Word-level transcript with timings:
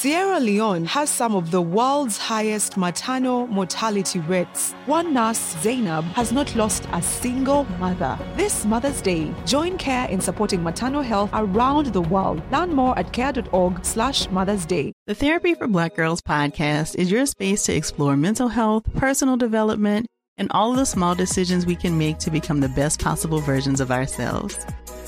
Sierra 0.00 0.38
Leone 0.38 0.84
has 0.84 1.10
some 1.10 1.34
of 1.34 1.50
the 1.50 1.60
world's 1.60 2.16
highest 2.16 2.76
maternal 2.76 3.48
mortality 3.48 4.20
rates. 4.20 4.70
One 4.86 5.12
nurse, 5.12 5.56
Zainab, 5.60 6.04
has 6.14 6.30
not 6.30 6.54
lost 6.54 6.86
a 6.92 7.02
single 7.02 7.64
mother. 7.80 8.16
This 8.36 8.64
Mother's 8.64 9.00
Day, 9.00 9.34
join 9.44 9.76
CARE 9.76 10.08
in 10.08 10.20
supporting 10.20 10.62
maternal 10.62 11.02
health 11.02 11.30
around 11.32 11.86
the 11.86 12.00
world. 12.00 12.40
Learn 12.52 12.76
more 12.76 12.96
at 12.96 13.12
care.org 13.12 13.84
slash 13.84 14.30
Mother's 14.30 14.64
Day. 14.64 14.92
The 15.08 15.16
Therapy 15.16 15.54
for 15.54 15.66
Black 15.66 15.96
Girls 15.96 16.22
podcast 16.22 16.94
is 16.94 17.10
your 17.10 17.26
space 17.26 17.64
to 17.64 17.74
explore 17.74 18.16
mental 18.16 18.46
health, 18.46 18.84
personal 18.94 19.36
development, 19.36 20.06
and 20.36 20.46
all 20.52 20.70
of 20.70 20.76
the 20.76 20.86
small 20.86 21.16
decisions 21.16 21.66
we 21.66 21.74
can 21.74 21.98
make 21.98 22.18
to 22.18 22.30
become 22.30 22.60
the 22.60 22.68
best 22.68 23.00
possible 23.00 23.40
versions 23.40 23.80
of 23.80 23.90
ourselves. 23.90 24.64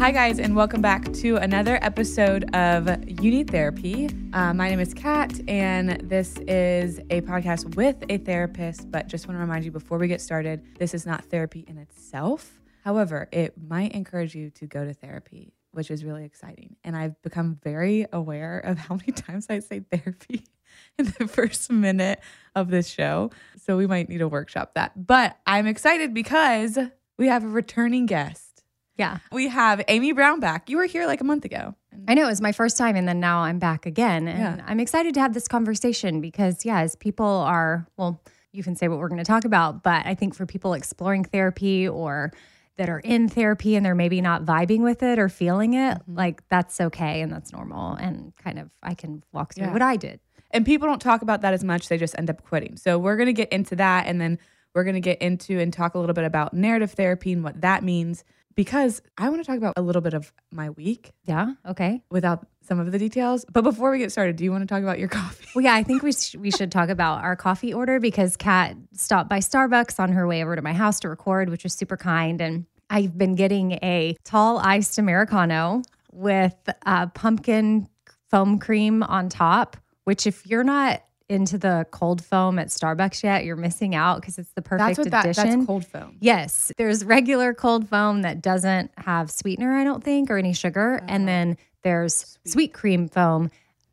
Hi, 0.00 0.10
guys, 0.10 0.38
and 0.38 0.54
welcome 0.54 0.82
back 0.82 1.10
to 1.14 1.36
another 1.36 1.78
episode 1.80 2.54
of 2.54 2.86
Need 3.06 3.50
Therapy. 3.50 4.10
Uh, 4.32 4.52
my 4.52 4.68
name 4.68 4.80
is 4.80 4.92
Kat, 4.92 5.40
and 5.48 6.00
this 6.08 6.36
is 6.48 6.98
a 7.10 7.22
podcast 7.22 7.74
with 7.76 8.04
a 8.10 8.18
therapist. 8.18 8.90
But 8.90 9.06
just 9.06 9.26
want 9.26 9.38
to 9.38 9.40
remind 9.40 9.64
you 9.64 9.70
before 9.70 9.96
we 9.96 10.08
get 10.08 10.20
started, 10.20 10.62
this 10.78 10.92
is 10.92 11.06
not 11.06 11.24
therapy 11.26 11.64
in 11.68 11.78
itself. 11.78 12.60
However, 12.82 13.28
it 13.32 13.54
might 13.56 13.92
encourage 13.92 14.34
you 14.34 14.50
to 14.50 14.66
go 14.66 14.84
to 14.84 14.92
therapy, 14.92 15.54
which 15.70 15.90
is 15.90 16.04
really 16.04 16.24
exciting. 16.24 16.76
And 16.84 16.94
I've 16.96 17.20
become 17.22 17.58
very 17.62 18.06
aware 18.12 18.58
of 18.58 18.76
how 18.76 18.96
many 18.96 19.12
times 19.12 19.46
I 19.48 19.60
say 19.60 19.80
therapy 19.80 20.44
in 20.98 21.06
the 21.18 21.26
first 21.26 21.70
minute 21.70 22.20
of 22.54 22.68
this 22.68 22.88
show. 22.88 23.30
So 23.56 23.76
we 23.78 23.86
might 23.86 24.08
need 24.10 24.18
to 24.18 24.28
workshop 24.28 24.74
that. 24.74 25.06
But 25.06 25.38
I'm 25.46 25.66
excited 25.66 26.12
because 26.12 26.78
we 27.16 27.28
have 27.28 27.44
a 27.44 27.48
returning 27.48 28.04
guest. 28.06 28.53
Yeah. 28.96 29.18
We 29.32 29.48
have 29.48 29.82
Amy 29.88 30.12
Brown 30.12 30.40
back. 30.40 30.70
You 30.70 30.76
were 30.76 30.84
here 30.86 31.06
like 31.06 31.20
a 31.20 31.24
month 31.24 31.44
ago. 31.44 31.74
I 32.06 32.14
know 32.14 32.24
it 32.24 32.28
was 32.30 32.40
my 32.40 32.52
first 32.52 32.76
time 32.76 32.96
and 32.96 33.08
then 33.08 33.18
now 33.20 33.40
I'm 33.40 33.58
back 33.58 33.86
again. 33.86 34.28
And 34.28 34.58
Yeah. 34.58 34.64
I'm 34.66 34.78
excited 34.80 35.14
to 35.14 35.20
have 35.20 35.34
this 35.34 35.48
conversation 35.48 36.20
because, 36.20 36.64
yeah, 36.64 36.80
as 36.80 36.94
people 36.96 37.26
are, 37.26 37.86
well, 37.96 38.20
you 38.52 38.62
can 38.62 38.76
say 38.76 38.86
what 38.88 38.98
we're 39.00 39.08
going 39.08 39.18
to 39.18 39.24
talk 39.24 39.44
about, 39.44 39.82
but 39.82 40.06
I 40.06 40.14
think 40.14 40.34
for 40.34 40.46
people 40.46 40.74
exploring 40.74 41.24
therapy 41.24 41.88
or 41.88 42.32
that 42.76 42.88
are 42.88 43.00
in 43.00 43.28
therapy 43.28 43.74
and 43.76 43.84
they're 43.86 43.94
maybe 43.94 44.20
not 44.20 44.44
vibing 44.44 44.80
with 44.80 45.02
it 45.02 45.18
or 45.18 45.28
feeling 45.28 45.74
it, 45.74 45.98
Mm-hmm. 45.98 46.16
like 46.16 46.48
that's 46.48 46.80
okay 46.80 47.20
and 47.20 47.32
that's 47.32 47.52
normal. 47.52 47.94
And 47.94 48.32
kind 48.36 48.58
of, 48.58 48.70
I 48.82 48.94
can 48.94 49.22
walk 49.32 49.54
through 49.54 49.66
Yeah. 49.66 49.72
what 49.72 49.82
I 49.82 49.96
did. 49.96 50.20
And 50.50 50.64
people 50.64 50.86
don't 50.86 51.00
talk 51.02 51.22
about 51.22 51.40
that 51.40 51.52
as 51.52 51.64
much. 51.64 51.88
They 51.88 51.98
just 51.98 52.16
end 52.16 52.30
up 52.30 52.42
quitting. 52.44 52.76
So 52.76 52.96
we're 52.98 53.16
going 53.16 53.26
to 53.26 53.32
get 53.32 53.52
into 53.52 53.74
that. 53.76 54.06
And 54.06 54.20
then 54.20 54.38
we're 54.72 54.84
going 54.84 54.94
to 54.94 55.00
get 55.00 55.20
into 55.20 55.58
and 55.58 55.72
talk 55.72 55.94
a 55.94 55.98
little 55.98 56.14
bit 56.14 56.24
about 56.24 56.54
narrative 56.54 56.92
therapy 56.92 57.32
and 57.32 57.42
what 57.42 57.60
that 57.62 57.82
means. 57.82 58.24
Because 58.54 59.02
I 59.18 59.28
want 59.30 59.42
to 59.42 59.46
talk 59.46 59.56
about 59.58 59.74
a 59.76 59.82
little 59.82 60.02
bit 60.02 60.14
of 60.14 60.32
my 60.52 60.70
week 60.70 61.12
Yeah. 61.24 61.52
Okay. 61.66 62.02
without 62.10 62.46
some 62.62 62.78
of 62.80 62.90
the 62.92 62.98
details. 62.98 63.44
But 63.52 63.62
before 63.62 63.90
we 63.90 63.98
get 63.98 64.12
started, 64.12 64.36
do 64.36 64.44
you 64.44 64.50
want 64.52 64.62
to 64.62 64.66
talk 64.66 64.82
about 64.82 64.98
your 64.98 65.08
coffee? 65.20 65.46
Well, 65.54 65.64
yeah, 65.64 65.74
I 65.74 65.82
think 65.82 66.02
we, 66.02 66.12
sh- 66.12 66.36
we 66.36 66.50
should 66.50 66.70
talk 66.72 66.88
about 66.88 67.22
our 67.22 67.36
coffee 67.36 67.74
order 67.74 68.00
because 68.00 68.36
Kat 68.36 68.76
stopped 68.92 69.28
by 69.28 69.38
Starbucks 69.38 69.98
on 70.00 70.12
her 70.12 70.26
way 70.26 70.42
over 70.42 70.56
to 70.56 70.62
my 70.62 70.72
house 70.72 71.00
to 71.00 71.08
record, 71.08 71.50
which 71.50 71.64
was 71.64 71.74
super 71.74 71.96
kind. 71.96 72.40
And 72.40 72.64
I've 72.90 73.18
been 73.18 73.34
getting 73.34 73.72
a 73.82 74.16
tall 74.24 74.58
iced 74.58 74.98
Americano 74.98 75.82
with 76.12 76.54
uh, 76.86 77.06
pumpkin 77.08 77.88
foam 78.30 78.58
cream 78.58 79.02
on 79.02 79.28
top, 79.28 79.76
which, 80.04 80.26
if 80.26 80.46
you're 80.46 80.64
not 80.64 81.02
into 81.28 81.56
the 81.56 81.86
cold 81.90 82.22
foam 82.22 82.58
at 82.58 82.68
Starbucks 82.68 83.22
yet, 83.22 83.44
you're 83.44 83.56
missing 83.56 83.94
out 83.94 84.20
because 84.20 84.38
it's 84.38 84.52
the 84.52 84.62
perfect 84.62 84.86
That's 84.86 84.98
what 84.98 85.10
that, 85.10 85.24
addition. 85.24 85.58
that's 85.58 85.66
cold 85.66 85.86
foam. 85.86 86.16
Yes, 86.20 86.70
there's 86.76 87.04
regular 87.04 87.54
cold 87.54 87.88
foam 87.88 88.22
that 88.22 88.42
doesn't 88.42 88.90
have 88.98 89.30
sweetener, 89.30 89.74
I 89.76 89.84
don't 89.84 90.04
think, 90.04 90.30
or 90.30 90.36
any 90.36 90.52
sugar. 90.52 90.96
And 91.08 91.22
uh-huh. 91.22 91.26
then 91.26 91.56
there's 91.82 92.38
sweet. 92.46 92.72
cream 92.72 93.08
foam. 93.08 93.50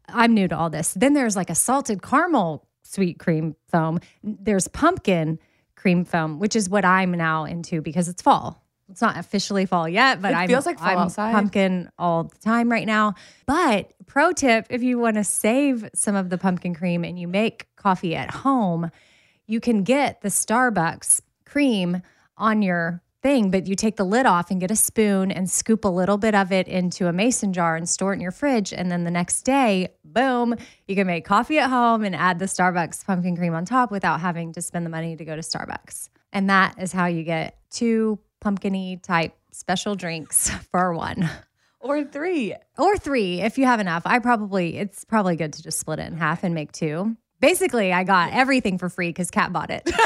I'm 0.09 0.33
new 0.33 0.47
to 0.47 0.57
all 0.57 0.69
this. 0.69 0.93
Then 0.93 1.13
there's 1.13 1.35
like 1.35 1.49
a 1.49 1.55
salted 1.55 2.01
caramel 2.01 2.67
sweet 2.83 3.19
cream 3.19 3.55
foam. 3.69 3.99
There's 4.23 4.67
pumpkin 4.67 5.39
cream 5.75 6.03
foam, 6.05 6.39
which 6.39 6.55
is 6.55 6.69
what 6.69 6.85
I'm 6.85 7.11
now 7.11 7.45
into 7.45 7.81
because 7.81 8.09
it's 8.09 8.21
fall. 8.21 8.60
It's 8.91 9.01
not 9.01 9.17
officially 9.17 9.65
fall 9.65 9.87
yet, 9.89 10.21
but 10.21 10.31
It 10.31 10.35
I'm, 10.37 10.47
feels 10.47 10.65
like 10.65 10.77
fall 10.77 10.89
I'm 10.89 10.97
outside. 10.99 11.31
pumpkin 11.31 11.89
all 11.97 12.25
the 12.25 12.37
time 12.39 12.69
right 12.69 12.85
now. 12.85 13.15
But 13.45 13.93
pro 14.05 14.31
tip 14.33 14.67
if 14.69 14.83
you 14.83 14.99
want 14.99 15.15
to 15.15 15.23
save 15.23 15.89
some 15.95 16.15
of 16.15 16.29
the 16.29 16.37
pumpkin 16.37 16.75
cream 16.75 17.03
and 17.03 17.17
you 17.17 17.27
make 17.27 17.67
coffee 17.75 18.15
at 18.15 18.31
home, 18.31 18.91
you 19.47 19.59
can 19.59 19.83
get 19.83 20.21
the 20.21 20.29
Starbucks 20.29 21.21
cream 21.45 22.01
on 22.37 22.61
your 22.61 23.01
thing, 23.21 23.51
but 23.51 23.67
you 23.67 23.75
take 23.75 23.97
the 23.97 24.03
lid 24.03 24.25
off 24.25 24.49
and 24.49 24.59
get 24.59 24.71
a 24.71 24.75
spoon 24.75 25.31
and 25.31 25.49
scoop 25.49 25.85
a 25.85 25.89
little 25.89 26.17
bit 26.17 26.33
of 26.33 26.51
it 26.51 26.67
into 26.67 27.07
a 27.07 27.13
mason 27.13 27.53
jar 27.53 27.75
and 27.75 27.87
store 27.87 28.13
it 28.13 28.15
in 28.15 28.21
your 28.21 28.31
fridge. 28.31 28.73
And 28.73 28.91
then 28.91 29.03
the 29.03 29.11
next 29.11 29.43
day, 29.43 29.89
boom, 30.03 30.55
you 30.87 30.95
can 30.95 31.05
make 31.07 31.23
coffee 31.23 31.59
at 31.59 31.69
home 31.69 32.03
and 32.03 32.15
add 32.15 32.39
the 32.39 32.45
Starbucks 32.45 33.05
pumpkin 33.05 33.35
cream 33.37 33.53
on 33.53 33.63
top 33.65 33.91
without 33.91 34.21
having 34.21 34.53
to 34.53 34.61
spend 34.61 34.85
the 34.85 34.89
money 34.89 35.15
to 35.15 35.23
go 35.23 35.35
to 35.35 35.41
Starbucks. 35.41 36.09
And 36.33 36.49
that 36.49 36.75
is 36.79 36.91
how 36.91 37.05
you 37.05 37.23
get 37.23 37.57
two 37.69 38.19
pumpkiny 38.41 38.97
type 39.01 39.33
special 39.51 39.95
drinks 39.95 40.49
for 40.71 40.93
one 40.93 41.29
Or 41.79 42.03
three. 42.03 42.53
or 42.77 42.97
three 42.97 43.41
if 43.41 43.57
you 43.57 43.65
have 43.65 43.79
enough. 43.79 44.03
I 44.05 44.19
probably 44.19 44.77
it's 44.77 45.05
probably 45.05 45.35
good 45.35 45.53
to 45.53 45.63
just 45.63 45.79
split 45.79 45.99
it 45.99 46.07
in 46.07 46.17
half 46.17 46.43
and 46.43 46.53
make 46.53 46.71
two. 46.71 47.15
Basically, 47.39 47.91
I 47.91 48.03
got 48.03 48.33
everything 48.33 48.77
for 48.77 48.87
free 48.89 49.09
because 49.09 49.31
Kat 49.31 49.51
bought 49.53 49.69
it. 49.71 49.89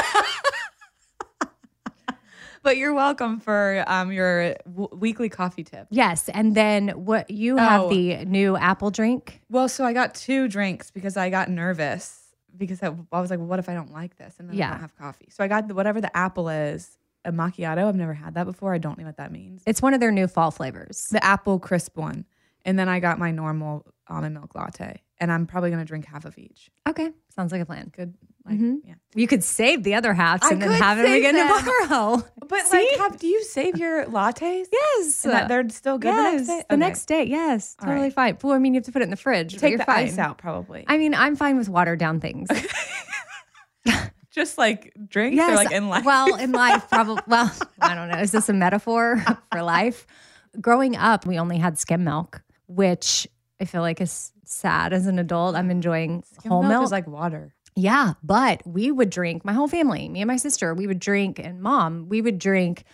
But 2.62 2.78
you're 2.78 2.94
welcome 2.94 3.38
for 3.38 3.84
um, 3.86 4.10
your 4.10 4.56
w- 4.64 4.88
weekly 4.92 5.28
coffee 5.28 5.62
tip. 5.62 5.86
yes, 5.90 6.28
and 6.28 6.52
then 6.56 6.88
what 7.04 7.30
you 7.30 7.56
have 7.58 7.82
Oh. 7.82 7.90
the 7.90 8.24
new 8.24 8.56
apple 8.56 8.90
drink. 8.90 9.40
Well, 9.48 9.68
so 9.68 9.84
I 9.84 9.92
got 9.92 10.16
two 10.16 10.48
drinks 10.48 10.90
because 10.90 11.16
I 11.16 11.30
got 11.30 11.48
nervous 11.48 12.24
because 12.56 12.82
I, 12.82 12.88
I 13.12 13.20
was 13.20 13.30
like, 13.30 13.38
well, 13.38 13.46
what 13.46 13.60
if 13.60 13.68
I 13.68 13.74
don't 13.74 13.92
like 13.92 14.16
this 14.16 14.34
and 14.40 14.50
then 14.50 14.60
I 14.60 14.70
don't 14.70 14.80
have 14.80 14.96
coffee? 14.96 15.28
So 15.30 15.44
I 15.44 15.48
got 15.48 15.68
the, 15.68 15.74
whatever 15.76 16.00
the 16.00 16.14
apple 16.16 16.48
is, 16.48 16.98
a 17.26 17.32
macchiato. 17.32 17.86
I've 17.88 17.96
never 17.96 18.14
had 18.14 18.34
that 18.34 18.44
before. 18.44 18.72
I 18.72 18.78
don't 18.78 18.98
know 18.98 19.04
what 19.04 19.16
that 19.18 19.32
means. 19.32 19.62
It's 19.66 19.82
one 19.82 19.92
of 19.94 20.00
their 20.00 20.12
new 20.12 20.26
fall 20.28 20.50
flavors. 20.50 21.08
The 21.10 21.22
apple 21.24 21.58
crisp 21.58 21.96
one. 21.96 22.24
And 22.64 22.78
then 22.78 22.88
I 22.88 22.98
got 23.00 23.18
my 23.18 23.30
normal 23.30 23.86
almond 24.08 24.34
milk 24.34 24.54
latte. 24.54 25.02
And 25.18 25.30
I'm 25.32 25.46
probably 25.46 25.70
going 25.70 25.80
to 25.80 25.86
drink 25.86 26.04
half 26.04 26.24
of 26.24 26.36
each. 26.36 26.70
Okay, 26.88 27.10
sounds 27.34 27.50
like 27.52 27.60
a 27.62 27.66
plan. 27.66 27.90
Good. 27.94 28.14
Like, 28.44 28.58
Mhm. 28.58 28.78
yeah. 28.84 28.94
You 29.14 29.26
could 29.26 29.42
save 29.42 29.82
the 29.82 29.94
other 29.94 30.12
halves 30.14 30.42
I 30.44 30.50
and 30.50 30.60
then 30.62 30.70
have 30.72 30.98
save 30.98 31.16
again 31.18 31.34
them. 31.34 31.48
tomorrow. 31.58 32.22
But 32.48 32.66
See? 32.66 32.76
like, 32.76 32.98
have, 33.00 33.18
do 33.18 33.26
you 33.26 33.42
save 33.42 33.76
your 33.76 34.04
lattes? 34.04 34.66
Yes, 34.72 35.24
And 35.24 35.32
that 35.32 35.48
they're 35.48 35.68
still 35.70 35.98
good 35.98 36.08
yes, 36.14 36.46
the 36.46 36.46
next 36.46 36.46
day? 36.46 36.56
the 36.68 36.74
Okay. 36.74 36.76
next 36.76 37.04
day. 37.06 37.24
Yes, 37.24 37.76
All 37.80 37.86
totally 37.86 38.04
right. 38.06 38.12
fine. 38.12 38.38
Well, 38.42 38.52
I 38.52 38.58
mean, 38.58 38.74
you 38.74 38.78
have 38.78 38.84
to 38.84 38.92
put 38.92 39.02
it 39.02 39.06
in 39.06 39.10
the 39.10 39.16
fridge. 39.16 39.56
Take 39.58 39.70
you're 39.70 39.78
the 39.78 39.84
fine. 39.84 40.04
ice 40.06 40.18
out, 40.18 40.38
probably. 40.38 40.84
I 40.86 40.96
mean, 40.98 41.12
I'm 41.14 41.34
fine 41.34 41.56
with 41.56 41.68
watered 41.68 41.98
down 41.98 42.20
things. 42.20 42.48
Just 44.36 44.56
like 44.58 44.92
drinks 45.08 45.42
or 45.42 45.54
like 45.56 45.72
in 45.72 45.88
life. 45.88 46.04
Well, 46.04 46.36
in 46.36 46.52
life, 46.66 46.88
probably. 46.88 47.22
Well, 47.26 47.50
I 47.80 47.94
don't 47.96 48.08
know. 48.08 48.18
Is 48.18 48.30
this 48.30 48.48
a 48.48 48.52
metaphor 48.52 49.24
for 49.52 49.62
life? 49.62 50.06
Growing 50.60 50.94
up, 50.94 51.26
we 51.26 51.38
only 51.38 51.58
had 51.58 51.78
skim 51.78 52.04
milk, 52.04 52.42
which 52.68 53.26
I 53.60 53.64
feel 53.64 53.80
like 53.80 54.00
is 54.00 54.32
sad 54.44 54.92
as 54.92 55.06
an 55.06 55.18
adult. 55.18 55.56
I'm 55.56 55.70
enjoying 55.70 56.22
Skim 56.38 56.50
whole 56.50 56.62
milk. 56.62 56.84
is 56.84 56.92
like 56.92 57.06
water. 57.08 57.54
yeah, 57.74 58.12
but 58.22 58.60
we 58.66 58.90
would 58.92 59.10
drink. 59.10 59.44
My 59.44 59.52
whole 59.54 59.68
family, 59.68 60.08
me 60.08 60.20
and 60.20 60.28
my 60.28 60.36
sister, 60.36 60.72
we 60.74 60.86
would 60.86 61.00
drink, 61.00 61.38
and 61.38 61.60
mom, 61.60 62.08
we 62.08 62.20
would 62.22 62.38
drink 62.38 62.84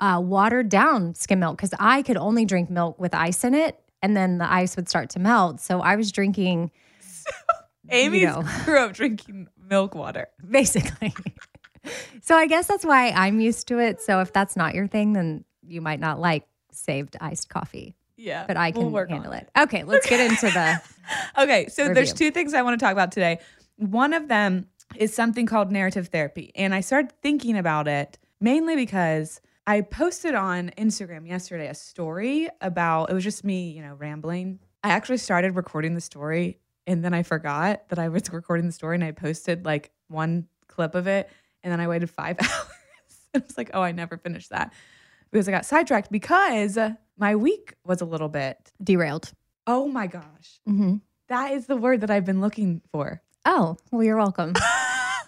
uh, 0.00 0.20
watered 0.24 0.68
down 0.68 1.14
skim 1.14 1.40
milk 1.40 1.56
because 1.58 1.74
I 1.78 2.02
could 2.02 2.16
only 2.16 2.44
drink 2.44 2.70
milk 2.70 2.98
with 3.00 3.12
ice 3.14 3.44
in 3.44 3.54
it, 3.54 3.78
and 4.02 4.16
then 4.16 4.38
the 4.38 4.50
ice 4.50 4.74
would 4.76 4.88
start 4.88 5.10
to 5.10 5.18
melt. 5.18 5.60
So 5.60 5.80
I 5.80 5.96
was 5.96 6.10
drinking 6.12 6.70
Amy 7.90 8.20
you 8.20 8.26
know, 8.26 8.42
grew 8.64 8.78
up 8.78 8.92
drinking 8.94 9.48
milk 9.72 9.94
water. 9.94 10.28
basically. 10.50 11.14
so 12.20 12.36
I 12.36 12.46
guess 12.46 12.66
that's 12.66 12.84
why 12.84 13.08
I'm 13.10 13.40
used 13.40 13.68
to 13.68 13.78
it. 13.78 14.02
So 14.02 14.20
if 14.20 14.32
that's 14.32 14.54
not 14.54 14.74
your 14.74 14.86
thing, 14.86 15.14
then 15.14 15.44
you 15.66 15.80
might 15.80 15.98
not 15.98 16.20
like 16.20 16.44
saved 16.70 17.16
iced 17.20 17.48
coffee. 17.48 17.94
Yeah. 18.16 18.44
But 18.46 18.56
I 18.56 18.72
we'll 18.74 18.84
can 18.84 18.92
work 18.92 19.10
on 19.10 19.16
handle 19.16 19.32
it. 19.32 19.48
Okay, 19.58 19.82
let's 19.84 20.08
get 20.08 20.20
into 20.20 20.46
the 20.46 20.80
Okay, 21.38 21.66
so 21.68 21.92
there's 21.92 22.12
two 22.12 22.30
things 22.30 22.54
I 22.54 22.62
want 22.62 22.78
to 22.78 22.84
talk 22.84 22.92
about 22.92 23.10
today. 23.12 23.38
One 23.76 24.12
of 24.12 24.28
them 24.28 24.66
is 24.94 25.14
something 25.14 25.46
called 25.46 25.72
narrative 25.72 26.08
therapy. 26.08 26.52
And 26.54 26.74
I 26.74 26.82
started 26.82 27.12
thinking 27.22 27.56
about 27.56 27.88
it 27.88 28.18
mainly 28.40 28.76
because 28.76 29.40
I 29.66 29.80
posted 29.80 30.34
on 30.34 30.70
Instagram 30.76 31.26
yesterday 31.26 31.68
a 31.68 31.74
story 31.74 32.48
about 32.60 33.10
it 33.10 33.14
was 33.14 33.24
just 33.24 33.42
me, 33.42 33.70
you 33.70 33.82
know, 33.82 33.94
rambling. 33.94 34.58
I 34.84 34.90
actually 34.90 35.18
started 35.18 35.56
recording 35.56 35.94
the 35.94 36.00
story 36.00 36.58
and 36.86 37.04
then 37.04 37.14
I 37.14 37.22
forgot 37.22 37.88
that 37.88 37.98
I 37.98 38.08
was 38.08 38.22
recording 38.32 38.66
the 38.66 38.72
story 38.72 38.96
and 38.96 39.04
I 39.04 39.12
posted 39.12 39.64
like 39.64 39.90
one 40.08 40.46
clip 40.68 40.94
of 40.94 41.06
it 41.06 41.30
and 41.62 41.72
then 41.72 41.80
I 41.80 41.88
waited 41.88 42.10
5 42.10 42.36
hours. 42.40 42.50
I 43.34 43.38
was 43.38 43.56
like, 43.56 43.70
"Oh, 43.72 43.80
I 43.80 43.92
never 43.92 44.18
finished 44.18 44.50
that." 44.50 44.72
Because 45.30 45.48
I 45.48 45.52
got 45.52 45.64
sidetracked 45.64 46.12
because 46.12 46.78
my 47.16 47.36
week 47.36 47.74
was 47.84 48.02
a 48.02 48.04
little 48.04 48.28
bit 48.28 48.58
derailed. 48.82 49.32
Oh 49.66 49.88
my 49.88 50.06
gosh. 50.06 50.60
Mm-hmm. 50.68 50.96
That 51.28 51.52
is 51.52 51.66
the 51.66 51.76
word 51.76 52.02
that 52.02 52.10
I've 52.10 52.26
been 52.26 52.42
looking 52.42 52.82
for. 52.90 53.22
Oh, 53.46 53.78
well, 53.90 54.02
you're 54.02 54.18
welcome. 54.18 54.52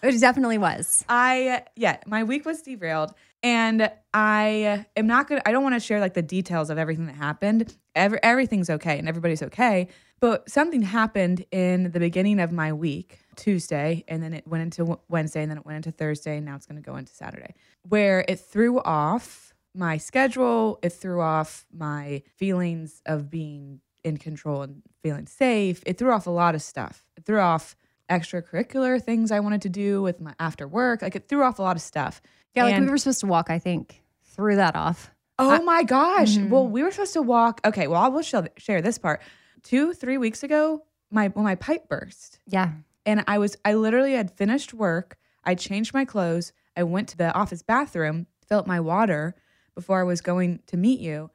it 0.02 0.20
definitely 0.20 0.58
was. 0.58 1.04
I 1.08 1.64
yeah, 1.76 1.98
my 2.06 2.24
week 2.24 2.44
was 2.44 2.60
derailed 2.60 3.14
and 3.42 3.90
I 4.12 4.84
am 4.96 5.06
not 5.06 5.28
going 5.28 5.40
to 5.40 5.48
I 5.48 5.52
don't 5.52 5.62
want 5.62 5.74
to 5.74 5.80
share 5.80 6.00
like 6.00 6.14
the 6.14 6.22
details 6.22 6.70
of 6.70 6.78
everything 6.78 7.06
that 7.06 7.16
happened. 7.16 7.74
Every, 7.94 8.18
everything's 8.22 8.68
okay 8.68 8.98
and 8.98 9.08
everybody's 9.08 9.42
okay, 9.42 9.88
but 10.24 10.48
something 10.48 10.80
happened 10.80 11.44
in 11.50 11.90
the 11.90 12.00
beginning 12.00 12.40
of 12.40 12.50
my 12.50 12.72
week, 12.72 13.18
Tuesday, 13.36 14.02
and 14.08 14.22
then 14.22 14.32
it 14.32 14.46
went 14.48 14.62
into 14.62 14.98
Wednesday 15.06 15.42
and 15.42 15.50
then 15.50 15.58
it 15.58 15.66
went 15.66 15.76
into 15.76 15.90
Thursday 15.90 16.38
and 16.38 16.46
now 16.46 16.56
it's 16.56 16.64
going 16.64 16.82
to 16.82 16.90
go 16.90 16.96
into 16.96 17.12
Saturday, 17.12 17.52
where 17.86 18.24
it 18.26 18.36
threw 18.40 18.80
off 18.80 19.52
my 19.74 19.98
schedule, 19.98 20.78
it 20.82 20.94
threw 20.94 21.20
off 21.20 21.66
my 21.70 22.22
feelings 22.38 23.02
of 23.04 23.28
being 23.28 23.80
in 24.02 24.16
control 24.16 24.62
and 24.62 24.80
feeling 25.02 25.26
safe. 25.26 25.82
It 25.84 25.98
threw 25.98 26.10
off 26.10 26.26
a 26.26 26.30
lot 26.30 26.54
of 26.54 26.62
stuff. 26.62 27.04
It 27.18 27.26
threw 27.26 27.40
off 27.40 27.76
extracurricular 28.08 29.02
things 29.02 29.30
I 29.30 29.40
wanted 29.40 29.60
to 29.60 29.68
do 29.68 30.00
with 30.00 30.22
my 30.22 30.34
after 30.40 30.66
work. 30.66 31.02
Like 31.02 31.16
it 31.16 31.28
threw 31.28 31.42
off 31.42 31.58
a 31.58 31.62
lot 31.62 31.76
of 31.76 31.82
stuff. 31.82 32.22
Yeah, 32.54 32.64
like 32.64 32.76
And- 32.76 32.86
we 32.86 32.90
were 32.90 32.96
supposed 32.96 33.20
to 33.20 33.26
walk, 33.26 33.50
I 33.50 33.58
think. 33.58 34.00
Threw 34.24 34.56
that 34.56 34.74
off. 34.74 35.10
Oh 35.38 35.62
my 35.64 35.82
gosh. 35.82 36.38
Mhm. 36.38 36.48
Well, 36.48 36.66
we 36.66 36.82
were 36.82 36.92
supposed 36.92 37.12
to 37.12 37.20
walk. 37.20 37.60
Okay, 37.62 37.88
well, 37.88 38.00
I 38.00 38.08
will 38.08 38.22
share 38.22 38.80
this 38.80 38.96
part. 38.96 39.20
Two, 39.64 39.92
three 39.94 40.18
weeks 40.18 40.42
ago, 40.44 40.84
my 41.10 41.28
when 41.28 41.44
my 41.44 41.54
pipe 41.56 41.88
burst, 41.88 42.38
Yeah. 42.46 42.72
and 43.06 43.24
I 43.26 43.38
was 43.38 43.56
I 43.64 43.74
literally 43.74 44.12
had 44.12 44.30
finished 44.30 44.72
work. 44.74 45.16
I 45.42 45.54
changed 45.56 45.92
my 45.92 46.04
clothes. 46.04 46.52
I 46.76 46.82
went 46.84 47.08
to 47.10 47.16
the 47.16 47.32
office 47.34 47.62
bathroom, 47.62 48.26
filled 48.46 48.66
my 48.66 48.78
water 48.80 49.34
before 49.74 50.00
I 50.00 50.04
was 50.04 50.20
going 50.20 50.60
to 50.66 50.76
meet 50.76 51.00
you, 51.00 51.30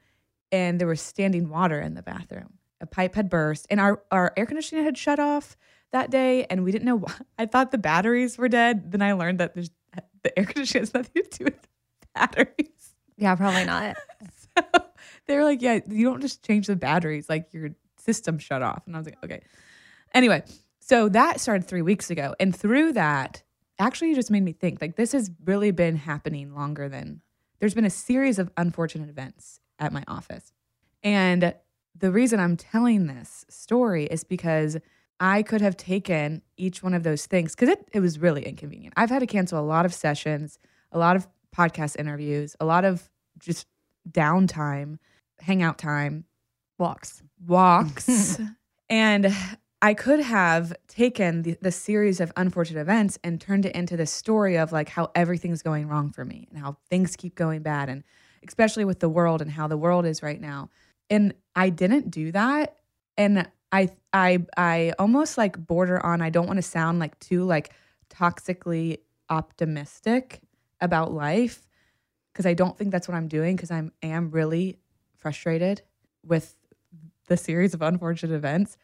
and 0.52 0.80
there 0.80 0.88
was 0.88 1.00
standing 1.00 1.48
water 1.48 1.80
in 1.80 1.94
the 1.94 2.02
bathroom. 2.02 2.54
A 2.80 2.86
pipe 2.86 3.14
had 3.14 3.28
burst, 3.28 3.66
and 3.68 3.80
our 3.80 4.02
our 4.10 4.32
air 4.36 4.46
conditioning 4.46 4.84
had 4.84 4.96
shut 4.96 5.18
off 5.18 5.56
that 5.92 6.10
day, 6.10 6.44
and 6.44 6.62
we 6.64 6.70
didn't 6.72 6.84
know. 6.86 6.96
Why. 6.96 7.12
I 7.38 7.46
thought 7.46 7.72
the 7.72 7.78
batteries 7.78 8.38
were 8.38 8.48
dead. 8.48 8.92
Then 8.92 9.02
I 9.02 9.12
learned 9.12 9.40
that 9.40 9.54
there's 9.54 9.70
the 10.22 10.38
air 10.38 10.44
conditioning 10.46 10.82
has 10.82 10.94
nothing 10.94 11.22
to 11.30 11.38
do 11.38 11.44
with 11.46 11.68
batteries. 12.14 12.94
Yeah, 13.16 13.34
probably 13.34 13.64
not. 13.64 13.96
So 14.56 14.62
they 15.26 15.36
were 15.36 15.44
like, 15.44 15.62
yeah, 15.62 15.78
you 15.88 16.04
don't 16.04 16.20
just 16.20 16.44
change 16.44 16.66
the 16.66 16.74
batteries, 16.74 17.28
like 17.28 17.54
your 17.54 17.70
system 18.00 18.38
shut 18.38 18.62
off. 18.62 18.82
And 18.86 18.96
I 18.96 18.98
was 18.98 19.06
like, 19.06 19.18
okay. 19.24 19.42
Anyway, 20.14 20.42
so 20.80 21.08
that 21.10 21.40
started 21.40 21.66
three 21.66 21.82
weeks 21.82 22.10
ago. 22.10 22.34
And 22.40 22.54
through 22.54 22.94
that, 22.94 23.42
actually, 23.78 24.14
just 24.14 24.30
made 24.30 24.42
me 24.42 24.52
think 24.52 24.80
like 24.80 24.96
this 24.96 25.12
has 25.12 25.30
really 25.44 25.70
been 25.70 25.96
happening 25.96 26.54
longer 26.54 26.88
than 26.88 27.20
there's 27.60 27.74
been 27.74 27.84
a 27.84 27.90
series 27.90 28.38
of 28.38 28.50
unfortunate 28.56 29.08
events 29.08 29.60
at 29.78 29.92
my 29.92 30.02
office. 30.08 30.52
And 31.02 31.54
the 31.96 32.10
reason 32.10 32.40
I'm 32.40 32.56
telling 32.56 33.06
this 33.06 33.44
story 33.48 34.06
is 34.06 34.24
because 34.24 34.78
I 35.20 35.42
could 35.42 35.60
have 35.60 35.76
taken 35.76 36.42
each 36.56 36.82
one 36.82 36.94
of 36.94 37.02
those 37.02 37.26
things 37.26 37.54
because 37.54 37.68
it, 37.68 37.88
it 37.92 38.00
was 38.00 38.18
really 38.18 38.44
inconvenient. 38.46 38.94
I've 38.96 39.10
had 39.10 39.18
to 39.20 39.26
cancel 39.26 39.60
a 39.60 39.62
lot 39.62 39.84
of 39.84 39.92
sessions, 39.92 40.58
a 40.92 40.98
lot 40.98 41.16
of 41.16 41.28
podcast 41.54 41.98
interviews, 41.98 42.56
a 42.58 42.64
lot 42.64 42.84
of 42.84 43.10
just 43.38 43.66
downtime, 44.10 44.98
hangout 45.40 45.78
time, 45.78 46.24
Walks. 46.80 47.22
walks. 47.46 48.40
and 48.88 49.34
I 49.82 49.92
could 49.92 50.20
have 50.20 50.72
taken 50.88 51.42
the, 51.42 51.58
the 51.60 51.70
series 51.70 52.20
of 52.20 52.32
unfortunate 52.38 52.80
events 52.80 53.18
and 53.22 53.38
turned 53.38 53.66
it 53.66 53.74
into 53.74 53.98
this 53.98 54.10
story 54.10 54.56
of 54.56 54.72
like 54.72 54.88
how 54.88 55.10
everything's 55.14 55.62
going 55.62 55.88
wrong 55.88 56.10
for 56.10 56.24
me 56.24 56.48
and 56.50 56.58
how 56.58 56.78
things 56.88 57.16
keep 57.16 57.34
going 57.34 57.60
bad. 57.60 57.90
And 57.90 58.02
especially 58.48 58.86
with 58.86 59.00
the 59.00 59.10
world 59.10 59.42
and 59.42 59.50
how 59.50 59.68
the 59.68 59.76
world 59.76 60.06
is 60.06 60.22
right 60.22 60.40
now. 60.40 60.70
And 61.10 61.34
I 61.54 61.68
didn't 61.68 62.10
do 62.10 62.32
that. 62.32 62.76
And 63.18 63.46
I 63.70 63.90
I 64.12 64.46
I 64.56 64.94
almost 64.98 65.36
like 65.36 65.58
border 65.58 66.04
on 66.04 66.22
I 66.22 66.30
don't 66.30 66.46
want 66.46 66.56
to 66.56 66.62
sound 66.62 66.98
like 66.98 67.18
too 67.20 67.44
like 67.44 67.74
toxically 68.08 69.00
optimistic 69.28 70.40
about 70.80 71.12
life 71.12 71.66
because 72.32 72.46
I 72.46 72.54
don't 72.54 72.76
think 72.76 72.90
that's 72.90 73.06
what 73.06 73.16
I'm 73.16 73.28
doing 73.28 73.54
because 73.54 73.70
I'm 73.70 73.92
am 74.02 74.30
really 74.30 74.78
frustrated 75.18 75.82
with 76.24 76.56
the 77.30 77.36
series 77.36 77.72
of 77.72 77.80
unfortunate 77.80 78.34
events, 78.34 78.76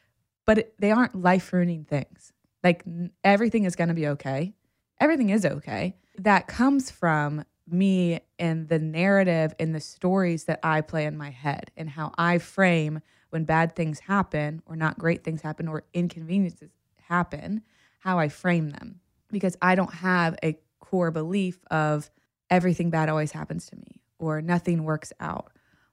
but 0.46 0.58
it, 0.58 0.74
they 0.78 0.92
aren't 0.92 1.20
life 1.20 1.52
ruining 1.52 1.84
things. 1.84 2.32
Like 2.62 2.84
everything 3.24 3.64
is 3.64 3.76
going 3.76 3.88
to 3.88 3.94
be 3.94 4.06
okay. 4.06 4.54
Everything 5.00 5.30
is 5.30 5.44
okay. 5.44 5.96
That 6.16 6.46
comes 6.46 6.90
from 6.90 7.44
me 7.68 8.20
and 8.38 8.68
the 8.68 8.78
narrative 8.78 9.52
and 9.58 9.74
the 9.74 9.80
stories 9.80 10.44
that 10.44 10.60
I 10.62 10.80
play 10.80 11.04
in 11.04 11.16
my 11.16 11.30
head 11.30 11.72
and 11.76 11.90
how 11.90 12.12
I 12.16 12.38
frame 12.38 13.00
when 13.30 13.44
bad 13.44 13.74
things 13.74 13.98
happen 13.98 14.62
or 14.64 14.76
not 14.76 14.96
great 14.96 15.24
things 15.24 15.42
happen 15.42 15.66
or 15.66 15.82
inconveniences 15.92 16.70
happen, 17.08 17.62
how 17.98 18.20
I 18.20 18.28
frame 18.28 18.70
them. 18.70 19.00
Because 19.32 19.56
I 19.60 19.74
don't 19.74 19.92
have 19.92 20.38
a 20.44 20.56
core 20.78 21.10
belief 21.10 21.58
of 21.72 22.08
everything 22.48 22.90
bad 22.90 23.08
always 23.08 23.32
happens 23.32 23.66
to 23.66 23.76
me 23.76 24.00
or 24.20 24.40
nothing 24.40 24.84
works 24.84 25.12
out 25.18 25.50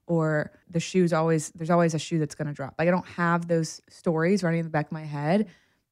or 0.07 0.51
the 0.69 0.79
shoe's 0.79 1.13
always 1.13 1.49
there's 1.51 1.69
always 1.69 1.93
a 1.93 1.99
shoe 1.99 2.19
that's 2.19 2.35
going 2.35 2.47
to 2.47 2.53
drop. 2.53 2.75
Like 2.77 2.87
i 2.87 2.91
don't 2.91 3.07
have 3.07 3.47
those 3.47 3.81
stories 3.89 4.43
running 4.43 4.59
in 4.59 4.65
the 4.65 4.71
back 4.71 4.87
of 4.87 4.91
my 4.91 5.05
head. 5.05 5.47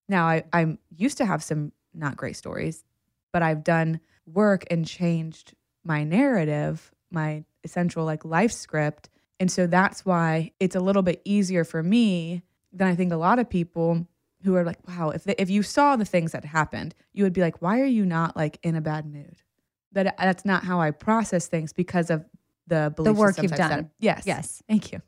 Now 0.09 0.27
I, 0.27 0.43
i'm 0.53 0.79
used 0.95 1.17
to 1.17 1.25
have 1.25 1.43
some 1.43 1.71
not 1.93 2.17
great 2.17 2.35
stories 2.35 2.83
but 3.33 3.41
i've 3.41 3.63
done 3.63 3.99
work 4.25 4.63
and 4.71 4.85
changed 4.85 5.55
my 5.83 6.03
narrative 6.03 6.91
my 7.11 7.43
essential 7.63 8.05
like 8.05 8.25
life 8.25 8.51
script. 8.51 9.09
And 9.39 9.51
so 9.51 9.67
that's 9.67 10.05
why 10.05 10.51
it's 10.59 10.75
a 10.75 10.79
little 10.79 11.01
bit 11.01 11.21
easier 11.25 11.63
for 11.63 11.81
me 11.81 12.43
than 12.73 12.87
i 12.87 12.95
think 12.95 13.11
a 13.11 13.17
lot 13.17 13.39
of 13.39 13.49
people 13.49 14.07
who 14.43 14.55
are 14.55 14.63
like 14.63 14.87
wow 14.87 15.09
if, 15.09 15.23
the, 15.23 15.39
if 15.41 15.49
you 15.49 15.61
saw 15.61 15.95
the 15.95 16.05
things 16.05 16.31
that 16.31 16.45
happened 16.45 16.95
you 17.13 17.23
would 17.23 17.33
be 17.33 17.41
like 17.41 17.61
why 17.61 17.79
are 17.81 17.85
you 17.85 18.05
not 18.05 18.35
like 18.35 18.57
in 18.63 18.75
a 18.75 18.81
bad 18.81 19.05
mood? 19.05 19.37
That 19.91 20.07
uh, 20.07 20.11
that's 20.19 20.45
not 20.45 20.63
how 20.63 20.79
i 20.79 20.91
process 20.91 21.47
things 21.47 21.73
because 21.73 22.09
of 22.09 22.25
the 22.67 22.91
belief 22.95 23.15
work 23.17 23.41
you've 23.41 23.51
I've 23.53 23.57
done. 23.57 23.89
Yes. 23.99 24.23
Yes. 24.25 24.61
Thank 24.67 24.91
you. 24.91 25.01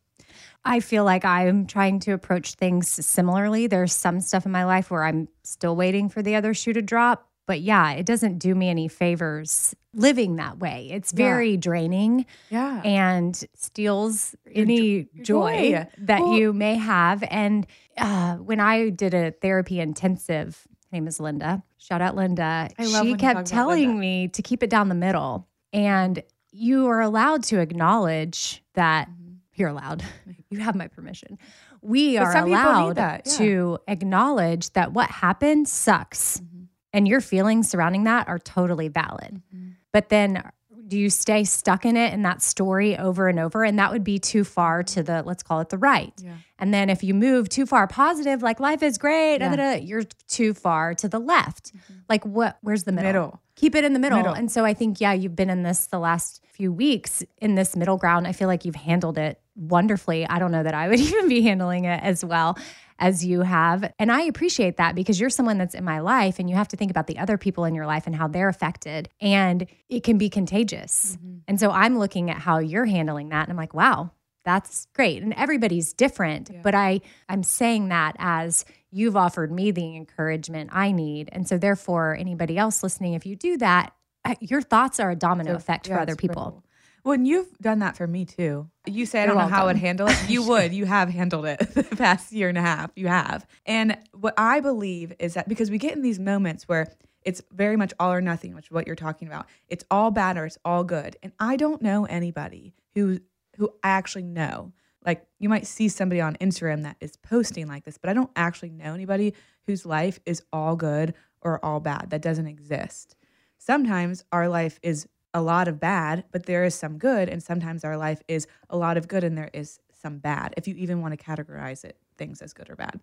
I 0.65 0.79
feel 0.79 1.03
like 1.03 1.25
I'm 1.25 1.65
trying 1.67 1.99
to 2.01 2.11
approach 2.13 2.53
things 2.55 2.87
similarly. 2.89 3.67
There's 3.67 3.93
some 3.93 4.21
stuff 4.21 4.45
in 4.45 4.51
my 4.51 4.63
life 4.63 4.89
where 4.89 5.03
I'm 5.03 5.27
still 5.43 5.75
waiting 5.75 6.07
for 6.09 6.21
the 6.21 6.35
other 6.35 6.53
shoe 6.53 6.73
to 6.73 6.81
drop. 6.81 7.29
But 7.45 7.59
yeah, 7.59 7.91
it 7.91 8.05
doesn't 8.05 8.37
do 8.39 8.55
me 8.55 8.69
any 8.69 8.87
favors 8.87 9.75
living 9.93 10.37
that 10.37 10.59
way. 10.59 10.87
It's 10.91 11.11
Yeah. 11.11 11.25
very 11.25 11.57
draining 11.57 12.25
Yeah. 12.49 12.81
and 12.85 13.35
steals 13.53 14.33
any 14.49 15.09
your 15.13 15.23
joy, 15.25 15.71
joy. 15.73 15.87
that 15.97 16.21
Well- 16.21 16.33
you 16.35 16.53
may 16.53 16.75
have. 16.75 17.21
And 17.29 17.67
uh, 17.97 18.35
when 18.37 18.61
I 18.61 18.89
did 18.89 19.13
a 19.13 19.31
therapy 19.31 19.81
intensive, 19.81 20.65
her 20.89 20.95
name 20.95 21.05
is 21.07 21.19
Linda. 21.19 21.61
Shout 21.77 22.01
out 22.01 22.15
Linda. 22.15 22.69
I 22.79 22.85
love 22.85 22.93
when 22.93 23.03
she 23.03 23.09
you 23.09 23.17
talk 23.17 23.31
about 23.31 23.35
kept 23.39 23.47
telling 23.49 23.99
me 23.99 24.29
to 24.29 24.41
keep 24.41 24.63
it 24.63 24.69
down 24.69 24.87
the 24.87 24.95
middle. 24.95 25.49
And 25.73 26.23
you 26.53 26.87
are 26.87 27.01
allowed 27.01 27.43
to 27.45 27.59
acknowledge 27.59 28.63
that 28.75 29.09
you're 29.55 29.69
allowed. 29.69 30.03
You 30.49 30.59
have 30.59 30.75
my 30.75 30.87
permission. 30.87 31.39
We 31.81 32.13
Mm-hmm. 32.13 32.19
But 32.19 32.27
are 32.27 32.31
some 32.31 32.45
people 32.45 32.59
need 32.59 32.69
allowed 32.69 32.97
yeah. 33.25 33.37
to 33.37 33.79
acknowledge 33.87 34.69
that 34.73 34.93
what 34.93 35.09
happened 35.09 35.67
sucks. 35.67 36.37
Mm-hmm. 36.37 36.63
And 36.93 37.07
your 37.07 37.21
feelings 37.21 37.69
surrounding 37.69 38.03
that 38.03 38.27
are 38.27 38.37
totally 38.37 38.87
valid. 38.87 39.41
Mm-hmm. 39.51 39.69
But 39.91 40.09
then 40.09 40.43
do 40.87 40.97
you 40.97 41.09
stay 41.09 41.43
stuck 41.43 41.85
in 41.85 41.95
it 41.95 42.13
in 42.13 42.23
that 42.23 42.41
story 42.41 42.97
over 42.97 43.27
and 43.27 43.39
over? 43.39 43.63
And 43.63 43.79
that 43.79 43.91
would 43.91 44.03
be 44.03 44.19
too 44.19 44.43
far 44.43 44.83
to 44.83 45.03
the, 45.03 45.23
let's 45.23 45.43
call 45.43 45.59
it 45.61 45.69
the 45.69 45.77
right. 45.77 46.13
Yeah. 46.17 46.33
And 46.59 46.73
then 46.73 46.89
if 46.89 47.03
you 47.03 47.13
move 47.13 47.49
too 47.49 47.65
far 47.65 47.87
positive, 47.87 48.41
like 48.41 48.59
life 48.59 48.83
is 48.83 48.97
great, 48.97 49.37
Yeah. 49.37 49.47
Mm-hmm. 49.47 49.55
da, 49.55 49.73
da, 49.77 49.81
you're 49.85 50.03
too 50.27 50.53
far 50.53 50.93
to 50.95 51.07
the 51.07 51.19
left. 51.19 51.71
Like 52.09 52.25
what, 52.25 52.57
where's 52.61 52.83
the 52.83 52.91
middle? 52.91 53.07
Middle. 53.09 53.41
Keep 53.55 53.75
it 53.75 53.83
in 53.83 53.93
the 53.93 53.99
middle. 53.99 54.17
Middle. 54.17 54.33
And 54.33 54.51
so 54.51 54.65
I 54.65 54.73
think, 54.73 54.99
yeah, 54.99 55.13
you've 55.13 55.35
been 55.35 55.49
in 55.49 55.63
this 55.63 55.87
the 55.87 55.99
last 55.99 56.41
few 56.51 56.71
weeks 56.71 57.23
in 57.37 57.55
this 57.55 57.75
middle 57.75 57.97
ground. 57.97 58.27
I 58.27 58.31
feel 58.31 58.47
like 58.47 58.65
you've 58.65 58.75
handled 58.75 59.17
it 59.17 59.39
wonderfully. 59.55 60.27
I 60.27 60.39
don't 60.39 60.51
know 60.51 60.63
that 60.63 60.73
I 60.73 60.87
would 60.87 60.99
even 61.07 61.27
be 61.29 61.41
handling 61.41 61.85
it 61.85 62.01
as 62.03 62.25
well 62.25 62.57
as 63.03 63.25
you 63.25 63.41
have. 63.41 63.93
And 63.99 64.09
I 64.09 64.21
appreciate 64.21 64.77
that 64.77 64.95
because 64.95 65.19
you're 65.19 65.29
someone 65.29 65.57
that's 65.57 65.75
in 65.75 65.83
my 65.83 65.99
life 65.99 66.39
and 66.39 66.49
you 66.49 66.55
have 66.55 66.69
to 66.69 66.77
think 66.77 66.89
about 66.89 67.07
the 67.07 67.19
other 67.19 67.37
people 67.37 67.65
in 67.65 67.75
your 67.75 67.85
life 67.85 68.07
and 68.07 68.15
how 68.15 68.29
they're 68.29 68.47
affected. 68.47 69.09
And 69.19 69.67
it 69.89 70.05
can 70.05 70.17
be 70.17 70.29
contagious. 70.29 71.17
Mm-hmm. 71.17 71.39
And 71.49 71.59
so 71.59 71.69
I'm 71.69 71.99
looking 71.99 72.29
at 72.29 72.37
how 72.37 72.59
you're 72.59 72.85
handling 72.85 73.27
that. 73.29 73.43
And 73.43 73.51
I'm 73.51 73.57
like, 73.57 73.73
wow, 73.73 74.11
that's 74.45 74.87
great. 74.93 75.21
And 75.21 75.33
everybody's 75.33 75.91
different. 75.91 76.49
But 76.63 76.75
I, 76.75 77.01
I'm 77.27 77.43
saying 77.43 77.89
that 77.89 78.15
as 78.19 78.63
you've 78.89 79.17
offered 79.17 79.51
me 79.51 79.71
the 79.71 79.97
encouragement 79.97 80.69
I 80.71 80.93
need. 80.93 81.27
And 81.33 81.45
so 81.45 81.57
therefore, 81.57 82.15
anybody 82.17 82.57
else 82.57 82.83
listening, 82.83 83.15
if 83.15 83.25
you 83.25 83.35
do 83.35 83.57
that, 83.57 83.93
your 84.39 84.61
thoughts 84.61 85.01
are 85.01 85.11
a 85.11 85.15
domino 85.15 85.55
effect 85.55 85.87
for 85.87 85.99
other 85.99 86.15
people. 86.15 86.43
cool. 86.43 86.63
Well, 87.03 87.13
and 87.13 87.27
you've 87.27 87.57
done 87.59 87.79
that 87.79 87.97
for 87.97 88.07
me 88.07 88.25
too. 88.25 88.69
You 88.85 89.05
say 89.05 89.19
I 89.19 89.25
You're 89.25 89.33
don't 89.33 89.43
know 89.43 89.49
how 89.49 89.63
I 89.63 89.65
would 89.67 89.75
handle 89.75 90.07
it. 90.07 90.29
You 90.29 90.43
would. 90.47 90.73
You 90.73 90.85
have 90.85 91.09
handled 91.09 91.45
it 91.45 91.59
the 91.73 91.83
past 91.83 92.31
year 92.31 92.49
and 92.49 92.57
a 92.57 92.61
half. 92.61 92.91
You 92.95 93.07
have. 93.07 93.45
And 93.65 93.97
what 94.13 94.33
I 94.37 94.61
believe 94.61 95.13
is 95.19 95.33
that 95.33 95.49
because 95.49 95.69
we 95.69 95.77
get 95.77 95.93
in 95.93 96.01
these 96.01 96.19
moments 96.19 96.67
where 96.67 96.93
it's 97.25 97.41
very 97.51 97.75
much 97.75 97.93
all 97.99 98.11
or 98.11 98.21
nothing, 98.21 98.55
which 98.55 98.65
is 98.65 98.71
what 98.71 98.87
you're 98.87 98.95
talking 98.95 99.27
about. 99.27 99.47
It's 99.67 99.83
all 99.91 100.11
bad 100.11 100.37
or 100.37 100.45
it's 100.45 100.57
all 100.63 100.83
good. 100.83 101.17
And 101.23 101.33
I 101.39 101.55
don't 101.55 101.81
know 101.81 102.05
anybody 102.05 102.73
who 102.95 103.19
who 103.57 103.69
I 103.83 103.89
actually 103.89 104.23
know. 104.23 104.73
Like 105.05 105.25
you 105.39 105.49
might 105.49 105.67
see 105.67 105.89
somebody 105.89 106.21
on 106.21 106.35
Instagram 106.37 106.83
that 106.83 106.97
is 107.01 107.17
posting 107.17 107.67
like 107.67 107.83
this, 107.83 107.97
but 107.97 108.09
I 108.09 108.13
don't 108.13 108.31
actually 108.35 108.69
know 108.69 108.93
anybody 108.93 109.33
whose 109.67 109.85
life 109.85 110.19
is 110.25 110.41
all 110.51 110.75
good 110.75 111.13
or 111.41 111.63
all 111.63 111.79
bad. 111.79 112.09
That 112.09 112.21
doesn't 112.21 112.47
exist. 112.47 113.15
Sometimes 113.57 114.23
our 114.31 114.49
life 114.49 114.79
is 114.81 115.07
a 115.33 115.41
lot 115.41 115.67
of 115.67 115.79
bad, 115.79 116.25
but 116.31 116.45
there 116.45 116.63
is 116.63 116.75
some 116.75 116.97
good, 116.97 117.29
and 117.29 117.41
sometimes 117.41 117.83
our 117.83 117.97
life 117.97 118.21
is 118.27 118.47
a 118.69 118.77
lot 118.77 118.97
of 118.97 119.07
good 119.07 119.23
and 119.23 119.37
there 119.37 119.49
is 119.53 119.79
some 119.91 120.19
bad. 120.19 120.53
If 120.57 120.67
you 120.67 120.75
even 120.75 121.01
want 121.01 121.17
to 121.17 121.25
categorize 121.25 121.83
it 121.83 121.97
things 122.17 122.41
as 122.41 122.53
good 122.53 122.69
or 122.69 122.75
bad. 122.75 122.99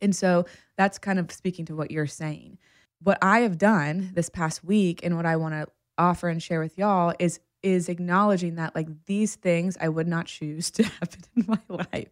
And 0.00 0.14
so 0.14 0.44
that's 0.76 0.98
kind 0.98 1.18
of 1.18 1.32
speaking 1.32 1.64
to 1.66 1.76
what 1.76 1.90
you're 1.90 2.06
saying. 2.06 2.58
What 3.02 3.18
I 3.22 3.40
have 3.40 3.58
done 3.58 4.10
this 4.14 4.28
past 4.28 4.64
week 4.64 5.00
and 5.02 5.16
what 5.16 5.26
I 5.26 5.36
want 5.36 5.54
to 5.54 5.68
offer 5.98 6.28
and 6.28 6.42
share 6.42 6.60
with 6.60 6.76
y'all 6.78 7.14
is 7.18 7.40
is 7.62 7.88
acknowledging 7.88 8.56
that 8.56 8.74
like 8.76 8.86
these 9.06 9.34
things 9.34 9.76
I 9.80 9.88
would 9.88 10.06
not 10.06 10.26
choose 10.26 10.70
to 10.72 10.84
happen 10.84 11.20
in 11.34 11.46
my 11.48 11.60
life. 11.92 12.10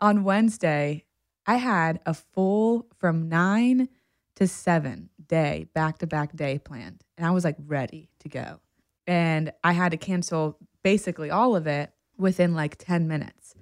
On 0.00 0.24
Wednesday, 0.24 1.04
I 1.46 1.56
had 1.56 2.00
a 2.04 2.12
full 2.12 2.86
from 2.98 3.28
9 3.28 3.88
to 4.36 4.48
7 4.48 5.10
day 5.26 5.66
back 5.74 5.98
to 5.98 6.06
back 6.06 6.34
day 6.34 6.58
planned 6.58 7.04
and 7.16 7.26
I 7.26 7.30
was 7.30 7.44
like 7.44 7.56
ready 7.66 8.10
to 8.20 8.28
go. 8.28 8.60
And 9.10 9.52
I 9.64 9.72
had 9.72 9.90
to 9.90 9.96
cancel 9.96 10.56
basically 10.84 11.30
all 11.30 11.56
of 11.56 11.66
it 11.66 11.92
within 12.16 12.54
like 12.54 12.76
10 12.78 13.08
minutes. 13.08 13.56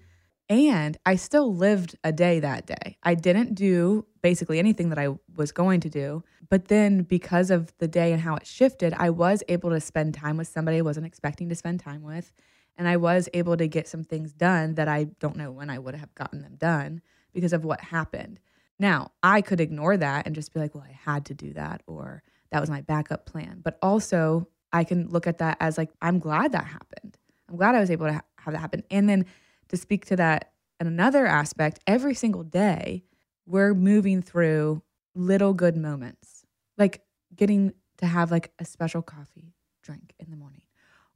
And 0.51 0.99
I 1.07 1.17
still 1.17 1.55
lived 1.55 1.97
a 2.05 2.13
day 2.13 2.39
that 2.41 2.67
day. 2.67 2.99
I 3.03 3.15
didn't 3.15 3.55
do 3.55 4.05
basically 4.21 4.59
anything 4.59 4.91
that 4.91 4.99
I 4.99 5.17
was 5.37 5.51
going 5.51 5.81
to 5.81 5.89
do. 5.89 6.23
But 6.51 6.69
then 6.69 7.03
because 7.03 7.51
of 7.51 7.73
the 7.79 7.89
day 7.89 8.13
and 8.13 8.21
how 8.21 8.37
it 8.37 8.47
shifted, 8.47 8.93
I 8.99 9.09
was 9.09 9.43
able 9.49 9.71
to 9.71 9.81
spend 9.81 10.13
time 10.13 10.37
with 10.37 10.49
somebody 10.49 10.77
I 10.77 10.83
wasn't 10.83 11.07
expecting 11.07 11.49
to 11.49 11.55
spend 11.55 11.81
time 11.81 12.03
with. 12.03 12.31
And 12.77 12.87
I 12.87 12.99
was 12.99 13.31
able 13.33 13.57
to 13.57 13.67
get 13.67 13.89
some 13.89 14.05
things 14.05 14.35
done 14.35 14.75
that 14.75 14.87
I 14.87 15.05
don't 15.19 15.37
know 15.37 15.51
when 15.51 15.71
I 15.71 15.79
would 15.79 15.95
have 15.95 16.15
gotten 16.15 16.43
them 16.43 16.57
done 16.57 17.01
because 17.33 17.55
of 17.55 17.65
what 17.65 17.81
happened. 17.81 18.39
Now, 18.79 19.13
I 19.23 19.41
could 19.41 19.63
ignore 19.63 19.97
that 19.97 20.27
and 20.27 20.35
just 20.35 20.53
be 20.53 20.61
like, 20.61 20.75
well, 20.75 20.85
I 20.87 20.93
had 20.93 21.25
to 21.27 21.35
do 21.35 21.55
that 21.55 21.83
or 21.87 22.23
that 22.53 22.61
was 22.61 22.69
my 22.69 22.83
backup 22.83 23.25
plan. 23.25 23.61
But 23.65 23.79
also, 23.81 24.47
I 24.73 24.85
can 24.85 25.09
look 25.09 25.27
at 25.27 25.39
that 25.39 25.57
as 25.61 25.79
like, 25.79 25.91
I'm 26.03 26.19
glad 26.19 26.53
that 26.53 26.65
happened. 26.65 27.17
I'm 27.49 27.57
glad 27.57 27.75
I 27.75 27.81
was 27.81 27.91
able 27.91 28.07
to 28.07 28.15
ha- 28.15 28.23
have 28.39 28.55
that 28.55 28.61
happen. 28.61 28.83
And 28.91 29.09
then 29.09 29.27
to 29.69 29.77
speak 29.77 30.07
to 30.07 30.17
that 30.17 30.53
in 30.81 30.87
another 30.87 31.27
aspect, 31.27 31.81
every 31.87 32.15
single 32.15 32.43
day, 32.45 33.05
we're 33.47 33.75
moving 33.75 34.23
through 34.23 34.83
little 35.15 35.55
good 35.55 35.77
moments, 35.77 36.45
like 36.77 37.03
getting 37.35 37.73
to 37.99 38.07
have 38.07 38.31
like 38.31 38.53
a 38.59 38.65
special 38.65 39.03
coffee 39.03 39.55
drink 39.83 40.15
in 40.19 40.31
the 40.31 40.37
morning 40.37 40.63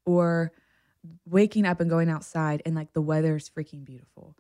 or 0.05 0.53
waking 1.29 1.67
up 1.67 1.81
and 1.81 1.91
going 1.91 2.09
outside 2.09 2.63
and 2.65 2.75
like 2.75 2.93
the 2.93 3.03
weather's 3.03 3.51
freaking 3.51 3.85
beautiful 3.85 4.37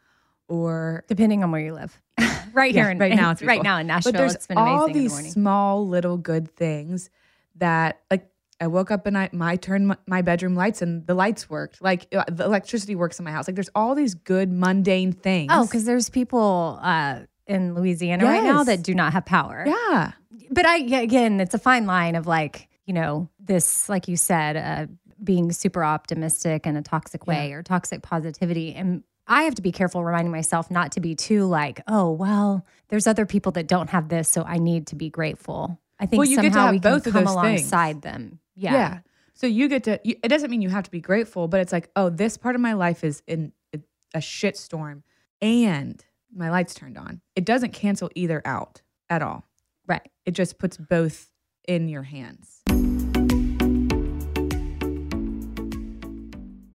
or 0.48 1.04
Depending 1.08 1.42
on 1.42 1.50
where 1.50 1.60
you 1.60 1.72
live. 1.74 2.00
right 2.52 2.74
Yeah, 2.74 2.82
here 2.82 2.90
in, 2.90 2.98
right 2.98 3.14
now 3.14 3.30
it's 3.32 3.42
right 3.42 3.62
now 3.62 3.78
in 3.78 3.86
Nashville, 3.86 4.12
but 4.12 4.18
there's 4.18 4.34
it's 4.34 4.46
been 4.46 4.58
amazing 4.58 4.78
all 4.78 4.86
in 4.86 4.92
the 4.92 4.98
these 5.00 5.32
small 5.32 5.86
little 5.88 6.16
good 6.16 6.50
things 6.54 7.10
that 7.56 8.00
like 8.10 8.28
I 8.62 8.68
woke 8.68 8.90
up 8.92 9.06
and 9.06 9.18
I 9.18 9.28
my 9.32 9.56
turned 9.56 9.96
my, 10.06 10.22
bedroom 10.22 10.54
lights 10.54 10.82
and 10.82 11.04
the 11.06 11.14
lights 11.14 11.50
worked. 11.50 11.82
Like 11.82 12.06
uh, 12.14 12.22
the 12.30 12.44
electricity 12.44 12.94
works 12.94 13.18
in 13.18 13.24
my 13.24 13.32
house. 13.32 13.48
Like 13.48 13.56
there's 13.56 13.70
all 13.74 13.94
these 13.96 14.14
good 14.14 14.52
mundane 14.52 15.12
things. 15.12 15.50
Oh, 15.52 15.64
because 15.66 15.84
there's 15.84 16.08
people 16.08 16.78
uh, 16.80 17.20
in 17.48 17.74
Louisiana 17.74 18.24
right 18.24 18.44
now 18.44 18.62
that 18.62 18.82
do 18.82 18.94
not 18.94 19.12
have 19.14 19.24
power. 19.26 19.64
yeah, 19.66 20.12
But 20.50 20.64
I 20.64 20.76
again, 20.78 21.40
it's 21.40 21.54
a 21.54 21.58
fine 21.58 21.86
line 21.86 22.14
of 22.14 22.26
like 22.28 22.68
you 22.86 22.94
know 22.94 23.28
this, 23.40 23.88
like 23.88 24.06
you 24.06 24.16
said, 24.16 24.56
uh, 24.56 24.86
being 25.24 25.50
super 25.52 25.84
optimistic 25.84 26.66
in 26.66 26.76
a 26.76 26.82
toxic 26.82 27.26
way 27.26 27.52
or 27.52 27.62
toxic 27.64 28.02
positivity, 28.02 28.74
and 28.74 29.02
I 29.26 29.42
have 29.44 29.54
to 29.56 29.62
be 29.62 29.72
careful 29.72 30.04
reminding 30.04 30.30
myself 30.32 30.70
not 30.70 30.92
to 30.92 31.00
be 31.00 31.14
too 31.16 31.46
like, 31.46 31.80
oh 31.88 32.10
well, 32.12 32.64
there's 32.88 33.06
other 33.08 33.26
people 33.26 33.50
that 33.52 33.66
don't 33.66 33.90
have 33.90 34.08
this, 34.08 34.28
so 34.28 34.42
I 34.44 34.58
need 34.58 34.86
to 34.88 34.96
be 34.96 35.10
grateful. 35.10 35.80
I 36.00 36.06
think 36.06 36.18
Well, 36.18 36.28
you 36.28 36.36
get 36.36 36.42
to 36.42 36.48
somehow 36.50 36.66
have 36.66 36.74
we 36.74 36.80
can 36.80 36.92
both 36.92 37.06
of 37.06 37.12
come 37.12 37.24
those 37.24 37.34
things. 37.34 37.60
alongside 37.72 38.02
them. 38.02 38.40
Yeah. 38.54 38.72
Yeah. 38.72 38.98
So 39.34 39.46
you 39.46 39.68
get 39.68 39.84
to. 39.84 40.00
You, 40.04 40.16
it 40.22 40.28
doesn't 40.28 40.50
mean 40.50 40.62
you 40.62 40.68
have 40.68 40.84
to 40.84 40.90
be 40.90 41.00
grateful, 41.00 41.48
but 41.48 41.60
it's 41.60 41.72
like, 41.72 41.90
oh, 41.96 42.10
this 42.10 42.36
part 42.36 42.54
of 42.54 42.60
my 42.60 42.74
life 42.74 43.02
is 43.02 43.22
in 43.26 43.52
a, 43.74 43.80
a 44.14 44.20
shit 44.20 44.56
storm, 44.56 45.02
and 45.40 46.04
my 46.34 46.50
lights 46.50 46.74
turned 46.74 46.98
on. 46.98 47.20
It 47.34 47.44
doesn't 47.44 47.72
cancel 47.72 48.10
either 48.14 48.42
out 48.44 48.82
at 49.08 49.22
all. 49.22 49.44
right. 49.86 50.06
It 50.24 50.32
just 50.32 50.58
puts 50.58 50.76
both 50.76 51.30
in 51.66 51.88
your 51.88 52.02
hands. 52.02 52.62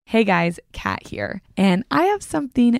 Hey 0.05 0.23
guys, 0.23 0.59
Kat 0.71 1.05
here, 1.05 1.41
and 1.57 1.83
I 1.91 2.03
have 2.05 2.23
something 2.23 2.79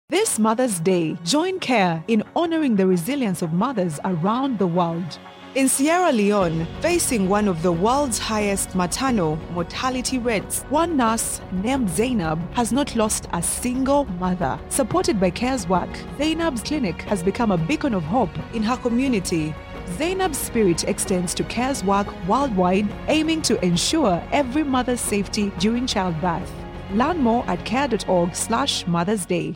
This 0.11 0.37
Mother's 0.37 0.81
Day, 0.81 1.17
join 1.23 1.57
CARE 1.61 2.03
in 2.09 2.21
honoring 2.35 2.75
the 2.75 2.85
resilience 2.85 3.41
of 3.41 3.53
mothers 3.53 3.97
around 4.03 4.59
the 4.59 4.67
world. 4.67 5.17
In 5.55 5.69
Sierra 5.69 6.11
Leone, 6.11 6.67
facing 6.81 7.29
one 7.29 7.47
of 7.47 7.63
the 7.63 7.71
world's 7.71 8.19
highest 8.19 8.75
maternal 8.75 9.37
mortality 9.53 10.17
rates, 10.17 10.63
one 10.63 10.97
nurse 10.97 11.39
named 11.53 11.89
Zainab 11.89 12.39
has 12.53 12.73
not 12.73 12.93
lost 12.93 13.29
a 13.31 13.41
single 13.41 14.03
mother. 14.19 14.59
Supported 14.67 15.17
by 15.17 15.29
CARE's 15.29 15.65
work, 15.69 15.89
Zainab's 16.17 16.61
clinic 16.61 17.03
has 17.03 17.23
become 17.23 17.53
a 17.53 17.57
beacon 17.57 17.93
of 17.93 18.03
hope 18.03 18.37
in 18.53 18.63
her 18.63 18.75
community. 18.75 19.55
Zainab's 19.91 20.39
spirit 20.39 20.83
extends 20.89 21.33
to 21.35 21.45
CARE's 21.45 21.85
work 21.85 22.07
worldwide, 22.27 22.93
aiming 23.07 23.43
to 23.43 23.63
ensure 23.63 24.21
every 24.33 24.65
mother's 24.65 24.99
safety 24.99 25.53
during 25.57 25.87
childbirth. 25.87 26.51
Learn 26.91 27.19
more 27.19 27.45
at 27.47 27.63
care.org 27.63 28.35
slash 28.35 28.85
Mother's 28.87 29.25
Day. 29.25 29.55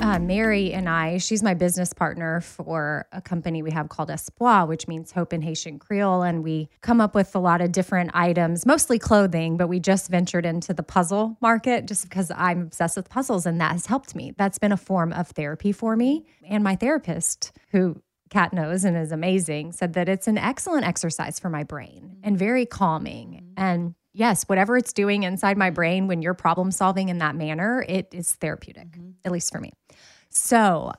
uh, 0.00 0.18
Mary 0.18 0.72
and 0.72 0.88
I, 0.88 1.18
she's 1.18 1.42
my 1.42 1.54
business 1.54 1.92
partner 1.92 2.40
for 2.40 3.06
a 3.12 3.20
company 3.20 3.62
we 3.62 3.70
have 3.70 3.88
called 3.88 4.10
Espoir, 4.10 4.66
which 4.66 4.88
means 4.88 5.12
hope 5.12 5.32
in 5.32 5.42
Haitian 5.42 5.78
Creole. 5.78 6.22
And 6.22 6.42
we 6.42 6.68
come 6.80 7.00
up 7.00 7.14
with 7.14 7.34
a 7.34 7.38
lot 7.38 7.60
of 7.60 7.72
different 7.72 8.10
items, 8.14 8.64
mostly 8.64 8.98
clothing, 8.98 9.56
but 9.56 9.68
we 9.68 9.78
just 9.78 10.10
ventured 10.10 10.46
into 10.46 10.72
the 10.72 10.82
puzzle 10.82 11.36
market 11.40 11.86
just 11.86 12.04
because 12.08 12.30
I'm 12.34 12.62
obsessed 12.62 12.96
with 12.96 13.08
puzzles 13.08 13.46
and 13.46 13.60
that 13.60 13.72
has 13.72 13.86
helped 13.86 14.14
me. 14.14 14.32
That's 14.36 14.58
been 14.58 14.72
a 14.72 14.76
form 14.76 15.12
of 15.12 15.28
therapy 15.28 15.72
for 15.72 15.96
me. 15.96 16.26
And 16.48 16.64
my 16.64 16.76
therapist, 16.76 17.52
who 17.70 18.02
Kat 18.30 18.52
knows 18.52 18.84
and 18.84 18.96
is 18.96 19.12
amazing, 19.12 19.72
said 19.72 19.92
that 19.94 20.08
it's 20.08 20.28
an 20.28 20.38
excellent 20.38 20.86
exercise 20.86 21.38
for 21.38 21.50
my 21.50 21.64
brain 21.64 22.16
and 22.22 22.38
very 22.38 22.64
calming. 22.64 23.52
And 23.56 23.94
yes, 24.12 24.44
whatever 24.44 24.76
it's 24.76 24.92
doing 24.92 25.24
inside 25.24 25.58
my 25.58 25.70
brain 25.70 26.06
when 26.06 26.22
you're 26.22 26.34
problem 26.34 26.70
solving 26.70 27.08
in 27.08 27.18
that 27.18 27.34
manner, 27.34 27.84
it 27.88 28.08
is 28.12 28.32
therapeutic, 28.36 28.96
at 29.24 29.32
least 29.32 29.52
for 29.52 29.60
me. 29.60 29.72
So 30.30 30.92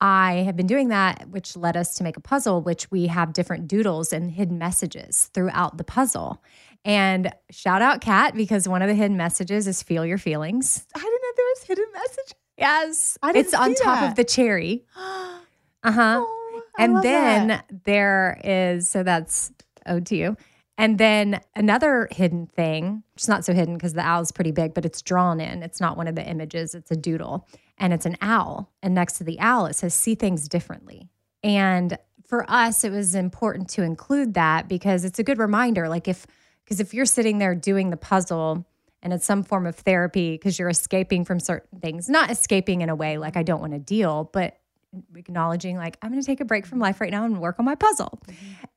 I 0.00 0.36
have 0.46 0.56
been 0.56 0.66
doing 0.66 0.88
that, 0.88 1.28
which 1.28 1.56
led 1.56 1.76
us 1.76 1.94
to 1.96 2.02
make 2.02 2.16
a 2.16 2.20
puzzle, 2.20 2.62
which 2.62 2.90
we 2.90 3.06
have 3.08 3.32
different 3.32 3.68
doodles 3.68 4.12
and 4.12 4.30
hidden 4.30 4.58
messages 4.58 5.30
throughout 5.34 5.76
the 5.76 5.84
puzzle. 5.84 6.42
And 6.84 7.34
shout 7.50 7.82
out 7.82 8.00
Kat 8.00 8.34
because 8.34 8.66
one 8.66 8.80
of 8.80 8.88
the 8.88 8.94
hidden 8.94 9.16
messages 9.18 9.66
is 9.68 9.82
feel 9.82 10.06
your 10.06 10.16
feelings. 10.16 10.86
I 10.94 10.98
didn't 10.98 11.12
know 11.12 11.32
there 11.36 11.46
was 11.46 11.62
hidden 11.64 11.86
message. 11.92 12.34
Yes, 12.56 13.18
I 13.22 13.32
didn't 13.32 13.46
it's 13.46 13.54
on 13.54 13.74
top 13.74 14.00
that. 14.00 14.10
of 14.10 14.16
the 14.16 14.24
cherry. 14.24 14.84
Uh 15.82 15.92
huh. 15.92 16.20
Oh, 16.22 16.62
and 16.78 17.02
then 17.02 17.48
that. 17.48 17.64
there 17.84 18.38
is 18.44 18.90
so 18.90 19.02
that's 19.02 19.50
ode 19.86 20.04
to 20.04 20.14
you. 20.14 20.36
And 20.78 20.96
then 20.96 21.40
another 21.54 22.08
hidden 22.10 22.46
thing, 22.46 23.02
is 23.18 23.28
not 23.28 23.44
so 23.44 23.52
hidden 23.52 23.74
because 23.74 23.92
the 23.92 24.06
owl's 24.06 24.32
pretty 24.32 24.52
big, 24.52 24.72
but 24.72 24.84
it's 24.86 25.02
drawn 25.02 25.40
in. 25.40 25.62
It's 25.62 25.80
not 25.80 25.96
one 25.96 26.08
of 26.08 26.14
the 26.14 26.26
images, 26.26 26.74
it's 26.74 26.90
a 26.90 26.96
doodle. 26.96 27.46
And 27.76 27.92
it's 27.92 28.06
an 28.06 28.16
owl. 28.20 28.72
And 28.82 28.94
next 28.94 29.14
to 29.14 29.24
the 29.24 29.38
owl, 29.40 29.66
it 29.66 29.74
says, 29.76 29.94
see 29.94 30.14
things 30.14 30.48
differently. 30.48 31.08
And 31.42 31.98
for 32.26 32.48
us, 32.48 32.84
it 32.84 32.92
was 32.92 33.14
important 33.14 33.68
to 33.70 33.82
include 33.82 34.34
that 34.34 34.68
because 34.68 35.04
it's 35.04 35.18
a 35.18 35.24
good 35.24 35.38
reminder. 35.38 35.88
Like 35.88 36.06
if, 36.06 36.26
because 36.64 36.78
if 36.78 36.94
you're 36.94 37.06
sitting 37.06 37.38
there 37.38 37.54
doing 37.54 37.90
the 37.90 37.96
puzzle 37.96 38.64
and 39.02 39.12
it's 39.12 39.24
some 39.24 39.42
form 39.42 39.66
of 39.66 39.74
therapy 39.74 40.32
because 40.32 40.58
you're 40.58 40.68
escaping 40.68 41.24
from 41.24 41.40
certain 41.40 41.80
things, 41.80 42.08
not 42.08 42.30
escaping 42.30 42.82
in 42.82 42.88
a 42.88 42.94
way 42.94 43.18
like 43.18 43.36
I 43.36 43.42
don't 43.42 43.60
want 43.60 43.72
to 43.72 43.78
deal, 43.78 44.30
but 44.32 44.59
acknowledging 45.14 45.76
like 45.76 45.96
I'm 46.02 46.10
going 46.10 46.20
to 46.20 46.26
take 46.26 46.40
a 46.40 46.44
break 46.44 46.66
from 46.66 46.78
life 46.78 47.00
right 47.00 47.10
now 47.10 47.24
and 47.24 47.40
work 47.40 47.56
on 47.58 47.64
my 47.64 47.74
puzzle. 47.74 48.20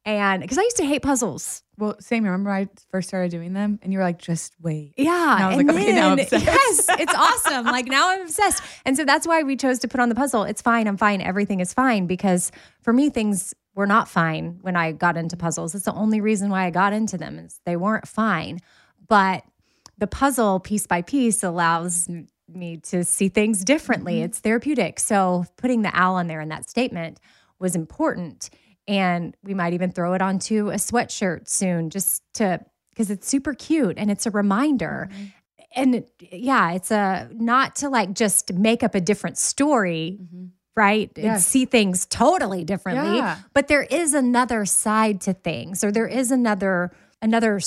And 0.05 0.41
because 0.41 0.57
I 0.57 0.61
used 0.61 0.77
to 0.77 0.85
hate 0.85 1.01
puzzles. 1.01 1.63
Well, 1.77 1.95
same. 1.99 2.23
Remember 2.23 2.51
I 2.51 2.69
first 2.91 3.07
started 3.07 3.31
doing 3.31 3.53
them, 3.53 3.79
and 3.81 3.91
you 3.91 3.97
were 3.97 4.05
like, 4.05 4.19
"Just 4.19 4.53
wait." 4.61 4.93
Yeah. 4.97 5.35
And 5.35 5.43
I 5.43 5.47
was 5.49 5.57
and 5.57 5.67
like, 5.67 5.77
okay, 5.77 5.91
now 5.93 6.11
I'm 6.11 6.17
then- 6.17 6.25
obsessed. 6.31 6.45
Yes, 6.45 6.85
it's 6.99 7.13
awesome. 7.15 7.65
Like 7.65 7.87
now 7.87 8.09
I'm 8.09 8.21
obsessed. 8.21 8.61
And 8.85 8.95
so 8.95 9.05
that's 9.05 9.25
why 9.25 9.41
we 9.43 9.55
chose 9.55 9.79
to 9.79 9.87
put 9.87 9.99
on 9.99 10.09
the 10.09 10.15
puzzle. 10.15 10.43
It's 10.43 10.61
fine. 10.61 10.87
I'm 10.87 10.97
fine. 10.97 11.21
Everything 11.21 11.59
is 11.61 11.73
fine. 11.73 12.05
Because 12.05 12.51
for 12.81 12.93
me, 12.93 13.09
things 13.09 13.53
were 13.75 13.87
not 13.87 14.07
fine 14.07 14.59
when 14.61 14.75
I 14.75 14.91
got 14.91 15.17
into 15.17 15.35
puzzles. 15.35 15.73
It's 15.73 15.85
the 15.85 15.93
only 15.93 16.21
reason 16.21 16.49
why 16.51 16.65
I 16.65 16.69
got 16.69 16.93
into 16.93 17.17
them 17.17 17.39
is 17.39 17.59
they 17.65 17.75
weren't 17.75 18.07
fine. 18.07 18.59
But 19.07 19.43
the 19.97 20.07
puzzle 20.07 20.59
piece 20.59 20.85
by 20.85 21.01
piece 21.01 21.43
allows 21.43 22.07
me 22.47 22.77
to 22.77 23.03
see 23.03 23.29
things 23.29 23.63
differently. 23.63 24.15
Mm-hmm. 24.15 24.25
It's 24.25 24.39
therapeutic. 24.39 24.99
So 24.99 25.45
putting 25.57 25.81
the 25.81 25.91
owl 25.93 26.15
on 26.15 26.27
there 26.27 26.41
in 26.41 26.49
that 26.49 26.69
statement 26.69 27.19
was 27.59 27.75
important. 27.75 28.49
And 28.87 29.35
we 29.43 29.53
might 29.53 29.73
even 29.73 29.91
throw 29.91 30.13
it 30.13 30.21
onto 30.21 30.69
a 30.69 30.75
sweatshirt 30.75 31.47
soon 31.47 31.89
just 31.89 32.21
to 32.35 32.59
because 32.89 33.09
it's 33.09 33.27
super 33.27 33.53
cute 33.53 33.97
and 33.97 34.11
it's 34.11 34.25
a 34.25 34.31
reminder. 34.31 35.09
Mm-hmm. 35.11 35.23
And 35.75 35.95
it- 35.95 36.11
yeah, 36.31 36.73
it's 36.73 36.91
a 36.91 37.29
not 37.33 37.75
to 37.77 37.89
like 37.89 38.13
just 38.13 38.53
make 38.53 38.83
up 38.83 38.93
a 38.93 39.01
different 39.01 39.37
story, 39.37 40.19
mm-hmm. 40.21 40.45
right? 40.75 41.11
And 41.17 41.41
see 41.41 41.65
things 41.65 42.05
totally 42.05 42.63
differently. 42.63 43.17
Yeah. 43.17 43.39
But 43.53 43.67
there 43.67 43.83
is 43.83 44.13
another 44.13 44.65
side 44.65 45.21
to 45.21 45.33
things, 45.33 45.83
or 45.83 45.91
there 45.91 46.07
is 46.07 46.29
another 46.29 46.91
another 47.21 47.59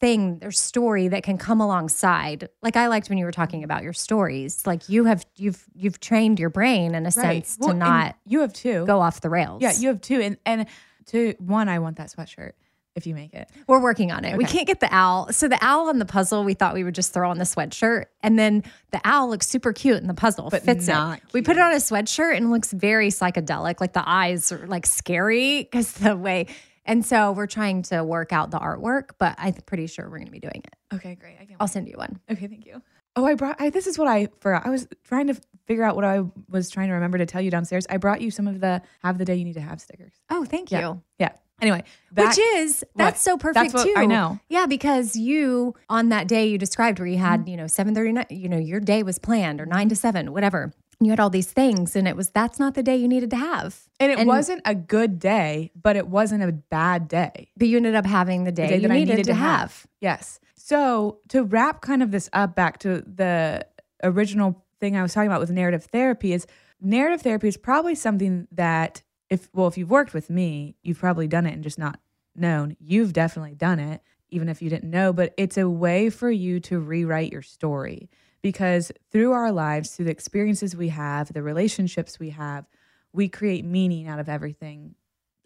thing 0.00 0.40
or 0.42 0.50
story 0.50 1.08
that 1.08 1.22
can 1.22 1.38
come 1.38 1.60
alongside. 1.60 2.48
Like 2.62 2.76
I 2.76 2.88
liked 2.88 3.08
when 3.08 3.18
you 3.18 3.24
were 3.24 3.32
talking 3.32 3.64
about 3.64 3.82
your 3.82 3.92
stories. 3.92 4.66
Like 4.66 4.88
you 4.88 5.04
have 5.04 5.24
you've 5.36 5.64
you've 5.74 6.00
trained 6.00 6.38
your 6.38 6.50
brain 6.50 6.94
in 6.94 7.06
a 7.06 7.10
sense 7.10 7.56
Well, 7.60 7.70
to 7.70 7.76
not 7.76 8.16
You 8.26 8.40
have 8.40 8.52
two. 8.52 8.84
go 8.86 9.00
off 9.00 9.20
the 9.20 9.30
rails. 9.30 9.62
Yeah, 9.62 9.72
you 9.72 9.88
have 9.88 10.00
two, 10.00 10.20
and 10.20 10.36
and 10.44 10.66
to 11.06 11.34
one, 11.38 11.68
I 11.68 11.78
want 11.78 11.96
that 11.98 12.10
sweatshirt 12.10 12.52
if 12.96 13.06
you 13.08 13.14
make 13.14 13.34
it. 13.34 13.48
We're 13.66 13.82
working 13.82 14.12
on 14.12 14.24
it. 14.24 14.36
We 14.36 14.44
can't 14.44 14.66
get 14.68 14.78
the 14.80 14.88
owl. 14.94 15.32
So 15.32 15.48
the 15.48 15.58
owl 15.60 15.88
on 15.88 15.98
the 15.98 16.04
puzzle, 16.04 16.44
we 16.44 16.54
thought 16.54 16.74
we 16.74 16.84
would 16.84 16.94
just 16.94 17.12
throw 17.12 17.28
on 17.28 17.38
the 17.38 17.44
sweatshirt, 17.44 18.04
and 18.22 18.38
then 18.38 18.62
the 18.92 19.00
owl 19.04 19.28
looks 19.28 19.46
super 19.48 19.72
cute 19.72 20.00
in 20.00 20.06
the 20.06 20.14
puzzle. 20.14 20.48
But 20.50 20.62
fits 20.62 20.86
not 20.86 21.18
it. 21.18 21.24
We 21.32 21.42
put 21.42 21.56
it 21.56 21.60
on 21.60 21.72
a 21.72 21.76
sweatshirt 21.76 22.36
and 22.36 22.46
it 22.46 22.48
looks 22.50 22.72
very 22.72 23.08
psychedelic. 23.08 23.80
Like 23.80 23.92
the 23.92 24.08
eyes 24.08 24.52
are 24.52 24.66
like 24.66 24.86
scary 24.86 25.62
because 25.62 25.92
the 25.92 26.16
way. 26.16 26.46
And 26.86 27.04
so 27.04 27.32
we're 27.32 27.46
trying 27.46 27.82
to 27.84 28.04
work 28.04 28.32
out 28.32 28.50
the 28.50 28.58
artwork, 28.58 29.10
but 29.18 29.34
I'm 29.38 29.54
pretty 29.54 29.86
sure 29.86 30.04
we're 30.04 30.18
going 30.18 30.26
to 30.26 30.32
be 30.32 30.38
doing 30.40 30.62
it. 30.64 30.94
Okay, 30.94 31.14
great. 31.14 31.36
I 31.40 31.44
can. 31.46 31.56
I'll 31.60 31.68
send 31.68 31.88
you 31.88 31.94
one. 31.96 32.20
Okay, 32.30 32.46
thank 32.46 32.66
you. 32.66 32.82
Oh, 33.16 33.24
I 33.24 33.34
brought. 33.34 33.60
I, 33.60 33.70
this 33.70 33.86
is 33.86 33.98
what 33.98 34.08
I 34.08 34.28
forgot. 34.40 34.66
I 34.66 34.70
was 34.70 34.88
trying 35.04 35.28
to 35.28 35.40
figure 35.66 35.84
out 35.84 35.94
what 35.96 36.04
I 36.04 36.24
was 36.48 36.68
trying 36.68 36.88
to 36.88 36.94
remember 36.94 37.16
to 37.18 37.26
tell 37.26 37.40
you 37.40 37.50
downstairs. 37.50 37.86
I 37.88 37.96
brought 37.96 38.20
you 38.20 38.30
some 38.30 38.46
of 38.48 38.60
the 38.60 38.82
"Have 39.02 39.18
the 39.18 39.24
Day 39.24 39.36
You 39.36 39.44
Need 39.44 39.54
to 39.54 39.60
Have" 39.60 39.80
stickers. 39.80 40.12
Oh, 40.30 40.44
thank 40.44 40.70
Yeah. 40.72 40.80
you. 40.80 41.02
Yeah. 41.18 41.30
Anyway, 41.62 41.84
back- 42.10 42.30
Which 42.36 42.38
is 42.56 42.84
that's 42.96 43.22
so 43.22 43.38
perfect 43.38 43.72
what- 43.72 43.84
too. 43.86 43.94
I 43.96 44.06
know. 44.06 44.40
Yeah, 44.48 44.66
because 44.66 45.14
you 45.14 45.74
on 45.88 46.08
that 46.08 46.26
day 46.26 46.48
you 46.48 46.58
described 46.58 46.98
where 46.98 47.06
you 47.06 47.16
had 47.18 47.40
Mm-hmm. 47.42 47.48
you 47.50 47.56
know 47.56 47.66
seven 47.68 47.94
thirty 47.94 48.10
nine. 48.12 48.26
You 48.28 48.48
know 48.48 48.58
your 48.58 48.80
day 48.80 49.04
was 49.04 49.18
planned 49.20 49.60
or 49.60 49.66
nine 49.66 49.88
to 49.90 49.96
seven, 49.96 50.32
whatever. 50.32 50.72
You 51.00 51.10
had 51.10 51.20
all 51.20 51.30
these 51.30 51.50
things, 51.50 51.96
and 51.96 52.06
it 52.06 52.16
was 52.16 52.30
that's 52.30 52.58
not 52.58 52.74
the 52.74 52.82
day 52.82 52.96
you 52.96 53.08
needed 53.08 53.30
to 53.30 53.36
have. 53.36 53.88
and 54.00 54.12
it 54.12 54.26
wasn't 54.26 54.62
a 54.64 54.74
good 54.74 55.18
day, 55.18 55.70
but 55.74 55.96
it 55.96 56.08
wasn't 56.08 56.42
a 56.42 56.52
bad 56.52 57.08
day. 57.08 57.50
But 57.56 57.68
you 57.68 57.76
ended 57.76 57.94
up 57.94 58.06
having 58.06 58.44
the 58.44 58.52
day, 58.52 58.64
the 58.64 58.68
day 58.68 58.76
you 58.76 58.88
that 58.88 58.94
needed, 58.94 59.12
I 59.12 59.16
needed 59.16 59.26
to 59.26 59.34
have. 59.34 59.86
Yes. 60.00 60.40
So 60.54 61.18
to 61.28 61.44
wrap 61.44 61.82
kind 61.82 62.02
of 62.02 62.10
this 62.10 62.30
up 62.32 62.54
back 62.54 62.78
to 62.80 63.02
the 63.02 63.66
original 64.02 64.64
thing 64.80 64.96
I 64.96 65.02
was 65.02 65.12
talking 65.12 65.28
about 65.28 65.40
with 65.40 65.50
narrative 65.50 65.84
therapy 65.84 66.32
is 66.32 66.46
narrative 66.80 67.22
therapy 67.22 67.48
is 67.48 67.56
probably 67.56 67.94
something 67.94 68.48
that 68.52 69.02
if 69.30 69.48
well 69.52 69.66
if 69.66 69.76
you've 69.76 69.90
worked 69.90 70.14
with 70.14 70.30
me, 70.30 70.76
you've 70.82 70.98
probably 70.98 71.26
done 71.26 71.46
it 71.46 71.52
and 71.52 71.62
just 71.62 71.78
not 71.78 72.00
known. 72.34 72.76
You've 72.80 73.12
definitely 73.12 73.54
done 73.54 73.78
it 73.78 74.02
even 74.30 74.48
if 74.48 74.60
you 74.60 74.68
didn't 74.68 74.90
know, 74.90 75.12
but 75.12 75.32
it's 75.36 75.56
a 75.56 75.68
way 75.68 76.10
for 76.10 76.30
you 76.30 76.58
to 76.58 76.80
rewrite 76.80 77.30
your 77.30 77.42
story 77.42 78.10
because 78.44 78.92
through 79.10 79.32
our 79.32 79.50
lives, 79.50 79.96
through 79.96 80.04
the 80.04 80.10
experiences 80.10 80.76
we 80.76 80.90
have, 80.90 81.32
the 81.32 81.42
relationships 81.42 82.20
we 82.20 82.28
have, 82.28 82.66
we 83.10 83.26
create 83.26 83.64
meaning 83.64 84.06
out 84.06 84.18
of 84.20 84.28
everything 84.28 84.94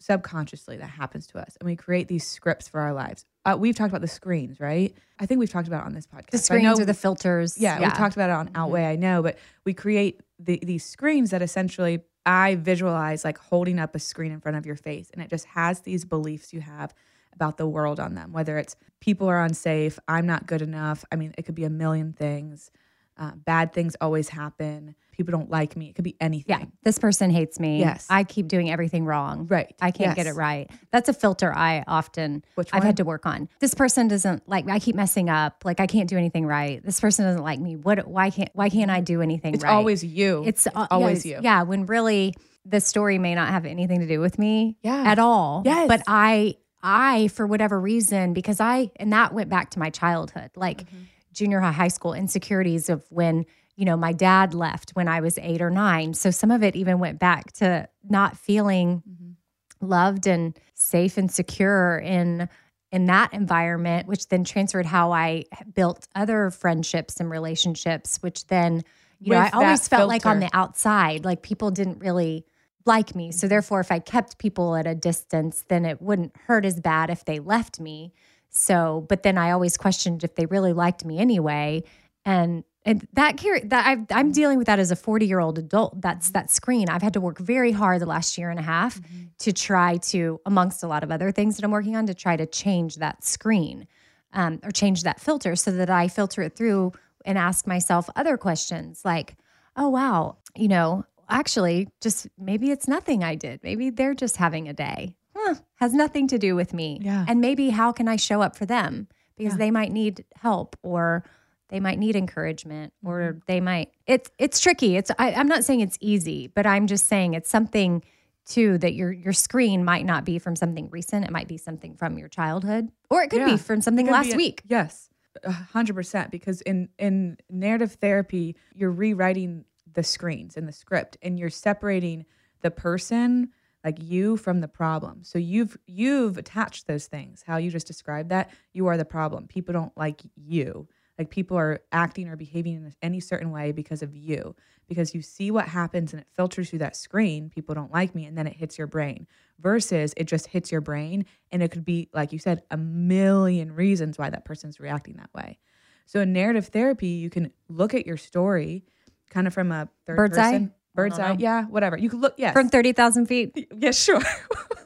subconsciously 0.01 0.77
that 0.77 0.89
happens 0.91 1.27
to 1.29 1.39
us 1.39 1.57
and 1.61 1.67
we 1.69 1.75
create 1.75 2.07
these 2.07 2.25
scripts 2.25 2.69
for 2.69 2.79
our 2.79 2.93
lives 2.93 3.25
uh, 3.45 3.57
we've 3.59 3.75
talked 3.75 3.91
about 3.91 4.01
the 4.01 4.07
screens 4.07 4.61
right 4.61 4.95
i 5.19 5.27
think 5.27 5.41
we've 5.41 5.51
talked 5.51 5.67
about 5.67 5.83
it 5.83 5.87
on 5.87 5.93
this 5.93 6.07
podcast 6.07 6.31
The 6.31 6.37
I 6.37 6.41
screens 6.41 6.63
know- 6.79 6.83
or 6.85 6.87
the 6.87 6.95
filters. 6.95 7.59
yeah, 7.59 7.81
we've 7.81 7.93
talked 7.95 8.15
about 8.15 8.31
it 8.31 8.35
on 8.35 8.49
outweigh 8.55 8.85
i 8.87 8.95
know 8.95 9.25
but 9.25 9.39
we 9.65 9.75
create 9.75 10.21
the, 10.39 10.61
these 10.63 10.85
screens 10.85 11.31
that 11.33 11.43
essentially 11.43 11.99
i 12.25 12.55
visualize 12.55 13.25
like 13.25 13.39
holding 13.39 13.81
up 13.81 13.97
a 13.97 13.99
screen 13.99 14.31
in 14.31 14.39
front 14.41 14.57
of 14.57 14.65
your 14.65 14.77
face 14.77 15.11
and 15.13 15.21
it 15.21 15.29
just 15.29 15.47
has 15.47 15.81
these 15.81 16.05
beliefs 16.05 16.53
you 16.53 16.61
have 16.61 16.95
about 17.35 17.57
the 17.57 17.69
world 17.69 18.01
on 18.01 18.15
them, 18.15 18.33
whether 18.33 18.59
it's 18.59 18.75
people 19.01 19.29
are 19.29 19.45
unsafe, 19.45 19.97
I'm 20.09 20.27
not 20.27 20.49
good 20.49 20.61
enough. 20.61 21.05
I 21.13 21.15
mean, 21.17 21.35
it 21.39 21.43
could 21.45 21.55
be 21.55 21.63
a 21.63 21.71
million 21.71 22.13
things. 22.13 22.73
Uh, 23.18 23.33
bad 23.35 23.72
things 23.72 23.96
always 24.00 24.28
happen. 24.28 24.94
People 25.11 25.33
don't 25.33 25.50
like 25.50 25.76
me. 25.76 25.88
It 25.88 25.94
could 25.96 26.04
be 26.04 26.16
anything. 26.20 26.44
Yeah, 26.61 26.64
this 26.85 26.98
person 27.00 27.31
hates 27.31 27.59
me. 27.59 27.81
Yes. 27.81 28.07
I 28.09 28.22
keep 28.22 28.46
doing 28.46 28.70
everything 28.70 29.04
wrong. 29.04 29.48
Right. 29.48 29.74
I 29.81 29.90
can't 29.90 30.14
get 30.14 30.28
it 30.28 30.35
right. 30.35 30.70
That's 30.92 31.09
a 31.09 31.12
filter 31.12 31.52
I 31.52 31.83
often 31.88 32.44
Which 32.54 32.68
I've 32.72 32.85
had 32.85 32.98
to 32.98 33.04
work 33.04 33.26
on. 33.26 33.48
This 33.59 33.74
person 33.74 34.07
doesn't 34.07 34.48
like 34.48 34.64
me. 34.66 34.72
I 34.72 34.78
keep 34.78 34.94
messing 34.94 35.28
up. 35.28 35.64
Like 35.64 35.81
I 35.81 35.88
can't 35.88 36.09
do 36.09 36.16
anything 36.16 36.46
right. 36.46 36.81
This 36.85 37.00
person 37.00 37.24
doesn't 37.24 37.42
like 37.42 37.59
me. 37.59 37.74
What 37.74 38.07
why 38.07 38.31
can't 38.31 38.50
why 38.52 38.68
can't 38.70 38.90
I 38.92 39.00
do 39.00 39.20
anything 39.20 39.54
It's 39.54 39.64
right? 39.64 39.72
always 39.72 40.04
you. 40.04 40.44
it's, 40.46 40.68
uh, 40.68 40.87
always 40.88 41.26
yes, 41.26 41.38
you. 41.38 41.40
Yeah, 41.42 41.62
when 41.64 41.87
really 41.87 42.35
the 42.64 42.81
story 42.81 43.18
may 43.18 43.35
not 43.35 43.48
have 43.48 43.66
anything 43.66 43.98
to 44.00 44.07
do 44.07 44.20
with 44.20 44.38
me 44.38 44.76
Yeah. 44.83 45.02
at 45.04 45.18
all. 45.18 45.62
Yes. 45.64 45.88
But 45.88 46.02
I 46.07 46.54
I 46.81 47.26
for 47.28 47.44
whatever 47.44 47.81
reason 47.81 48.35
because 48.35 48.61
I 48.61 48.92
and 48.96 49.12
that 49.12 49.35
went 49.35 49.50
back 49.50 49.70
to 49.70 49.81
my 49.81 49.90
childhood. 49.90 50.50
Like 50.54 50.85
Mm-hmm. 50.85 50.96
Junior 51.38 51.61
high, 51.61 51.72
high 51.72 51.88
school 51.88 52.12
insecurities 52.14 52.88
of 52.88 53.05
when 53.11 53.46
you 53.77 53.85
know 53.85 53.96
my 53.96 54.12
dad 54.12 54.55
left 54.55 54.90
when 54.90 55.07
I 55.09 55.20
was 55.20 55.38
8 55.38 55.62
or 55.62 55.70
9. 55.70 56.14
So 56.14 56.31
some 56.31 56.51
of 56.51 56.62
it 56.64 56.74
even 56.77 56.98
went 56.98 57.18
back 57.18 57.53
to 57.55 57.88
not 58.09 58.37
feeling 58.37 59.03
Mm-hmm. 59.09 59.87
loved 59.87 60.27
and 60.27 60.59
safe 60.74 61.16
and 61.16 61.31
secure 61.31 61.98
in 61.98 62.48
in 62.90 63.07
that 63.07 63.33
environment 63.35 64.09
which 64.09 64.29
then 64.29 64.42
transferred 64.44 64.87
how 64.87 65.12
I 65.12 65.44
built 65.74 66.09
other 66.14 66.51
friendships 66.51 67.20
and 67.20 67.31
relationships 67.31 68.18
which 68.20 68.46
then 68.48 68.83
you 69.20 69.33
know 69.33 69.38
I 69.38 69.51
always 69.51 69.87
felt 69.87 70.09
like 70.09 70.27
on 70.27 70.40
the 70.40 70.51
outside 70.53 71.24
like 71.24 71.42
people 71.42 71.70
didn't 71.70 71.98
really 72.01 72.44
like 72.87 73.14
me 73.14 73.31
so 73.31 73.46
therefore 73.46 73.81
if 73.81 73.92
I 73.92 73.98
kept 74.01 74.38
people 74.38 74.74
at 74.74 74.87
a 74.87 74.94
distance 74.94 75.64
then 75.68 75.85
it 75.85 76.01
wouldn't 76.03 76.35
hurt 76.46 76.64
as 76.64 76.81
bad 76.81 77.11
if 77.11 77.24
they 77.24 77.38
left 77.38 77.79
me 77.79 78.12
so 78.51 79.05
but 79.09 79.23
then 79.23 79.39
I 79.39 79.51
always 79.51 79.77
questioned 79.77 80.25
if 80.25 80.35
they 80.35 80.47
really 80.47 80.73
liked 80.73 81.05
me 81.05 81.19
anyway 81.19 81.85
and 82.25 82.65
and 82.85 83.07
that 83.13 83.37
carry 83.37 83.61
that 83.61 83.87
I've, 83.87 83.99
I'm 83.99 84.07
mm-hmm. 84.07 84.31
dealing 84.33 84.59
with 84.59 84.67
that 84.67 84.79
as 84.79 84.91
a 84.91 84.97
40 84.97 85.27
year 85.27 85.41
old 85.41 85.59
adult. 85.59 86.01
That's 86.01 86.29
mm-hmm. 86.29 86.33
that 86.35 86.51
screen. 86.51 86.89
I've 86.89 87.03
had 87.03 87.13
to 87.13 87.21
work 87.21 87.39
very 87.39 87.73
hard 87.73 88.01
the 88.01 88.07
last 88.07 88.39
year 88.39 88.51
and 88.51 88.59
a 88.59 88.63
half 88.63 89.01
mm-hmm. 89.01 89.25
to 89.41 89.53
try 89.53 89.99
to, 89.99 90.41
amongst 90.47 90.83
a 90.83 90.87
lot 90.87 91.03
of 91.03 91.11
other 91.11 91.31
things 91.31 91.57
that 91.57 91.65
I'm 91.65 91.71
working 91.71 91.97
on, 91.97 92.07
to 92.07 92.15
try 92.15 92.37
to 92.37 92.47
change 92.47 92.97
that 92.97 93.25
screen 93.25 93.87
um, 94.33 94.61
or 94.63 94.71
change 94.71 95.03
that 95.03 95.21
filter 95.21 95.55
so 95.55 95.71
that 95.73 95.91
I 95.91 96.09
filter 96.09 96.41
it 96.43 96.57
through 96.57 96.93
and 97.25 97.37
ask 97.37 97.67
myself 97.67 98.09
other 98.17 98.39
questions 98.39 99.03
like, 99.05 99.37
oh 99.77 99.91
wow, 99.91 100.39
you 100.57 100.69
know, 100.69 101.05
actually, 101.29 101.89
just 102.01 102.27
maybe 102.39 102.71
it's 102.71 102.89
nothing 102.89 103.23
I 103.23 103.35
did. 103.35 103.63
Maybe 103.63 103.91
they're 103.91 104.15
just 104.15 104.37
having 104.37 104.69
a 104.69 104.73
day. 104.73 105.15
Huh, 105.40 105.55
has 105.77 105.94
nothing 105.94 106.27
to 106.29 106.38
do 106.38 106.57
with 106.57 106.74
me. 106.74 106.98
Yeah. 107.01 107.24
And 107.29 107.40
maybe 107.40 107.70
how 107.70 107.92
can 107.92 108.09
I 108.09 108.16
show 108.16 108.42
up 108.42 108.57
for 108.57 108.66
them 108.66 109.09
because 109.37 109.57
they 109.57 109.70
might 109.70 109.92
need 109.92 110.24
help 110.35 110.77
or 110.83 111.24
they 111.68 111.79
might 111.79 111.98
need 111.98 112.16
encouragement 112.16 112.92
or 113.05 113.20
mm-hmm. 113.20 113.38
they 113.46 113.61
might 113.61 113.92
it's 114.07 114.31
it's 114.37 114.59
tricky 114.59 114.96
it's 114.96 115.12
I, 115.16 115.33
i'm 115.35 115.46
not 115.46 115.64
saying 115.64 115.79
it's 115.79 115.96
easy 116.01 116.48
but 116.48 116.66
i'm 116.66 116.88
just 116.88 117.07
saying 117.07 117.35
it's 117.35 117.48
something 117.48 118.03
too 118.46 118.79
that 118.79 118.94
your 118.94 119.12
your 119.12 119.33
screen 119.33 119.85
might 119.85 120.05
not 120.05 120.24
be 120.24 120.40
from 120.40 120.57
something 120.57 120.88
recent 120.90 121.24
it 121.24 121.31
might 121.31 121.46
be 121.46 121.57
something 121.57 121.94
from 121.94 122.18
your 122.18 122.27
childhood 122.29 122.88
or 123.11 123.22
it 123.22 123.31
could 123.31 123.42
Yeah. 123.42 123.51
be 123.53 123.57
from 123.59 123.81
something 123.81 124.07
last 124.07 124.33
a- 124.33 124.37
week 124.37 124.62
Yes, 124.66 125.09
a 125.44 125.53
hundred 125.53 125.94
percent. 125.94 126.31
Because 126.31 126.61
in 126.62 126.88
in 126.98 127.37
narrative 127.51 127.92
therapy, 128.01 128.57
you're 128.74 128.90
rewriting 128.90 129.64
the 129.92 130.03
screens 130.03 130.57
and 130.57 130.68
the 130.68 130.72
script, 130.72 131.16
and 131.22 131.38
you're 131.38 131.51
separating 131.51 132.24
the 132.62 132.70
person, 132.70 133.51
like 133.85 133.99
you, 134.01 134.37
from 134.37 134.61
the 134.61 134.69
problem. 134.69 135.23
So 135.23 135.38
you've 135.38 135.77
you've 135.87 136.37
attached 136.37 136.87
those 136.87 137.07
things. 137.07 137.45
How 137.47 137.57
you 137.57 137.71
just 137.71 137.87
described 137.87 138.31
that, 138.31 138.51
you 138.73 138.87
are 138.87 138.97
the 138.97 139.05
problem. 139.05 139.47
People 139.47 139.73
don't 139.73 139.97
like 139.97 140.23
you. 140.37 140.88
Like 141.19 141.31
people 141.31 141.57
are 141.57 141.81
acting 141.91 142.29
or 142.29 142.37
behaving 142.37 142.75
in 142.75 142.95
any 143.03 143.19
certain 143.19 143.51
way 143.51 143.73
because 143.73 144.03
of 144.03 144.14
you. 144.14 144.55
Because 144.88 145.14
you 145.14 145.23
see 145.23 145.51
what 145.51 145.67
happens 145.67 146.12
and 146.12 146.21
it 146.21 146.29
filters 146.35 146.71
through 146.71 146.79
that 146.79 146.97
screen. 146.97 147.51
People 147.51 147.75
don't 147.75 147.93
like 147.93 148.14
me, 148.14 148.25
and 148.25 148.38
then 148.38 148.47
it 148.47 148.57
hits 148.57 148.79
your 148.79 148.87
brain. 148.87 149.27
Versus 149.59 150.14
it 150.17 150.25
just 150.25 150.47
hits 150.47 150.71
your 150.71 150.81
brain, 150.81 151.27
and 151.51 151.62
it 151.62 151.71
could 151.71 151.85
be 151.85 152.09
like 152.12 152.33
you 152.33 152.38
said, 152.38 152.62
a 152.71 152.77
million 152.77 153.75
reasons 153.75 154.19
why 154.19 154.31
that 154.31 154.45
person's 154.45 154.81
reacting 154.81 155.17
that 155.17 155.31
way. 155.35 155.59
So 156.07 156.21
in 156.21 156.33
narrative 156.33 156.69
therapy, 156.69 157.09
you 157.09 157.31
can 157.31 157.53
look 157.69 157.95
at 157.95 158.07
your 158.07 158.17
story 158.17 158.85
kind 159.31 159.47
of 159.47 159.55
from 159.55 159.73
a 159.73 159.88
third 160.07 160.17
Bird's 160.17 160.38
eye? 160.38 160.69
Bird's 160.99 161.19
eye, 161.19 161.37
yeah, 161.39 161.65
whatever. 161.65 161.97
You 161.97 162.11
can 162.11 162.21
look, 162.21 162.35
yes, 162.37 162.53
from 162.53 162.69
30000 162.69 163.27
feet 163.27 163.69
yeah, 163.77 163.91
sure. 163.91 164.21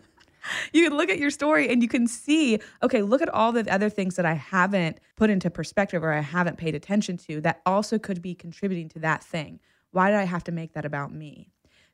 you 0.72 0.88
can 0.88 0.96
look 0.96 1.10
at 1.10 1.18
your 1.18 1.30
story 1.30 1.68
and 1.70 1.82
you 1.82 1.88
can 1.88 2.06
see, 2.06 2.58
okay, 2.82 3.02
look 3.02 3.22
at 3.22 3.28
all 3.28 3.52
the 3.52 3.70
other 3.72 3.88
things 3.88 4.16
that 4.16 4.26
I 4.26 4.34
haven't 4.34 4.98
put 5.16 5.30
into 5.30 5.50
perspective 5.50 6.02
or 6.04 6.12
I 6.12 6.20
haven't 6.20 6.58
paid 6.58 6.74
attention 6.74 7.16
to 7.28 7.40
that 7.42 7.60
also 7.66 7.98
could 7.98 8.22
be 8.22 8.34
contributing 8.34 8.88
to 8.90 8.98
that 9.00 9.22
thing. 9.22 9.60
Why 9.90 10.10
did 10.10 10.18
I 10.18 10.24
have 10.24 10.44
to 10.44 10.52
make 10.52 10.74
that 10.74 10.84
about 10.84 11.12
me? 11.12 11.48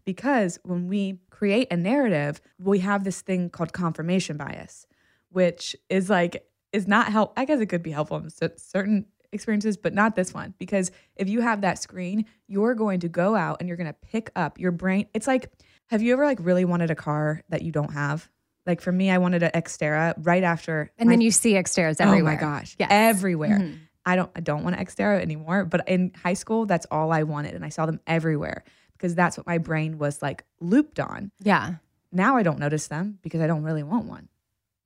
Because 0.05 0.59
when 0.63 0.89
we 0.89 1.19
create 1.31 1.69
a 1.71 1.77
narrative, 1.77 2.41
we 2.59 2.79
have 2.79 3.05
this 3.05 3.21
thing 3.21 3.51
called 3.51 3.73
confirmation 3.73 4.37
bias, 4.37 4.87
which 5.31 5.77
is 5.91 6.09
like, 6.09 6.45
is 6.73 6.87
not 6.87 7.09
help. 7.13 7.33
I 7.37 7.45
guess 7.45 7.61
it 7.61 7.67
could 7.67 7.83
be 7.83 7.91
helpful 7.91 8.19
in 8.19 8.31
certain 8.57 9.07
experiences, 9.33 9.77
but 9.77 9.93
not 9.95 10.17
this 10.17 10.33
one. 10.35 10.55
Because 10.59 10.91
if 11.17 11.29
you 11.29 11.41
have 11.41 11.61
that 11.63 11.79
screen, 11.79 12.25
you're 12.47 12.75
going 12.75 13.01
to 13.01 13.09
go 13.09 13.35
out 13.37 13.59
and 13.61 13.69
you're 13.69 13.77
going 13.77 13.87
to 13.89 13.93
pick 13.93 14.31
up 14.37 14.59
your 14.59 14.73
brain. 14.73 15.07
It's 15.15 15.27
like, 15.27 15.51
have 15.87 16.03
you 16.03 16.13
ever 16.13 16.25
like 16.25 16.39
really 16.41 16.65
wanted 16.65 16.91
a 16.91 16.95
car 16.95 17.43
that 17.49 17.63
you 17.63 17.73
don't 17.73 17.93
have? 17.93 18.29
Like 18.67 18.81
for 18.81 18.93
me, 18.93 19.11
I 19.11 19.19
wanted 19.19 19.43
an 19.43 19.51
Xterra 19.53 20.15
right 20.19 20.43
after. 20.45 20.91
and 20.99 21.07
my- 21.09 21.13
then 21.15 21.21
you 21.21 21.31
see 21.31 21.53
Xterras 21.55 22.01
everywhere 22.01 22.33
Oh 22.33 22.35
my 22.35 22.41
gosh, 22.41 22.77
Yes. 22.79 22.91
Mm-hmm. 22.91 23.17
everywhere. 23.19 23.75
I 24.07 24.17
don't 24.17 24.31
I 24.35 24.41
don't 24.41 24.65
want 24.65 24.77
an 24.77 24.85
Xterra 24.85 25.21
anymore, 25.21 25.65
but 25.67 25.87
in 25.89 26.13
high 26.23 26.35
school, 26.35 26.65
that's 26.67 26.87
all 26.91 27.13
I 27.13 27.25
wanted, 27.25 27.55
and 27.55 27.65
I 27.65 27.69
saw 27.69 27.85
them 27.87 28.01
everywhere 28.07 28.65
because 28.93 29.15
that's 29.15 29.37
what 29.37 29.47
my 29.47 29.59
brain 29.59 29.99
was 29.99 30.23
like 30.23 30.45
looped 30.61 30.99
on. 30.99 31.31
yeah 31.43 31.75
Now 32.11 32.37
I 32.37 32.43
don't 32.43 32.59
notice 32.59 32.89
them 32.89 33.19
because 33.23 33.41
I 33.43 33.47
don't 33.47 33.63
really 33.65 33.83
want 33.83 34.07
one. 34.07 34.29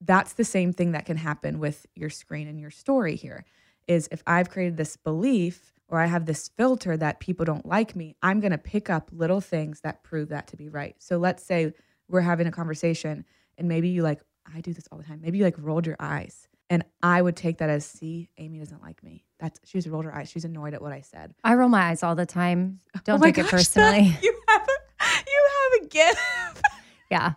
That's 0.01 0.33
the 0.33 0.45
same 0.45 0.73
thing 0.73 0.93
that 0.93 1.05
can 1.05 1.17
happen 1.17 1.61
with 1.61 1.87
your 1.95 2.11
screen 2.11 2.49
and 2.49 2.59
your 2.59 2.71
story 2.73 3.15
here. 3.15 3.45
Is 3.89 4.09
if 4.13 4.23
I've 4.27 4.49
created 4.51 4.77
this 4.77 4.97
belief 4.97 5.73
or 5.89 6.01
I 6.01 6.07
have 6.07 6.25
this 6.27 6.49
filter 6.57 6.97
that 6.97 7.21
people 7.21 7.45
don't 7.45 7.67
like 7.67 7.95
me, 7.97 8.17
I'm 8.23 8.41
going 8.41 8.53
to 8.53 8.59
pick 8.59 8.89
up 8.89 9.11
little 9.13 9.41
things 9.41 9.81
that 9.83 10.03
prove 10.03 10.29
that 10.31 10.47
to 10.49 10.57
be 10.57 10.69
right. 10.69 10.95
So 10.99 11.19
let's 11.19 11.43
say 11.45 11.73
we're 12.09 12.21
having 12.21 12.47
a 12.47 12.53
conversation 12.53 13.25
and 13.59 13.69
maybe 13.69 13.89
you 13.89 14.03
like, 14.03 14.21
I 14.55 14.61
do 14.61 14.73
this 14.73 14.87
all 14.91 14.99
the 14.99 15.05
time. 15.05 15.21
Maybe 15.21 15.39
you 15.39 15.45
like 15.45 15.57
rolled 15.59 15.87
your 15.87 15.97
eyes. 16.01 16.49
And 16.71 16.85
I 17.03 17.21
would 17.21 17.37
take 17.37 17.59
that 17.59 17.69
as, 17.69 17.85
see, 17.85 18.31
Amy 18.39 18.59
doesn't 18.59 18.81
like 18.83 19.03
me. 19.03 19.25
That's 19.39 19.61
she's 19.65 19.87
rolled 19.87 20.07
her 20.07 20.15
eyes. 20.15 20.31
She's 20.31 20.45
annoyed 20.47 20.73
at 20.73 20.81
what 20.81 20.93
I 20.93 21.03
said. 21.03 21.35
i 21.45 21.53
roll 21.55 21.69
my 21.69 21.83
eyes 21.91 22.03
all 22.03 22.15
the 22.15 22.25
time 22.25 22.79
oh 22.97 23.01
don't 23.05 23.21
Oh 23.21 23.25
take 23.27 23.37
it 23.39 23.47
personally 23.51 24.09
that- 24.09 24.23
you 24.23 24.41
have 24.49 24.63
a, 24.63 25.21
you 25.29 25.49
have 25.81 25.83
a 25.83 25.89
gift. 25.89 26.63
Yeah. 27.11 27.33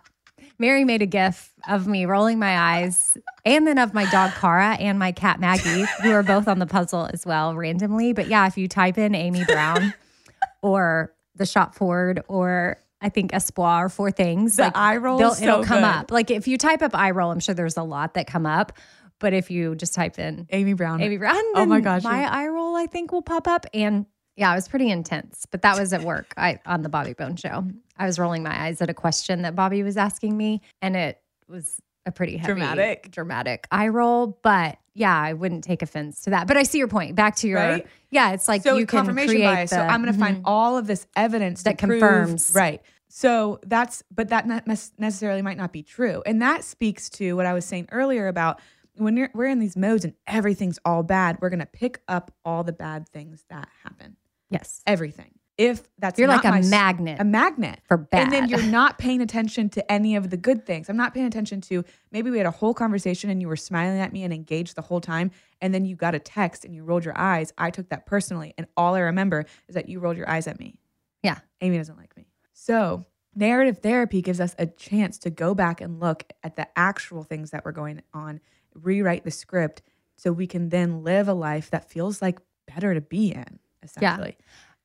Mary 0.58 0.84
made 0.84 1.02
a 1.02 1.06
gif 1.06 1.52
of 1.68 1.86
me 1.86 2.06
rolling 2.06 2.38
my 2.38 2.58
eyes 2.58 3.18
and 3.44 3.66
then 3.66 3.78
of 3.78 3.92
my 3.94 4.08
dog 4.10 4.32
Cara 4.32 4.74
and 4.80 4.98
my 4.98 5.12
cat 5.12 5.38
Maggie, 5.40 5.84
who 6.02 6.10
are 6.12 6.22
both 6.22 6.48
on 6.48 6.58
the 6.58 6.66
puzzle 6.66 7.08
as 7.12 7.26
well 7.26 7.54
randomly. 7.54 8.12
But 8.12 8.28
yeah, 8.28 8.46
if 8.46 8.56
you 8.56 8.66
type 8.68 8.96
in 8.98 9.14
Amy 9.14 9.44
Brown 9.44 9.92
or 10.62 11.12
the 11.34 11.46
shop 11.46 11.74
forward 11.74 12.22
or 12.28 12.78
I 13.00 13.08
think 13.10 13.32
Espoir 13.32 13.84
or 13.86 13.88
four 13.88 14.10
things, 14.10 14.56
The 14.56 14.72
eye 14.74 14.96
roll 14.96 15.18
they'll- 15.18 15.36
it'll 15.40 15.64
come 15.64 15.78
good. 15.80 15.84
up. 15.84 16.10
Like 16.10 16.30
if 16.30 16.48
you 16.48 16.56
type 16.58 16.80
up 16.82 16.94
eye 16.94 17.10
roll, 17.10 17.30
I'm 17.30 17.40
sure 17.40 17.54
there's 17.54 17.76
a 17.76 17.82
lot 17.82 18.14
that 18.14 18.26
come 18.26 18.46
up. 18.46 18.72
But 19.18 19.32
if 19.32 19.50
you 19.50 19.74
just 19.74 19.94
type 19.94 20.18
in 20.18 20.46
Amy 20.50 20.74
Brown. 20.74 21.00
Amy 21.02 21.16
Brown, 21.16 21.36
Oh 21.54 21.64
my 21.66 21.80
gosh, 21.80 22.02
my 22.02 22.24
eye 22.24 22.48
roll 22.48 22.76
I 22.76 22.86
think 22.86 23.12
will 23.12 23.22
pop 23.22 23.48
up. 23.48 23.64
And 23.72 24.04
yeah, 24.36 24.52
it 24.52 24.56
was 24.56 24.68
pretty 24.68 24.90
intense. 24.90 25.46
But 25.50 25.62
that 25.62 25.78
was 25.78 25.92
at 25.94 26.02
work. 26.02 26.34
I 26.36 26.58
on 26.66 26.82
the 26.82 26.90
Bobby 26.90 27.14
Bones 27.14 27.40
show. 27.40 27.64
I 27.98 28.06
was 28.06 28.18
rolling 28.18 28.42
my 28.42 28.64
eyes 28.66 28.80
at 28.82 28.90
a 28.90 28.94
question 28.94 29.42
that 29.42 29.54
Bobby 29.54 29.82
was 29.82 29.96
asking 29.96 30.36
me, 30.36 30.60
and 30.82 30.96
it 30.96 31.20
was 31.48 31.80
a 32.04 32.12
pretty 32.12 32.36
heavy, 32.36 32.52
Dramatic. 32.52 33.10
dramatic 33.10 33.66
eye 33.70 33.88
roll. 33.88 34.38
But 34.42 34.78
yeah, 34.94 35.16
I 35.18 35.32
wouldn't 35.32 35.64
take 35.64 35.82
offense 35.82 36.20
to 36.22 36.30
that. 36.30 36.46
But 36.46 36.56
I 36.56 36.62
see 36.62 36.78
your 36.78 36.88
point. 36.88 37.16
Back 37.16 37.36
to 37.36 37.48
your 37.48 37.58
Right? 37.58 37.86
yeah, 38.10 38.30
it's 38.32 38.48
like 38.48 38.62
so 38.62 38.76
you 38.76 38.86
can 38.86 38.98
confirmation 38.98 39.28
create 39.36 39.44
bias. 39.44 39.70
so 39.70 39.78
I'm 39.80 40.02
going 40.02 40.12
to 40.14 40.18
find 40.18 40.38
Mhm. 40.38 40.42
all 40.44 40.78
of 40.78 40.86
this 40.86 41.06
evidence 41.16 41.62
That 41.64 41.78
to 41.78 41.86
prove- 41.86 42.00
confirms. 42.00 42.52
right. 42.54 42.80
So 43.08 43.60
that's, 43.64 44.02
but 44.14 44.28
that 44.28 44.46
not 44.46 44.66
necessarily 44.66 45.40
might 45.42 45.56
not 45.56 45.72
be 45.72 45.82
true, 45.82 46.22
and 46.26 46.40
that 46.42 46.64
speaks 46.64 47.08
to 47.10 47.34
what 47.36 47.46
I 47.46 47.52
was 47.54 47.64
saying 47.64 47.88
earlier 47.92 48.26
about 48.28 48.60
when 48.96 49.16
you're, 49.16 49.30
we're 49.34 49.46
in 49.46 49.58
these 49.58 49.76
modes 49.76 50.04
and 50.04 50.14
everything's 50.26 50.78
all 50.84 51.02
bad. 51.02 51.38
We're 51.40 51.50
going 51.50 51.60
to 51.60 51.66
pick 51.66 52.00
up 52.08 52.32
all 52.44 52.64
the 52.64 52.72
bad 52.72 53.08
things 53.08 53.44
that 53.50 53.68
happen. 53.84 54.16
yes. 54.50 54.80
Everything. 54.86 55.32
If 55.58 55.88
that's 55.98 56.18
You're 56.18 56.28
like 56.28 56.44
a 56.44 56.50
my 56.50 56.60
magnet 56.60 57.18
a 57.18 57.24
magnet 57.24 57.80
for 57.88 57.96
bad, 57.96 58.24
and 58.24 58.32
then 58.32 58.48
you're 58.50 58.62
not 58.62 58.98
paying 58.98 59.22
attention 59.22 59.70
to 59.70 59.90
any 59.90 60.14
of 60.14 60.28
the 60.28 60.36
good 60.36 60.66
things. 60.66 60.90
I'm 60.90 60.98
not 60.98 61.14
paying 61.14 61.26
attention 61.26 61.62
to 61.62 61.82
maybe 62.12 62.30
we 62.30 62.36
had 62.36 62.46
a 62.46 62.50
whole 62.50 62.74
conversation 62.74 63.30
and 63.30 63.40
you 63.40 63.48
were 63.48 63.56
smiling 63.56 63.98
at 64.00 64.12
me 64.12 64.22
and 64.22 64.34
engaged 64.34 64.76
the 64.76 64.82
whole 64.82 65.00
time, 65.00 65.30
and 65.62 65.72
then 65.72 65.86
you 65.86 65.96
got 65.96 66.14
a 66.14 66.18
text 66.18 66.66
and 66.66 66.74
you 66.74 66.84
rolled 66.84 67.06
your 67.06 67.16
eyes. 67.16 67.54
I 67.56 67.70
took 67.70 67.88
that 67.88 68.04
personally, 68.04 68.52
and 68.58 68.66
all 68.76 68.94
I 68.94 69.00
remember 69.00 69.46
is 69.66 69.74
that 69.76 69.88
you 69.88 69.98
rolled 69.98 70.18
your 70.18 70.28
eyes 70.28 70.46
at 70.46 70.58
me. 70.58 70.78
Yeah. 71.22 71.38
Amy 71.62 71.78
doesn't 71.78 71.96
like 71.96 72.14
me. 72.18 72.26
So 72.52 73.06
narrative 73.34 73.78
therapy 73.78 74.20
gives 74.20 74.40
us 74.40 74.54
a 74.58 74.66
chance 74.66 75.18
to 75.20 75.30
go 75.30 75.54
back 75.54 75.80
and 75.80 76.00
look 76.00 76.24
at 76.42 76.56
the 76.56 76.68
actual 76.76 77.22
things 77.22 77.50
that 77.52 77.64
were 77.64 77.72
going 77.72 78.02
on, 78.12 78.40
rewrite 78.74 79.24
the 79.24 79.30
script 79.30 79.82
so 80.16 80.32
we 80.32 80.46
can 80.46 80.68
then 80.68 81.02
live 81.02 81.28
a 81.28 81.34
life 81.34 81.70
that 81.70 81.90
feels 81.90 82.20
like 82.20 82.40
better 82.66 82.94
to 82.94 83.00
be 83.00 83.32
in, 83.32 83.58
essentially. 83.82 84.36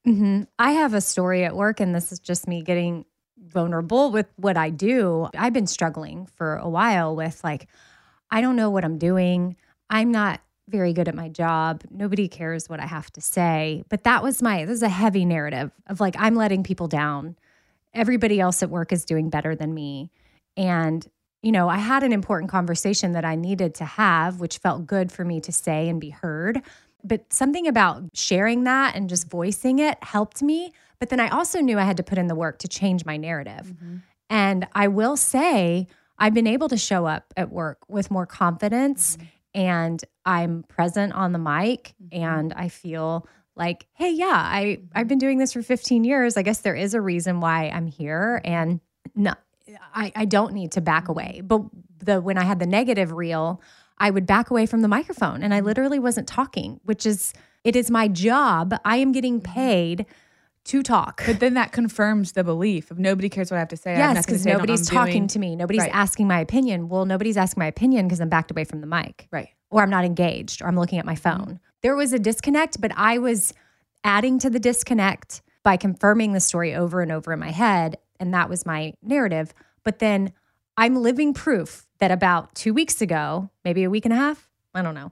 Hmm 0.05 0.43
I 0.57 0.71
have 0.71 0.93
a 0.93 1.01
story 1.01 1.43
at 1.43 1.55
work, 1.55 1.79
and 1.79 1.93
this 1.93 2.11
is 2.11 2.19
just 2.19 2.47
me 2.47 2.61
getting 2.61 3.05
vulnerable 3.37 4.11
with 4.11 4.27
what 4.35 4.57
I 4.57 4.69
do. 4.69 5.27
I've 5.37 5.53
been 5.53 5.67
struggling 5.67 6.27
for 6.35 6.55
a 6.57 6.69
while 6.69 7.15
with 7.15 7.43
like, 7.43 7.67
I 8.29 8.41
don't 8.41 8.55
know 8.55 8.69
what 8.69 8.85
I'm 8.85 8.97
doing. 8.97 9.55
I'm 9.89 10.11
not 10.11 10.41
very 10.69 10.93
good 10.93 11.07
at 11.07 11.15
my 11.15 11.27
job. 11.27 11.83
Nobody 11.89 12.27
cares 12.27 12.69
what 12.69 12.79
I 12.79 12.85
have 12.85 13.11
to 13.13 13.21
say. 13.21 13.83
But 13.89 14.03
that 14.05 14.23
was 14.23 14.41
my, 14.41 14.63
this 14.65 14.75
is 14.75 14.83
a 14.83 14.89
heavy 14.89 15.25
narrative 15.25 15.71
of 15.87 15.99
like, 15.99 16.15
I'm 16.17 16.35
letting 16.35 16.63
people 16.63 16.87
down. 16.87 17.35
Everybody 17.93 18.39
else 18.39 18.63
at 18.63 18.69
work 18.69 18.93
is 18.93 19.03
doing 19.03 19.29
better 19.29 19.53
than 19.55 19.73
me. 19.73 20.11
And, 20.55 21.05
you 21.41 21.51
know, 21.51 21.67
I 21.67 21.77
had 21.77 22.03
an 22.03 22.13
important 22.13 22.49
conversation 22.51 23.11
that 23.13 23.25
I 23.25 23.35
needed 23.35 23.75
to 23.75 23.85
have, 23.85 24.39
which 24.39 24.59
felt 24.59 24.87
good 24.87 25.11
for 25.11 25.25
me 25.25 25.41
to 25.41 25.51
say 25.51 25.89
and 25.89 25.99
be 25.99 26.11
heard. 26.11 26.61
But 27.03 27.33
something 27.33 27.67
about 27.67 28.03
sharing 28.13 28.63
that 28.65 28.95
and 28.95 29.09
just 29.09 29.29
voicing 29.29 29.79
it 29.79 29.97
helped 30.03 30.41
me. 30.41 30.71
But 30.99 31.09
then 31.09 31.19
I 31.19 31.29
also 31.29 31.59
knew 31.59 31.79
I 31.79 31.83
had 31.83 31.97
to 31.97 32.03
put 32.03 32.17
in 32.17 32.27
the 32.27 32.35
work 32.35 32.59
to 32.59 32.67
change 32.67 33.05
my 33.05 33.17
narrative. 33.17 33.73
Mm-hmm. 33.73 33.97
And 34.29 34.67
I 34.73 34.87
will 34.87 35.17
say, 35.17 35.87
I've 36.17 36.33
been 36.33 36.47
able 36.47 36.69
to 36.69 36.77
show 36.77 37.05
up 37.05 37.33
at 37.35 37.51
work 37.51 37.79
with 37.89 38.11
more 38.11 38.25
confidence 38.25 39.17
mm-hmm. 39.17 39.25
and 39.55 40.05
I'm 40.25 40.63
present 40.63 41.13
on 41.13 41.31
the 41.31 41.39
mic 41.39 41.95
mm-hmm. 42.01 42.23
and 42.23 42.53
I 42.53 42.69
feel 42.69 43.27
like, 43.55 43.87
hey, 43.93 44.11
yeah, 44.11 44.27
I, 44.31 44.81
I've 44.93 45.07
been 45.07 45.17
doing 45.17 45.39
this 45.39 45.53
for 45.53 45.61
15 45.61 46.03
years. 46.03 46.37
I 46.37 46.43
guess 46.43 46.59
there 46.59 46.75
is 46.75 46.93
a 46.93 47.01
reason 47.01 47.41
why 47.41 47.69
I'm 47.69 47.87
here. 47.87 48.39
And 48.45 48.79
no, 49.15 49.33
I, 49.93 50.11
I 50.15 50.25
don't 50.25 50.53
need 50.53 50.73
to 50.73 50.81
back 50.81 51.09
away. 51.09 51.41
But 51.43 51.63
the 51.99 52.21
when 52.21 52.37
I 52.37 52.43
had 52.43 52.59
the 52.59 52.65
negative 52.65 53.11
reel, 53.11 53.61
I 54.01 54.09
would 54.09 54.25
back 54.25 54.49
away 54.49 54.65
from 54.65 54.81
the 54.81 54.87
microphone 54.87 55.43
and 55.43 55.53
I 55.53 55.59
mm-hmm. 55.59 55.67
literally 55.67 55.99
wasn't 55.99 56.27
talking, 56.27 56.81
which 56.83 57.05
is 57.05 57.33
it 57.63 57.75
is 57.75 57.91
my 57.91 58.07
job. 58.07 58.73
I 58.83 58.97
am 58.97 59.11
getting 59.11 59.39
mm-hmm. 59.39 59.53
paid 59.53 60.05
to 60.63 60.83
talk. 60.83 61.23
But 61.25 61.39
then 61.39 61.53
that 61.53 61.71
confirms 61.71 62.33
the 62.33 62.43
belief 62.43 62.91
of 62.91 62.99
nobody 62.99 63.29
cares 63.29 63.51
what 63.51 63.57
I 63.57 63.59
have 63.59 63.69
to 63.69 63.77
say. 63.77 63.95
Yes, 63.95 64.25
because 64.25 64.41
say, 64.41 64.49
I 64.49 64.53
don't 64.53 64.59
know 64.59 64.65
nobody's 64.65 64.89
talking 64.89 65.13
doing. 65.13 65.27
to 65.27 65.39
me. 65.39 65.55
Nobody's 65.55 65.81
Right. 65.81 65.91
asking 65.93 66.27
my 66.27 66.39
opinion. 66.39 66.89
Well, 66.89 67.05
nobody's 67.05 67.37
asking 67.37 67.61
my 67.61 67.67
opinion 67.67 68.07
because 68.07 68.19
I'm 68.19 68.29
backed 68.29 68.51
away 68.51 68.63
from 68.63 68.81
the 68.81 68.87
mic. 68.87 69.27
Right. 69.31 69.49
Or 69.69 69.83
I'm 69.83 69.89
not 69.89 70.03
engaged 70.03 70.61
or 70.61 70.67
I'm 70.67 70.75
looking 70.75 70.99
at 70.99 71.05
my 71.05 71.15
mm-hmm. 71.15 71.45
phone. 71.45 71.59
There 71.81 71.95
was 71.95 72.11
a 72.11 72.19
disconnect, 72.19 72.81
but 72.81 72.91
I 72.95 73.19
was 73.19 73.53
adding 74.03 74.39
to 74.39 74.49
the 74.49 74.59
disconnect 74.59 75.41
by 75.63 75.77
confirming 75.77 76.33
the 76.33 76.39
story 76.39 76.73
over 76.73 77.01
and 77.01 77.11
over 77.11 77.33
in 77.33 77.39
my 77.39 77.51
head. 77.51 77.97
And 78.19 78.33
that 78.33 78.49
was 78.49 78.65
my 78.65 78.93
narrative. 79.03 79.53
But 79.83 79.99
then 79.99 80.33
I'm 80.77 80.95
living 80.95 81.33
proof 81.33 81.85
that 81.99 82.11
about 82.11 82.55
two 82.55 82.73
weeks 82.73 83.01
ago, 83.01 83.49
maybe 83.63 83.83
a 83.83 83.89
week 83.89 84.05
and 84.05 84.13
a 84.13 84.17
half, 84.17 84.49
I 84.73 84.81
don't 84.81 84.95
know, 84.95 85.11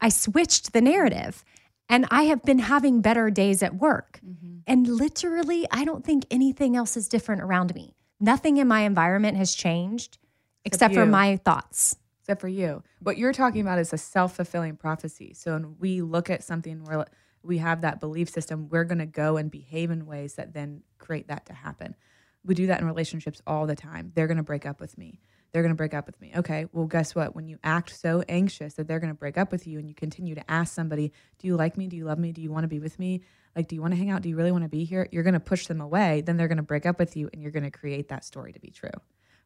I 0.00 0.08
switched 0.08 0.72
the 0.72 0.80
narrative. 0.80 1.44
And 1.88 2.06
I 2.10 2.22
have 2.24 2.42
been 2.42 2.60
having 2.60 3.02
better 3.02 3.28
days 3.28 3.62
at 3.62 3.74
work. 3.74 4.18
Mm-hmm. 4.26 4.60
And 4.66 4.86
literally, 4.86 5.66
I 5.70 5.84
don't 5.84 6.02
think 6.04 6.24
anything 6.30 6.76
else 6.76 6.96
is 6.96 7.08
different 7.08 7.42
around 7.42 7.74
me. 7.74 7.94
Nothing 8.18 8.56
in 8.56 8.66
my 8.66 8.80
environment 8.80 9.36
has 9.36 9.54
changed 9.54 10.16
except, 10.64 10.94
for 10.94 11.04
my 11.04 11.36
thoughts. 11.36 11.96
except 12.22 12.40
for 12.40 12.48
you. 12.48 12.82
What 13.00 13.18
you're 13.18 13.34
talking 13.34 13.60
about 13.60 13.78
is 13.78 13.92
a 13.92 13.98
self 13.98 14.36
fulfilling 14.36 14.76
prophecy. 14.76 15.34
So 15.34 15.52
when 15.52 15.76
we 15.78 16.00
look 16.00 16.30
at 16.30 16.42
something 16.42 16.84
where 16.84 17.04
we 17.42 17.58
have 17.58 17.82
that 17.82 18.00
belief 18.00 18.30
system, 18.30 18.68
we're 18.70 18.84
going 18.84 18.98
to 18.98 19.06
go 19.06 19.36
and 19.36 19.50
behave 19.50 19.90
in 19.90 20.06
ways 20.06 20.36
that 20.36 20.54
then 20.54 20.82
create 20.96 21.28
that 21.28 21.44
to 21.46 21.52
happen. 21.52 21.96
We 22.44 22.54
do 22.54 22.66
that 22.66 22.80
in 22.80 22.86
relationships 22.86 23.40
all 23.46 23.66
the 23.66 23.76
time. 23.76 24.12
They're 24.14 24.26
going 24.26 24.38
to 24.38 24.42
break 24.42 24.66
up 24.66 24.80
with 24.80 24.96
me. 24.98 25.20
They're 25.52 25.62
going 25.62 25.70
to 25.70 25.76
break 25.76 25.94
up 25.94 26.06
with 26.06 26.20
me. 26.20 26.32
Okay, 26.36 26.66
well, 26.72 26.86
guess 26.86 27.14
what? 27.14 27.36
When 27.36 27.46
you 27.46 27.58
act 27.62 27.96
so 27.98 28.24
anxious 28.28 28.74
that 28.74 28.88
they're 28.88 28.98
going 28.98 29.12
to 29.12 29.18
break 29.18 29.38
up 29.38 29.52
with 29.52 29.66
you 29.66 29.78
and 29.78 29.88
you 29.88 29.94
continue 29.94 30.34
to 30.34 30.50
ask 30.50 30.74
somebody, 30.74 31.12
Do 31.38 31.46
you 31.46 31.56
like 31.56 31.76
me? 31.76 31.86
Do 31.86 31.96
you 31.96 32.04
love 32.04 32.18
me? 32.18 32.32
Do 32.32 32.42
you 32.42 32.50
want 32.50 32.64
to 32.64 32.68
be 32.68 32.80
with 32.80 32.98
me? 32.98 33.22
Like, 33.54 33.68
do 33.68 33.76
you 33.76 33.80
want 33.80 33.92
to 33.92 33.98
hang 33.98 34.10
out? 34.10 34.22
Do 34.22 34.28
you 34.28 34.36
really 34.36 34.50
want 34.50 34.64
to 34.64 34.68
be 34.68 34.84
here? 34.84 35.08
You're 35.12 35.22
going 35.22 35.34
to 35.34 35.40
push 35.40 35.68
them 35.68 35.80
away. 35.80 36.22
Then 36.22 36.36
they're 36.36 36.48
going 36.48 36.56
to 36.56 36.64
break 36.64 36.86
up 36.86 36.98
with 36.98 37.16
you 37.16 37.30
and 37.32 37.40
you're 37.40 37.52
going 37.52 37.62
to 37.62 37.70
create 37.70 38.08
that 38.08 38.24
story 38.24 38.52
to 38.52 38.58
be 38.58 38.70
true 38.70 38.90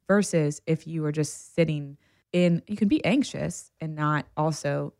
versus 0.08 0.62
if 0.66 0.86
you 0.86 1.04
are 1.04 1.12
just 1.12 1.54
sitting 1.54 1.96
in 2.32 2.62
you 2.66 2.76
can 2.76 2.88
be 2.88 3.04
anxious 3.04 3.70
and 3.80 3.94
not 3.94 4.26
also 4.36 4.92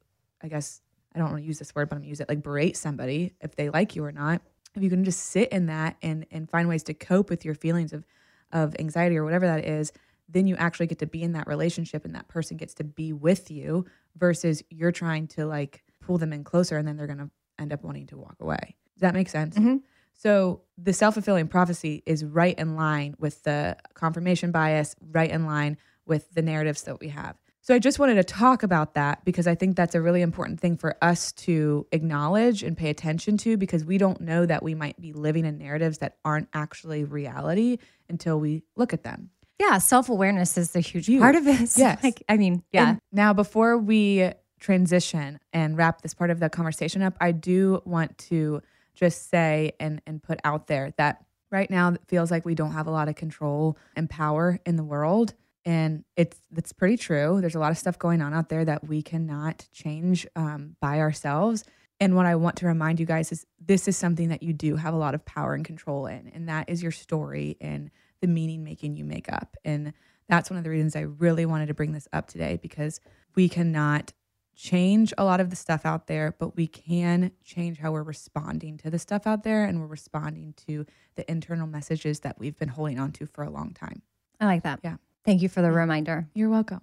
i 0.43 0.49
guess 0.49 0.81
i 1.15 1.19
don't 1.19 1.31
want 1.31 1.43
to 1.43 1.47
use 1.47 1.59
this 1.59 1.75
word 1.75 1.89
but 1.89 1.97
i'm 1.97 2.03
gonna 2.03 2.09
use 2.09 2.21
it 2.21 2.29
like 2.29 2.43
berate 2.43 2.77
somebody 2.77 3.35
if 3.41 3.57
they 3.57 3.71
like 3.71 3.97
you 3.97 4.05
or 4.05 4.13
not 4.13 4.41
if 4.75 4.83
you 4.83 4.91
can 4.91 5.05
just 5.05 5.21
sit 5.21 5.49
in 5.51 5.67
that 5.67 5.97
and 6.03 6.27
and 6.31 6.51
find 6.51 6.69
ways 6.69 6.83
to 6.85 6.95
cope 6.95 7.31
with 7.31 7.45
your 7.45 7.55
feelings 7.55 7.93
of 7.93 8.05
of 8.53 8.75
anxiety 8.79 9.17
or 9.17 9.25
whatever 9.25 9.47
that 9.47 9.65
is 9.65 9.93
then 10.29 10.47
you 10.47 10.57
actually 10.57 10.87
get 10.87 10.99
to 10.99 11.07
be 11.07 11.23
in 11.23 11.33
that 11.33 11.47
relationship 11.47 12.05
and 12.05 12.15
that 12.15 12.29
person 12.29 12.57
gets 12.57 12.75
to 12.75 12.85
be 12.85 13.13
with 13.13 13.51
you 13.51 13.87
versus 14.17 14.63
you're 14.69 14.93
trying 14.93 15.27
to 15.27 15.47
like 15.47 15.83
pull 16.01 16.19
them 16.19 16.33
in 16.33 16.45
closer 16.45 16.77
and 16.77 16.87
then 16.87 16.97
they're 16.97 17.07
gonna 17.07 17.31
end 17.59 17.73
up 17.73 17.83
wanting 17.83 18.07
to 18.07 18.17
walk 18.17 18.37
away. 18.41 18.77
Does 18.95 19.01
that 19.01 19.15
make 19.15 19.29
sense? 19.29 19.57
Mm-hmm. 19.57 19.77
So 20.15 20.63
the 20.77 20.93
self 20.93 21.15
fulfilling 21.15 21.49
prophecy 21.49 22.03
is 22.05 22.25
right 22.25 22.59
in 22.59 22.77
line 22.77 23.15
with 23.19 23.43
the 23.45 23.77
confirmation 23.95 24.51
bias, 24.51 24.97
right 25.01 25.31
in 25.31 25.47
line 25.47 25.77
with 26.07 26.31
the 26.35 26.43
narratives 26.43 26.83
that 26.83 27.01
we 27.01 27.09
have. 27.09 27.37
So 27.69 27.75
I 27.75 27.79
just 27.79 27.99
wanted 27.99 28.15
to 28.15 28.25
talk 28.25 28.63
about 28.63 28.95
that 28.95 29.23
because 29.27 29.47
I 29.47 29.55
think 29.55 29.77
that's 29.77 29.95
a 29.95 30.01
really 30.01 30.23
important 30.23 30.59
thing 30.59 30.79
for 30.79 30.97
us 31.03 31.33
to 31.33 31.87
acknowledge 31.93 32.63
and 32.63 32.75
pay 32.75 32.89
attention 32.89 33.37
to 33.37 33.59
because 33.59 33.85
we 33.85 33.99
don't 33.99 34.23
know 34.23 34.47
that 34.47 34.63
we 34.63 34.75
might 34.75 34.99
be 34.99 35.13
living 35.13 35.45
in 35.45 35.59
narratives 35.59 35.99
that 35.99 36.17
aren't 36.25 36.49
actually 36.55 37.05
reality 37.05 37.77
until 38.09 38.41
we 38.41 38.63
look 38.75 38.95
at 38.95 39.03
them. 39.03 39.29
Yeah, 39.61 39.77
self 39.77 40.09
awareness 40.09 40.57
is 40.57 40.75
a 40.75 40.81
huge 40.81 41.09
Huge. 41.09 41.21
part 41.21 41.37
of 41.37 41.45
this. 41.45 41.77
Yes. 41.79 42.03
Like, 42.03 42.23
I 42.27 42.39
mean, 42.39 42.63
yeah. 42.73 42.89
And 42.89 43.01
now, 43.13 43.35
before 43.35 43.77
we 43.77 44.33
transition 44.59 45.39
and 45.53 45.77
wrap 45.77 46.01
this 46.01 46.15
part 46.15 46.31
of 46.31 46.41
the 46.41 46.49
conversation 46.49 47.03
up, 47.03 47.19
I 47.21 47.33
do 47.33 47.83
want 47.85 48.17
to 48.29 48.63
just 48.95 49.29
say 49.29 49.73
and, 49.79 50.01
and 50.07 50.23
put 50.23 50.41
out 50.43 50.69
there 50.69 50.95
that 50.97 51.23
right 51.51 51.71
now 51.71 51.93
it 51.93 52.01
feels 52.09 52.31
like 52.31 52.47
we 52.47 52.55
don't 52.55 52.73
have 52.73 52.87
a 52.87 52.91
lot 52.91 53.09
of 53.09 53.17
control 53.17 53.77
and 53.95 54.09
power 54.09 54.59
in 54.65 54.77
the 54.77 54.85
world. 54.85 55.35
And 55.69 56.07
it's 56.17 56.41
that's 56.51 56.73
pretty 56.73 56.97
true. 56.97 57.43
There's 57.43 57.55
a 57.55 57.59
lot 57.59 57.73
of 57.73 57.77
stuff 57.77 57.99
going 57.99 58.23
on 58.23 58.33
out 58.33 58.49
there 58.49 58.65
that 58.65 58.89
we 58.89 59.03
cannot 59.03 59.69
change 59.71 60.27
um, 60.35 60.77
by 60.81 60.99
ourselves. 60.99 61.63
And 62.01 62.17
what 62.17 62.25
I 62.25 62.37
want 62.37 62.57
to 62.57 62.67
remind 62.67 62.99
you 62.99 63.05
guys 63.05 63.31
is 63.33 63.45
this 63.61 63.87
is 63.87 63.95
something 63.95 64.31
that 64.31 64.43
you 64.43 64.55
do 64.55 64.77
have 64.77 64.95
a 64.95 64.97
lot 64.97 65.15
of 65.15 65.27
power 65.27 65.53
and 65.53 65.67
control 65.67 66.07
in, 66.07 66.29
and 66.29 66.49
that 66.49 66.71
is 66.71 66.83
your 66.83 66.91
story 66.91 67.59
and 67.61 67.91
the 68.23 68.29
meaning 68.29 68.65
making 68.65 68.97
you 68.97 69.05
make 69.05 69.31
up. 69.31 69.59
And 69.63 69.93
that's 70.27 70.49
one 70.49 70.57
of 70.57 70.65
the 70.65 70.71
reasons 70.71 70.97
I 70.97 71.01
really 71.01 71.45
wanted 71.45 71.67
to 71.67 71.75
bring 71.75 71.93
this 71.93 72.09
up 72.15 72.29
today 72.29 72.59
because 72.63 72.99
we 73.35 73.51
cannot 73.51 74.15
change 74.57 75.13
a 75.19 75.25
lot 75.25 75.39
of 75.39 75.51
the 75.51 75.57
stuff 75.57 75.85
out 75.85 76.07
there, 76.07 76.35
but 76.39 76.57
we 76.57 76.67
can 76.67 77.31
change 77.45 77.79
how 77.79 77.93
we're 77.93 78.03
responding 78.03 78.79
to 78.79 78.91
the 78.91 78.99
stuff 78.99 79.27
out 79.27 79.43
there 79.43 79.65
and 79.65 79.83
we're 79.83 79.87
responding 79.87 80.55
to 80.67 80.87
the 81.17 81.31
internal 81.31 81.67
messages 81.67 82.21
that 82.21 82.39
we've 82.39 82.57
been 82.57 82.71
holding 82.71 82.99
on 82.99 83.13
to 83.13 83.27
for 83.27 83.45
a 83.45 83.51
long 83.51 83.75
time. 83.75 84.01
I 84.41 84.47
like 84.47 84.63
that. 84.63 84.81
Yeah. 84.83 84.97
Thank 85.29 85.43
you 85.43 85.51
for 85.51 85.61
the 85.61 85.71
reminder. 85.71 86.27
You're 86.33 86.49
welcome. 86.49 86.81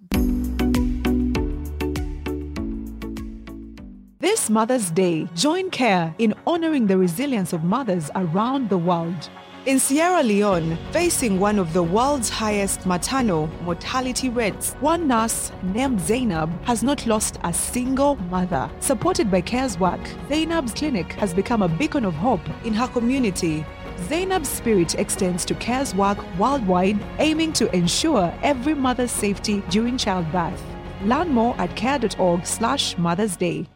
This 4.20 4.48
Mother's 4.48 4.92
Day, 4.92 5.26
join 5.34 5.68
CARE 5.70 6.14
in 6.18 6.32
honoring 6.46 6.86
the 6.86 6.96
resilience 6.96 7.52
of 7.52 7.64
mothers 7.64 8.08
around 8.14 8.70
the 8.70 8.78
world. 8.78 9.30
In 9.64 9.80
Sierra 9.80 10.22
Leone, 10.22 10.78
facing 10.92 11.40
one 11.40 11.58
of 11.58 11.72
the 11.72 11.82
world's 11.82 12.28
highest 12.28 12.86
maternal 12.86 13.48
mortality 13.64 14.28
rates, 14.28 14.74
one 14.74 15.08
nurse 15.08 15.50
named 15.64 16.00
Zainab 16.00 16.48
has 16.66 16.84
not 16.84 17.04
lost 17.04 17.40
a 17.42 17.52
single 17.52 18.14
mother. 18.30 18.70
Supported 18.78 19.28
by 19.28 19.40
CARE's 19.40 19.76
work, 19.80 20.00
Zainab's 20.28 20.72
clinic 20.72 21.14
has 21.14 21.34
become 21.34 21.62
a 21.62 21.68
beacon 21.68 22.04
of 22.04 22.14
hope 22.14 22.48
in 22.64 22.74
her 22.74 22.86
community. 22.86 23.66
Zainab's 24.04 24.48
spirit 24.48 24.94
extends 24.94 25.44
to 25.46 25.54
CARE's 25.54 25.94
work 25.94 26.18
worldwide, 26.38 26.98
aiming 27.18 27.52
to 27.54 27.74
ensure 27.74 28.32
every 28.42 28.74
mother's 28.74 29.10
safety 29.10 29.62
during 29.70 29.98
childbirth. 29.98 30.62
Learn 31.02 31.30
more 31.30 31.54
at 31.58 31.74
care.org 31.76 32.46
slash 32.46 32.96
Mother's 32.98 33.36
Day. 33.36 33.66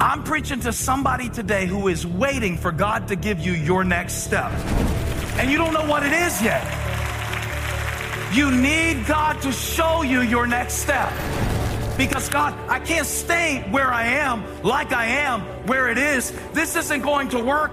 I'm 0.00 0.22
preaching 0.24 0.60
to 0.60 0.72
somebody 0.72 1.28
today 1.28 1.66
who 1.66 1.88
is 1.88 2.06
waiting 2.06 2.56
for 2.56 2.72
God 2.72 3.08
to 3.08 3.16
give 3.16 3.40
you 3.40 3.52
your 3.52 3.84
next 3.84 4.24
step. 4.24 4.50
And 5.38 5.50
you 5.50 5.56
don't 5.58 5.72
know 5.72 5.86
what 5.86 6.02
it 6.02 6.12
is 6.12 6.42
yet. 6.42 6.62
You 8.34 8.50
need 8.50 9.06
God 9.06 9.40
to 9.42 9.52
show 9.52 10.02
you 10.02 10.22
your 10.22 10.46
next 10.46 10.74
step. 10.74 11.10
Because 11.96 12.28
God, 12.28 12.58
I 12.68 12.80
can't 12.80 13.06
stay 13.06 13.62
where 13.70 13.92
I 13.92 14.04
am, 14.04 14.44
like 14.62 14.92
I 14.92 15.06
am, 15.06 15.42
where 15.66 15.88
it 15.90 15.98
is. 15.98 16.32
This 16.52 16.74
isn't 16.76 17.02
going 17.02 17.28
to 17.30 17.38
work. 17.38 17.72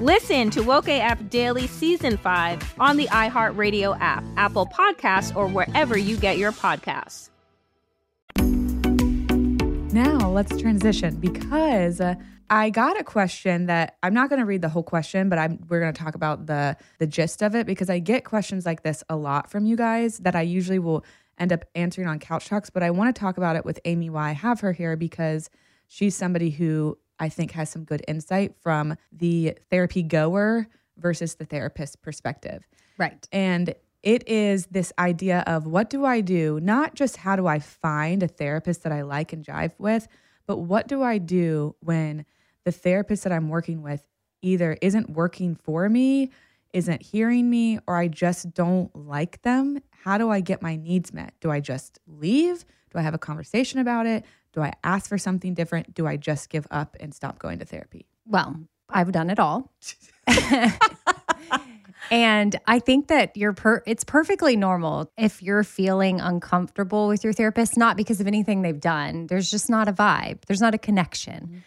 Listen 0.00 0.48
to 0.50 0.62
Woke 0.62 0.86
AF 0.86 1.28
Daily 1.28 1.66
Season 1.66 2.16
5 2.16 2.74
on 2.78 2.96
the 2.96 3.06
iHeartRadio 3.06 3.98
app, 4.00 4.22
Apple 4.36 4.66
Podcasts, 4.66 5.34
or 5.34 5.48
wherever 5.48 5.98
you 5.98 6.16
get 6.16 6.38
your 6.38 6.52
podcasts. 6.52 7.30
Now 9.92 10.30
let's 10.30 10.56
transition 10.56 11.16
because 11.16 12.00
uh, 12.00 12.14
I 12.48 12.70
got 12.70 13.00
a 13.00 13.02
question 13.02 13.66
that 13.66 13.96
I'm 14.04 14.14
not 14.14 14.28
going 14.28 14.38
to 14.38 14.46
read 14.46 14.62
the 14.62 14.68
whole 14.68 14.84
question, 14.84 15.28
but 15.28 15.36
I'm 15.36 15.58
we're 15.68 15.80
going 15.80 15.92
to 15.92 16.00
talk 16.00 16.14
about 16.14 16.46
the 16.46 16.76
the 16.98 17.06
gist 17.08 17.42
of 17.42 17.56
it 17.56 17.66
because 17.66 17.90
I 17.90 17.98
get 17.98 18.24
questions 18.24 18.64
like 18.64 18.84
this 18.84 19.02
a 19.08 19.16
lot 19.16 19.50
from 19.50 19.66
you 19.66 19.74
guys 19.74 20.18
that 20.18 20.36
I 20.36 20.42
usually 20.42 20.78
will 20.78 21.04
end 21.38 21.52
up 21.52 21.64
answering 21.74 22.06
on 22.06 22.20
Couch 22.20 22.46
Talks, 22.46 22.70
but 22.70 22.84
I 22.84 22.92
want 22.92 23.12
to 23.12 23.18
talk 23.18 23.36
about 23.36 23.56
it 23.56 23.64
with 23.64 23.80
Amy 23.84 24.10
why 24.10 24.28
I 24.28 24.32
have 24.32 24.60
her 24.60 24.72
here 24.72 24.96
because 24.96 25.50
she's 25.88 26.14
somebody 26.14 26.50
who 26.50 26.96
I 27.18 27.28
think 27.28 27.52
has 27.52 27.70
some 27.70 27.84
good 27.84 28.04
insight 28.08 28.54
from 28.60 28.96
the 29.12 29.56
therapy 29.70 30.02
goer 30.02 30.68
versus 30.96 31.34
the 31.36 31.44
therapist 31.44 32.02
perspective. 32.02 32.66
Right. 32.98 33.26
And 33.32 33.74
it 34.02 34.28
is 34.28 34.66
this 34.66 34.92
idea 34.98 35.42
of 35.46 35.66
what 35.66 35.90
do 35.90 36.04
I 36.04 36.20
do? 36.20 36.60
Not 36.60 36.94
just 36.94 37.16
how 37.16 37.36
do 37.36 37.46
I 37.46 37.58
find 37.58 38.22
a 38.22 38.28
therapist 38.28 38.82
that 38.84 38.92
I 38.92 39.02
like 39.02 39.32
and 39.32 39.44
jive 39.44 39.72
with, 39.78 40.06
but 40.46 40.58
what 40.58 40.88
do 40.88 41.02
I 41.02 41.18
do 41.18 41.74
when 41.80 42.24
the 42.64 42.72
therapist 42.72 43.24
that 43.24 43.32
I'm 43.32 43.48
working 43.48 43.82
with 43.82 44.06
either 44.40 44.78
isn't 44.80 45.10
working 45.10 45.56
for 45.56 45.88
me, 45.88 46.30
isn't 46.72 47.02
hearing 47.02 47.50
me, 47.50 47.78
or 47.86 47.96
I 47.96 48.08
just 48.08 48.54
don't 48.54 48.94
like 48.94 49.42
them? 49.42 49.80
How 49.90 50.16
do 50.16 50.30
I 50.30 50.40
get 50.40 50.62
my 50.62 50.76
needs 50.76 51.12
met? 51.12 51.34
Do 51.40 51.50
I 51.50 51.60
just 51.60 51.98
leave? 52.06 52.64
Do 52.90 52.98
I 52.98 53.02
have 53.02 53.14
a 53.14 53.18
conversation 53.18 53.80
about 53.80 54.06
it? 54.06 54.24
Do 54.52 54.62
I 54.62 54.72
ask 54.82 55.08
for 55.08 55.18
something 55.18 55.54
different? 55.54 55.94
Do 55.94 56.06
I 56.06 56.16
just 56.16 56.50
give 56.50 56.66
up 56.70 56.96
and 57.00 57.14
stop 57.14 57.38
going 57.38 57.58
to 57.58 57.64
therapy? 57.64 58.06
Well, 58.26 58.56
I've 58.88 59.12
done 59.12 59.30
it 59.30 59.38
all. 59.38 59.72
and 62.10 62.58
I 62.66 62.78
think 62.78 63.08
that 63.08 63.36
you're 63.36 63.52
per- 63.52 63.82
it's 63.86 64.04
perfectly 64.04 64.56
normal 64.56 65.12
if 65.16 65.42
you're 65.42 65.64
feeling 65.64 66.20
uncomfortable 66.20 67.08
with 67.08 67.24
your 67.24 67.32
therapist 67.32 67.76
not 67.76 67.96
because 67.96 68.20
of 68.20 68.26
anything 68.26 68.62
they've 68.62 68.80
done. 68.80 69.26
There's 69.26 69.50
just 69.50 69.68
not 69.68 69.88
a 69.88 69.92
vibe. 69.92 70.44
There's 70.46 70.60
not 70.60 70.74
a 70.74 70.78
connection. 70.78 71.46
Mm-hmm. 71.46 71.58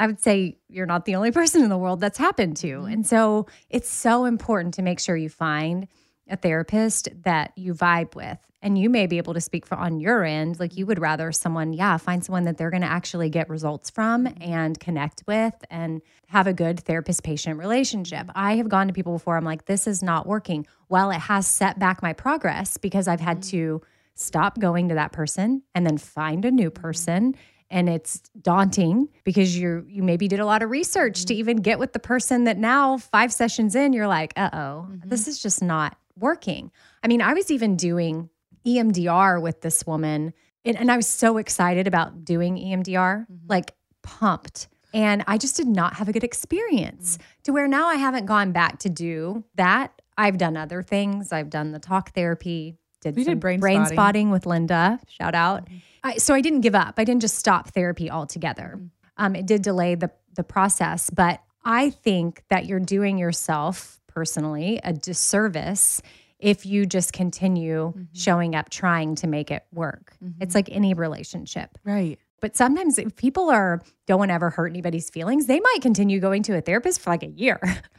I 0.00 0.06
would 0.06 0.20
say 0.20 0.58
you're 0.68 0.86
not 0.86 1.04
the 1.04 1.16
only 1.16 1.32
person 1.40 1.62
in 1.62 1.70
the 1.70 1.78
world 1.78 2.00
that's 2.00 2.18
happened 2.18 2.56
to. 2.58 2.66
Mm-hmm. 2.66 2.92
And 2.92 3.06
so 3.06 3.46
it's 3.70 3.90
so 3.90 4.24
important 4.24 4.74
to 4.74 4.82
make 4.82 5.00
sure 5.00 5.16
you 5.16 5.28
find 5.28 5.88
a 6.28 6.36
therapist 6.36 7.08
that 7.22 7.52
you 7.56 7.74
vibe 7.74 8.14
with. 8.14 8.38
And 8.60 8.76
you 8.76 8.90
may 8.90 9.06
be 9.06 9.18
able 9.18 9.34
to 9.34 9.40
speak 9.40 9.66
for 9.66 9.76
on 9.76 10.00
your 10.00 10.24
end. 10.24 10.58
Like 10.58 10.76
you 10.76 10.84
would 10.86 10.98
rather 10.98 11.30
someone, 11.30 11.72
yeah, 11.72 11.96
find 11.96 12.24
someone 12.24 12.42
that 12.44 12.56
they're 12.56 12.70
going 12.70 12.82
to 12.82 12.88
actually 12.88 13.30
get 13.30 13.48
results 13.48 13.88
from 13.88 14.26
mm-hmm. 14.26 14.42
and 14.42 14.80
connect 14.80 15.22
with 15.26 15.54
and 15.70 16.02
have 16.26 16.48
a 16.48 16.52
good 16.52 16.80
therapist 16.80 17.22
patient 17.22 17.58
relationship. 17.58 18.26
Mm-hmm. 18.26 18.38
I 18.38 18.56
have 18.56 18.68
gone 18.68 18.88
to 18.88 18.92
people 18.92 19.12
before, 19.12 19.36
I'm 19.36 19.44
like, 19.44 19.66
this 19.66 19.86
is 19.86 20.02
not 20.02 20.26
working. 20.26 20.66
Well, 20.88 21.10
it 21.10 21.20
has 21.20 21.46
set 21.46 21.78
back 21.78 22.02
my 22.02 22.12
progress 22.12 22.76
because 22.76 23.06
I've 23.06 23.20
had 23.20 23.38
mm. 23.38 23.50
to 23.50 23.82
stop 24.14 24.58
going 24.58 24.88
to 24.88 24.96
that 24.96 25.12
person 25.12 25.62
and 25.74 25.86
then 25.86 25.96
find 25.96 26.44
a 26.44 26.50
new 26.50 26.70
mm-hmm. 26.70 26.82
person 26.82 27.36
and 27.70 27.88
it's 27.88 28.20
daunting 28.40 29.08
because 29.24 29.58
you 29.58 29.84
you 29.88 30.02
maybe 30.02 30.28
did 30.28 30.40
a 30.40 30.46
lot 30.46 30.62
of 30.62 30.70
research 30.70 31.24
to 31.26 31.34
mm-hmm. 31.34 31.40
even 31.40 31.56
get 31.58 31.78
with 31.78 31.92
the 31.92 31.98
person 31.98 32.44
that 32.44 32.58
now 32.58 32.98
5 32.98 33.32
sessions 33.32 33.74
in 33.74 33.92
you're 33.92 34.08
like, 34.08 34.32
"Uh-oh, 34.36 34.86
mm-hmm. 34.90 35.08
this 35.08 35.28
is 35.28 35.42
just 35.42 35.62
not 35.62 35.96
working." 36.16 36.70
I 37.02 37.08
mean, 37.08 37.22
I 37.22 37.34
was 37.34 37.50
even 37.50 37.76
doing 37.76 38.30
EMDR 38.66 39.40
with 39.40 39.60
this 39.60 39.86
woman 39.86 40.32
and, 40.64 40.76
and 40.76 40.90
I 40.90 40.96
was 40.96 41.06
so 41.06 41.38
excited 41.38 41.86
about 41.86 42.24
doing 42.24 42.56
EMDR, 42.56 43.22
mm-hmm. 43.22 43.34
like 43.48 43.72
pumped. 44.02 44.68
And 44.94 45.24
I 45.26 45.38
just 45.38 45.56
did 45.56 45.66
not 45.66 45.94
have 45.94 46.08
a 46.08 46.12
good 46.12 46.24
experience 46.24 47.18
to 47.44 47.52
where 47.52 47.68
now 47.68 47.88
I 47.88 47.96
haven't 47.96 48.26
gone 48.26 48.52
back 48.52 48.78
to 48.80 48.88
do 48.88 49.44
that. 49.54 50.00
I've 50.16 50.38
done 50.38 50.56
other 50.56 50.82
things. 50.82 51.32
I've 51.32 51.50
done 51.50 51.72
the 51.72 51.78
talk 51.78 52.12
therapy, 52.12 52.76
did 53.00 53.16
We 53.16 53.24
did 53.24 53.40
brain 53.40 53.60
brain 53.60 53.84
spotting. 53.86 53.96
spotting 53.96 54.30
with 54.30 54.46
Linda. 54.46 54.98
Shout 55.08 55.34
out. 55.34 55.66
Mm-hmm. 55.66 55.76
I, 56.04 56.16
so 56.16 56.34
I 56.34 56.40
didn't 56.40 56.60
give 56.60 56.74
up. 56.74 56.94
I 56.96 57.04
didn't 57.04 57.22
just 57.22 57.36
stop 57.36 57.70
therapy 57.70 58.10
altogether. 58.10 58.74
Mm-hmm. 58.76 58.86
Um, 59.16 59.34
it 59.34 59.46
did 59.46 59.62
delay 59.62 59.94
the 59.94 60.10
the 60.34 60.44
process, 60.44 61.10
but 61.10 61.40
I 61.64 61.90
think 61.90 62.44
that 62.48 62.66
you're 62.66 62.80
doing 62.80 63.18
yourself 63.18 64.00
personally 64.06 64.80
a 64.84 64.92
disservice 64.92 66.00
if 66.38 66.64
you 66.64 66.86
just 66.86 67.12
continue 67.12 67.88
mm-hmm. 67.88 68.02
showing 68.12 68.54
up 68.54 68.70
trying 68.70 69.16
to 69.16 69.26
make 69.26 69.50
it 69.50 69.64
work. 69.72 70.16
It's 70.40 70.54
like 70.54 70.68
any 70.70 70.94
relationship. 70.94 71.76
Right. 71.84 72.18
But 72.40 72.56
sometimes 72.56 72.98
if 72.98 73.16
people 73.16 73.50
are 73.50 73.82
don't 74.06 74.18
want 74.18 74.30
to 74.30 74.34
ever 74.34 74.50
hurt 74.50 74.68
anybody's 74.68 75.10
feelings, 75.10 75.46
they 75.46 75.58
might 75.60 75.78
continue 75.82 76.20
going 76.20 76.42
to 76.44 76.56
a 76.56 76.60
therapist 76.60 77.00
for 77.00 77.10
like 77.10 77.22
a 77.22 77.28
year. 77.28 77.60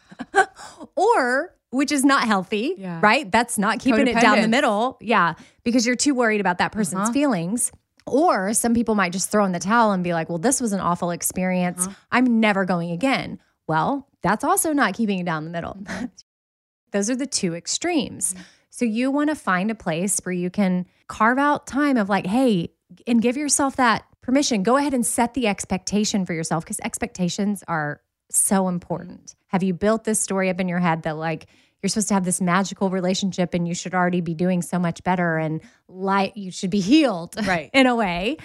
or 0.95 1.56
which 1.72 1.91
is 1.91 2.04
not 2.04 2.26
healthy, 2.26 2.74
Yeah. 2.78 3.00
right? 3.02 3.32
That's 3.32 3.58
not 3.58 3.80
keeping 3.80 4.08
it 4.08 4.19
down 4.19 4.41
the 4.41 4.48
middle. 4.48 4.98
Yeah, 5.02 5.36
because 5.63 5.86
you're 5.86 5.95
too 5.95 6.15
worried 6.15 6.41
about 6.41 6.58
that 6.58 6.72
person's 6.72 7.02
Uh-huh. 7.04 7.13
feelings. 7.13 7.72
Or 8.08 8.54
some 8.56 8.74
people 8.74 8.95
might 8.95 9.12
just 9.12 9.30
throw 9.32 9.45
in 9.45 9.52
the 9.52 9.60
towel 9.60 9.91
and 9.91 10.04
be 10.04 10.13
like, 10.13 10.30
well, 10.30 10.39
this 10.39 10.60
was 10.60 10.74
an 10.74 10.80
awful 10.80 11.12
experience. 11.12 11.86
Uh-huh. 11.86 11.95
I'm 12.12 12.39
never 12.39 12.65
going 12.65 12.89
again. 12.89 13.39
Well, 13.67 14.08
that's 14.24 14.43
also 14.43 14.74
not 14.74 14.95
keeping 14.95 15.19
it 15.19 15.26
down 15.26 15.43
the 15.45 15.52
middle. 15.52 15.76
Mm-hmm. 15.84 16.06
Those 16.91 17.10
are 17.12 17.15
the 17.15 17.28
two 17.28 17.54
extremes. 17.54 18.34
So 18.72 18.84
you 18.84 19.12
want 19.12 19.30
to 19.30 19.36
find 19.36 19.69
a 19.69 19.76
place 19.76 20.19
where 20.24 20.34
you 20.34 20.50
can 20.50 20.88
carve 21.08 21.38
out 21.38 21.67
time 21.67 21.98
of 21.98 22.10
like, 22.10 22.26
hey, 22.26 22.69
and 23.06 23.22
give 23.22 23.38
yourself 23.38 23.76
that 23.76 24.06
permission. 24.22 24.63
Go 24.63 24.78
ahead 24.78 24.95
and 24.95 25.06
set 25.06 25.36
the 25.36 25.45
expectation 25.45 26.26
for 26.26 26.34
yourself 26.34 26.63
because 26.63 26.80
expectations 26.84 27.63
are 27.67 28.02
so 28.32 28.68
important. 28.68 29.36
Have 29.48 29.63
you 29.63 29.74
built 29.74 30.04
this 30.04 30.20
story 30.20 30.50
up 30.50 30.60
in 30.60 30.68
your 30.68 30.80
head 30.80 31.04
that 31.04 31.18
like 31.18 31.48
you're 31.82 31.89
supposed 31.89 32.10
to 32.10 32.13
have 32.13 32.26
this 32.26 32.42
magical 32.42 32.89
relationship 32.89 33.54
and 33.54 33.68
you 33.68 33.74
should 33.74 33.94
already 33.94 34.22
be 34.22 34.34
doing 34.34 34.62
so 34.62 34.78
much 34.78 35.04
better 35.04 35.38
and 35.38 35.62
like 35.88 36.34
you 36.36 36.52
should 36.52 36.70
be 36.70 36.82
healed 36.82 37.36
Right. 37.47 37.70
in 37.74 37.88
a 37.88 37.95
way 37.95 38.38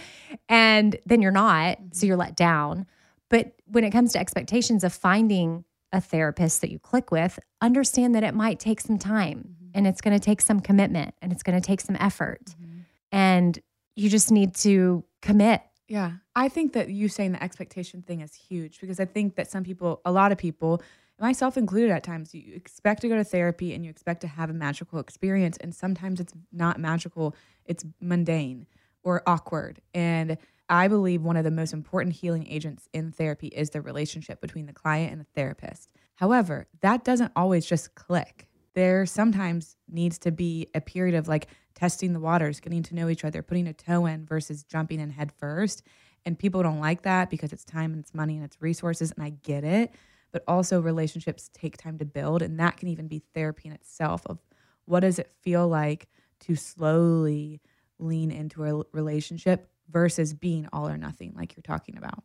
and 0.49 0.97
then 1.05 1.21
you're 1.21 1.33
not 1.33 1.79
so 1.79 1.83
mm-hmm. 1.83 2.07
you're 2.07 2.17
let 2.17 2.37
down. 2.37 2.87
But 3.31 3.55
when 3.67 3.85
it 3.85 3.91
comes 3.91 4.13
to 4.13 4.19
expectations 4.21 4.85
of 4.85 4.93
finding 4.93 5.65
a 5.93 6.01
therapist 6.01 6.61
that 6.61 6.71
you 6.71 6.79
click 6.79 7.11
with 7.11 7.39
understand 7.61 8.15
that 8.15 8.25
it 8.25 8.35
might 8.35 8.59
take 8.59 8.81
some 8.81 8.99
time 8.99 9.39
mm-hmm. 9.39 9.71
and 9.75 9.87
it's 9.87 10.01
going 10.01 10.19
to 10.19 10.25
take 10.25 10.41
some 10.41 10.61
commitment 10.61 11.15
and 11.23 11.33
it's 11.33 11.43
going 11.43 11.61
to 11.61 11.67
take 11.67 11.81
some 11.81 11.97
effort. 11.99 12.45
Mm-hmm. 12.45 12.81
And 13.13 13.59
you 13.97 14.11
just 14.11 14.31
need 14.31 14.55
to 14.57 15.05
commit 15.23 15.63
Yeah. 15.89 16.12
I 16.35 16.49
think 16.49 16.72
that 16.72 16.89
you 16.89 17.09
saying 17.09 17.32
the 17.32 17.43
expectation 17.43 18.03
thing 18.03 18.20
is 18.20 18.35
huge 18.35 18.80
because 18.80 19.01
I 19.01 19.05
think 19.05 19.37
that 19.37 19.51
some 19.51 19.64
people, 19.64 20.01
a 20.05 20.12
lot 20.12 20.32
of 20.32 20.39
people, 20.39 20.82
myself 21.20 21.57
included 21.57 21.91
at 21.91 22.03
times, 22.03 22.35
you 22.35 22.55
expect 22.55 23.03
to 23.03 23.09
go 23.09 23.16
to 23.16 23.24
therapy 23.24 23.74
and 23.74 23.85
you 23.85 23.91
expect 23.91 24.20
to 24.22 24.26
have 24.26 24.51
a 24.51 24.55
magical 24.55 24.99
experience. 24.99 25.57
And 25.59 25.74
sometimes 25.74 26.20
it's 26.20 26.32
not 26.53 26.80
magical, 26.80 27.35
it's 27.66 27.85
mundane 28.01 28.66
or 29.03 29.22
awkward. 29.26 29.80
And 29.93 30.39
I 30.68 30.89
believe 30.89 31.22
one 31.22 31.37
of 31.37 31.45
the 31.45 31.51
most 31.51 31.74
important 31.74 32.16
healing 32.16 32.47
agents 32.49 32.89
in 32.95 33.12
therapy 33.12 33.49
is 33.49 33.70
the 33.70 33.82
relationship 33.82 34.41
between 34.41 34.66
the 34.66 34.72
client 34.72 35.12
and 35.12 35.20
the 35.20 35.26
therapist. 35.35 35.91
However, 36.14 36.66
that 36.80 37.05
doesn't 37.05 37.32
always 37.37 37.66
just 37.66 37.95
click. 37.95 38.49
There 38.74 39.05
sometimes 39.05 39.76
needs 39.89 40.18
to 40.20 40.32
be 40.32 40.68
a 40.74 40.80
period 40.80 41.14
of 41.14 41.28
like 41.28 41.49
testing 41.75 42.12
the 42.12 42.20
waters, 42.20 42.61
getting 42.61 42.83
to 42.85 42.95
know 42.95 43.09
each 43.09 43.25
other, 43.25 43.43
putting 43.43 43.66
a 43.66 43.72
toe 43.72 44.07
in 44.07 44.25
versus 44.27 44.62
jumping 44.64 45.01
in 45.01 45.11
head 45.11 45.33
first. 45.33 45.83
And 46.25 46.39
people 46.39 46.62
don't 46.62 46.81
like 46.81 47.03
that 47.03 47.31
because 47.31 47.53
it's 47.53 47.64
time 47.64 47.93
and 47.93 48.01
it's 48.01 48.14
money 48.14 48.37
and 48.37 48.45
it's 48.45 48.61
resources. 48.61 49.12
And 49.12 49.25
I 49.25 49.31
get 49.31 49.64
it. 49.64 49.93
But 50.33 50.43
also, 50.49 50.81
relationships 50.81 51.51
take 51.53 51.77
time 51.77 51.99
to 51.99 52.05
build. 52.05 52.43
And 52.43 52.59
that 52.59 52.77
can 52.77 52.89
even 52.89 53.07
be 53.07 53.22
therapy 53.35 53.68
in 53.68 53.75
itself 53.75 54.22
of 54.27 54.39
what 54.87 55.01
does 55.01 55.18
it 55.18 55.31
feel 55.43 55.68
like 55.68 56.09
to 56.41 56.57
slowly 56.57 57.61
lean 57.99 58.31
into 58.31 58.64
a 58.64 58.83
relationship 58.93 59.68
versus 59.91 60.35
being 60.35 60.68
all 60.72 60.89
or 60.89 60.97
nothing, 60.97 61.33
like 61.37 61.57
you're 61.57 61.62
talking 61.62 61.97
about. 61.97 62.25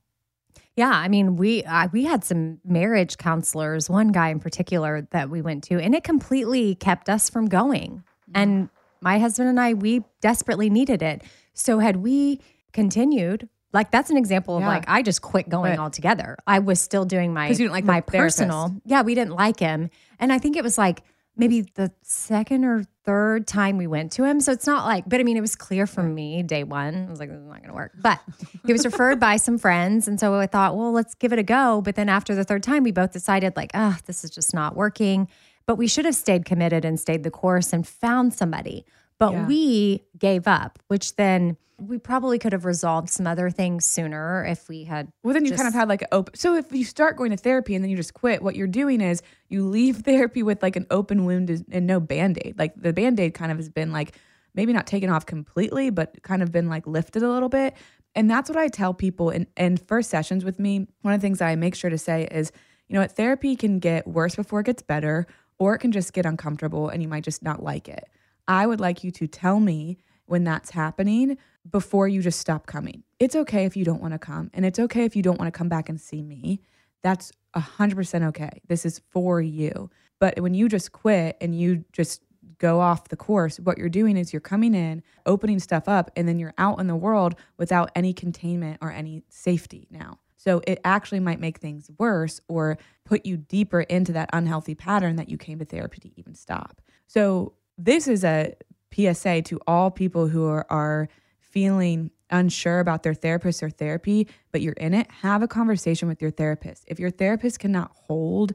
Yeah, 0.76 0.92
I 0.92 1.08
mean, 1.08 1.36
we 1.36 1.64
uh, 1.64 1.90
we 1.92 2.06
had 2.06 2.24
some 2.24 2.60
marriage 2.64 3.18
counselors, 3.18 3.90
one 3.90 4.10
guy 4.10 4.30
in 4.30 4.40
particular 4.40 5.08
that 5.12 5.30
we 5.30 5.42
went 5.42 5.64
to, 5.66 5.80
and 5.80 5.94
it 5.94 6.04
completely 6.04 6.76
kept 6.76 7.10
us 7.10 7.30
from 7.30 7.48
going. 7.48 8.04
And 8.34 8.70
my 9.02 9.20
husband 9.20 9.50
and 9.50 9.60
I, 9.60 9.74
we 9.74 10.04
desperately 10.22 10.70
needed 10.70 11.02
it. 11.02 11.24
So 11.54 11.80
had 11.80 11.98
we 11.98 12.42
continued, 12.74 13.50
like 13.74 13.92
that's 13.92 14.10
an 14.10 14.18
example 14.18 14.56
of 14.56 14.62
Yeah. 14.62 14.68
like 14.70 14.86
I 14.88 15.02
just 15.02 15.22
quit 15.22 15.50
going 15.50 15.72
Right. 15.72 15.80
altogether. 15.80 16.38
I 16.48 16.60
was 16.60 16.80
still 16.80 17.06
doing 17.06 17.34
my 17.34 17.50
you 17.50 17.56
didn't 17.56 17.72
like 17.72 17.84
my 17.86 18.02
therapist. 18.02 18.38
personal. 18.40 18.76
Yeah, 18.86 19.02
we 19.04 19.16
didn't 19.16 19.34
like 19.36 19.60
him, 19.60 19.90
and 20.20 20.32
I 20.34 20.40
think 20.40 20.56
it 20.56 20.64
was 20.64 20.78
like 20.78 21.04
maybe 21.38 21.62
the 21.76 21.90
second 22.04 22.66
or 22.66 22.84
third 23.06 23.48
time 23.48 23.78
we 23.78 23.88
went 23.88 24.12
to 24.12 24.26
him. 24.26 24.42
So 24.42 24.52
it's 24.52 24.68
not 24.68 24.86
like, 24.86 25.06
but 25.08 25.22
I 25.22 25.24
mean, 25.24 25.38
it 25.38 25.42
was 25.42 25.56
clear 25.56 25.88
from 25.88 26.14
me 26.14 26.44
day 26.44 26.66
one. 26.66 27.06
I 27.08 27.10
was 27.10 27.20
like, 27.22 27.30
this 27.30 27.40
is 27.40 27.46
not 27.48 27.60
going 27.60 27.70
to 27.70 27.74
work. 27.74 27.94
But 28.02 28.20
he 28.66 28.74
was 28.74 28.84
referred 28.84 29.22
by 29.22 29.38
some 29.38 29.58
friends. 29.58 30.10
And 30.10 30.20
so 30.20 30.36
I 30.36 30.48
thought, 30.48 30.76
well, 30.76 30.92
let's 30.92 31.16
give 31.16 31.32
it 31.32 31.40
a 31.40 31.44
go. 31.44 31.82
But 31.82 31.96
then 31.96 32.10
after 32.10 32.36
the 32.36 32.44
third 32.44 32.62
time, 32.62 32.84
we 32.84 32.92
both 32.92 33.14
decided, 33.14 33.56
like, 33.56 33.72
ah, 33.74 33.98
this 34.06 34.26
is 34.26 34.32
just 34.32 34.54
not 34.54 34.76
working. 34.76 35.30
But 35.70 35.76
we 35.76 35.86
should 35.88 36.06
have 36.06 36.16
stayed 36.16 36.46
committed 36.46 36.84
and 36.84 37.00
stayed 37.00 37.22
the 37.22 37.30
course 37.30 37.74
and 37.74 37.88
found 37.88 38.34
somebody. 38.34 38.86
But 39.20 39.34
Yeah. 39.34 39.46
we 39.46 40.04
gave 40.18 40.48
up, 40.48 40.80
which 40.88 41.16
then 41.16 41.58
we 41.80 42.00
probably 42.00 42.40
could 42.40 42.54
have 42.54 42.66
resolved 42.66 43.08
some 43.12 43.28
other 43.28 43.52
things 43.52 43.86
sooner 43.86 44.44
if 44.46 44.68
we 44.68 44.86
had. 44.86 45.12
Well, 45.22 45.36
then 45.36 45.46
you 45.46 45.52
kind 45.52 45.62
of 45.62 45.68
just- 45.68 45.76
had 45.76 45.88
like 45.88 46.02
an 46.02 46.08
open. 46.12 46.34
So 46.34 46.56
if 46.56 46.72
you 46.74 46.84
start 46.84 47.18
going 47.18 47.30
to 47.30 47.38
therapy 47.38 47.76
and 47.76 47.84
then 47.84 47.92
you 47.92 47.98
just 47.98 48.16
quit, 48.16 48.42
what 48.42 48.56
you're 48.56 48.66
doing 48.66 49.00
is 49.00 49.22
you 49.48 49.64
leave 49.64 49.98
therapy 50.08 50.42
with 50.42 50.64
like 50.64 50.76
an 50.76 50.88
open 50.90 51.24
wound 51.24 51.52
and- 51.52 51.86
no 51.86 52.00
band 52.00 52.40
aid. 52.44 52.58
Like 52.58 52.74
the 52.76 52.92
band 52.92 53.20
aid 53.20 53.36
kind 53.36 53.52
of 53.52 53.58
has 53.60 53.70
been 53.70 53.92
like 53.92 54.18
maybe 54.56 54.74
not 54.74 54.88
taken 54.88 55.12
off 55.12 55.28
completely, 55.28 55.92
but 55.92 56.24
kind 56.24 56.42
of 56.42 56.52
been 56.52 56.68
like 56.68 56.88
lifted 56.88 57.22
a 57.22 57.30
little 57.30 57.48
bit. 57.48 57.76
And 58.16 58.28
that's 58.28 58.50
what 58.50 58.58
I 58.58 58.70
tell 58.70 58.96
people 58.96 59.30
in, 59.30 59.46
in 59.56 59.78
first 59.78 60.10
sessions 60.10 60.44
with 60.44 60.58
me. 60.58 60.88
One 61.04 61.14
of 61.14 61.22
the 61.22 61.26
things 61.28 61.42
I 61.44 61.56
make 61.58 61.76
sure 61.76 61.92
to 61.92 61.98
say 62.00 62.28
is, 62.32 62.52
you 62.88 62.96
know 62.96 63.02
what, 63.02 63.12
therapy 63.12 63.56
can 63.56 63.78
get 63.78 64.08
worse 64.08 64.36
before 64.36 64.62
it 64.62 64.66
gets 64.66 64.82
better, 64.82 65.28
or 65.60 65.76
it 65.76 65.80
can 65.80 65.92
just 65.92 66.14
get 66.14 66.26
uncomfortable 66.26 66.90
and 66.90 67.04
you 67.04 67.08
might 67.08 67.24
just 67.24 67.44
not 67.44 67.62
like 67.62 67.88
it. 67.88 68.10
I 68.48 68.66
would 68.66 68.80
like 68.80 69.04
you 69.04 69.12
to 69.12 69.28
tell 69.28 69.60
me 69.60 69.98
when 70.26 70.44
that's 70.44 70.72
happening 70.72 71.38
before 71.70 72.08
you 72.08 72.22
just 72.22 72.40
stop 72.40 72.66
coming. 72.66 73.04
It's 73.20 73.36
okay 73.36 73.66
if 73.66 73.76
you 73.76 73.86
don't 73.86 74.02
want 74.02 74.14
to 74.14 74.20
come, 74.20 74.50
and 74.54 74.66
it's 74.66 74.80
okay 74.80 75.04
if 75.04 75.16
you 75.16 75.22
don't 75.22 75.38
want 75.40 75.54
to 75.54 75.58
come 75.58 75.70
back 75.70 75.90
and 75.90 76.00
see 76.00 76.24
me. 76.24 76.62
That's 77.04 77.32
100% 77.56 78.28
okay. 78.30 78.62
This 78.68 78.86
is 78.86 79.02
for 79.10 79.42
you. 79.42 79.90
But 80.20 80.40
when 80.40 80.54
you 80.54 80.70
just 80.70 80.92
quit 80.92 81.38
and 81.42 81.58
you 81.58 81.84
just 81.92 82.22
go 82.58 82.80
off 82.80 83.10
the 83.10 83.16
course, 83.16 83.60
what 83.60 83.78
you're 83.78 83.90
doing 83.90 84.18
is 84.18 84.34
you're 84.34 84.40
coming 84.40 84.74
in, 84.74 85.02
opening 85.26 85.60
stuff 85.60 85.88
up, 85.88 86.12
and 86.16 86.28
then 86.28 86.40
you're 86.40 86.54
out 86.58 86.80
in 86.80 86.88
the 86.88 86.96
world 86.96 87.36
without 87.58 87.92
any 87.96 88.14
containment 88.14 88.78
or 88.82 88.92
any 88.92 89.24
safety 89.30 89.88
now. 89.90 90.20
So 90.40 90.62
it 90.66 90.80
actually 90.86 91.20
might 91.20 91.42
make 91.42 91.58
things 91.58 91.92
worse 91.98 92.40
or 92.48 92.78
put 93.04 93.26
you 93.26 93.36
deeper 93.36 93.82
into 93.82 94.14
that 94.14 94.30
unhealthy 94.32 94.74
pattern 94.74 95.18
that 95.18 95.28
you 95.28 95.38
came 95.38 95.60
to 95.60 95.66
therapy 95.66 96.00
to 96.00 96.20
even 96.20 96.34
stop. 96.34 96.82
So 97.08 97.54
this 97.78 98.08
is 98.08 98.24
a 98.24 98.54
PSA 98.94 99.42
to 99.44 99.60
all 99.68 99.92
people 99.92 100.30
who 100.30 100.46
are, 100.46 100.66
are 100.70 101.10
feeling 101.40 102.12
unsure 102.30 102.80
about 102.80 103.04
their 103.04 103.14
therapist 103.14 103.62
or 103.62 103.70
therapy, 103.70 104.30
but 104.54 104.62
you're 104.62 104.74
in 104.74 104.94
it, 104.94 105.12
have 105.12 105.42
a 105.42 105.48
conversation 105.48 106.08
with 106.08 106.22
your 106.22 106.32
therapist. 106.32 106.86
If 106.88 107.00
your 107.00 107.12
therapist 107.12 107.60
cannot 107.60 107.92
hold 107.94 108.54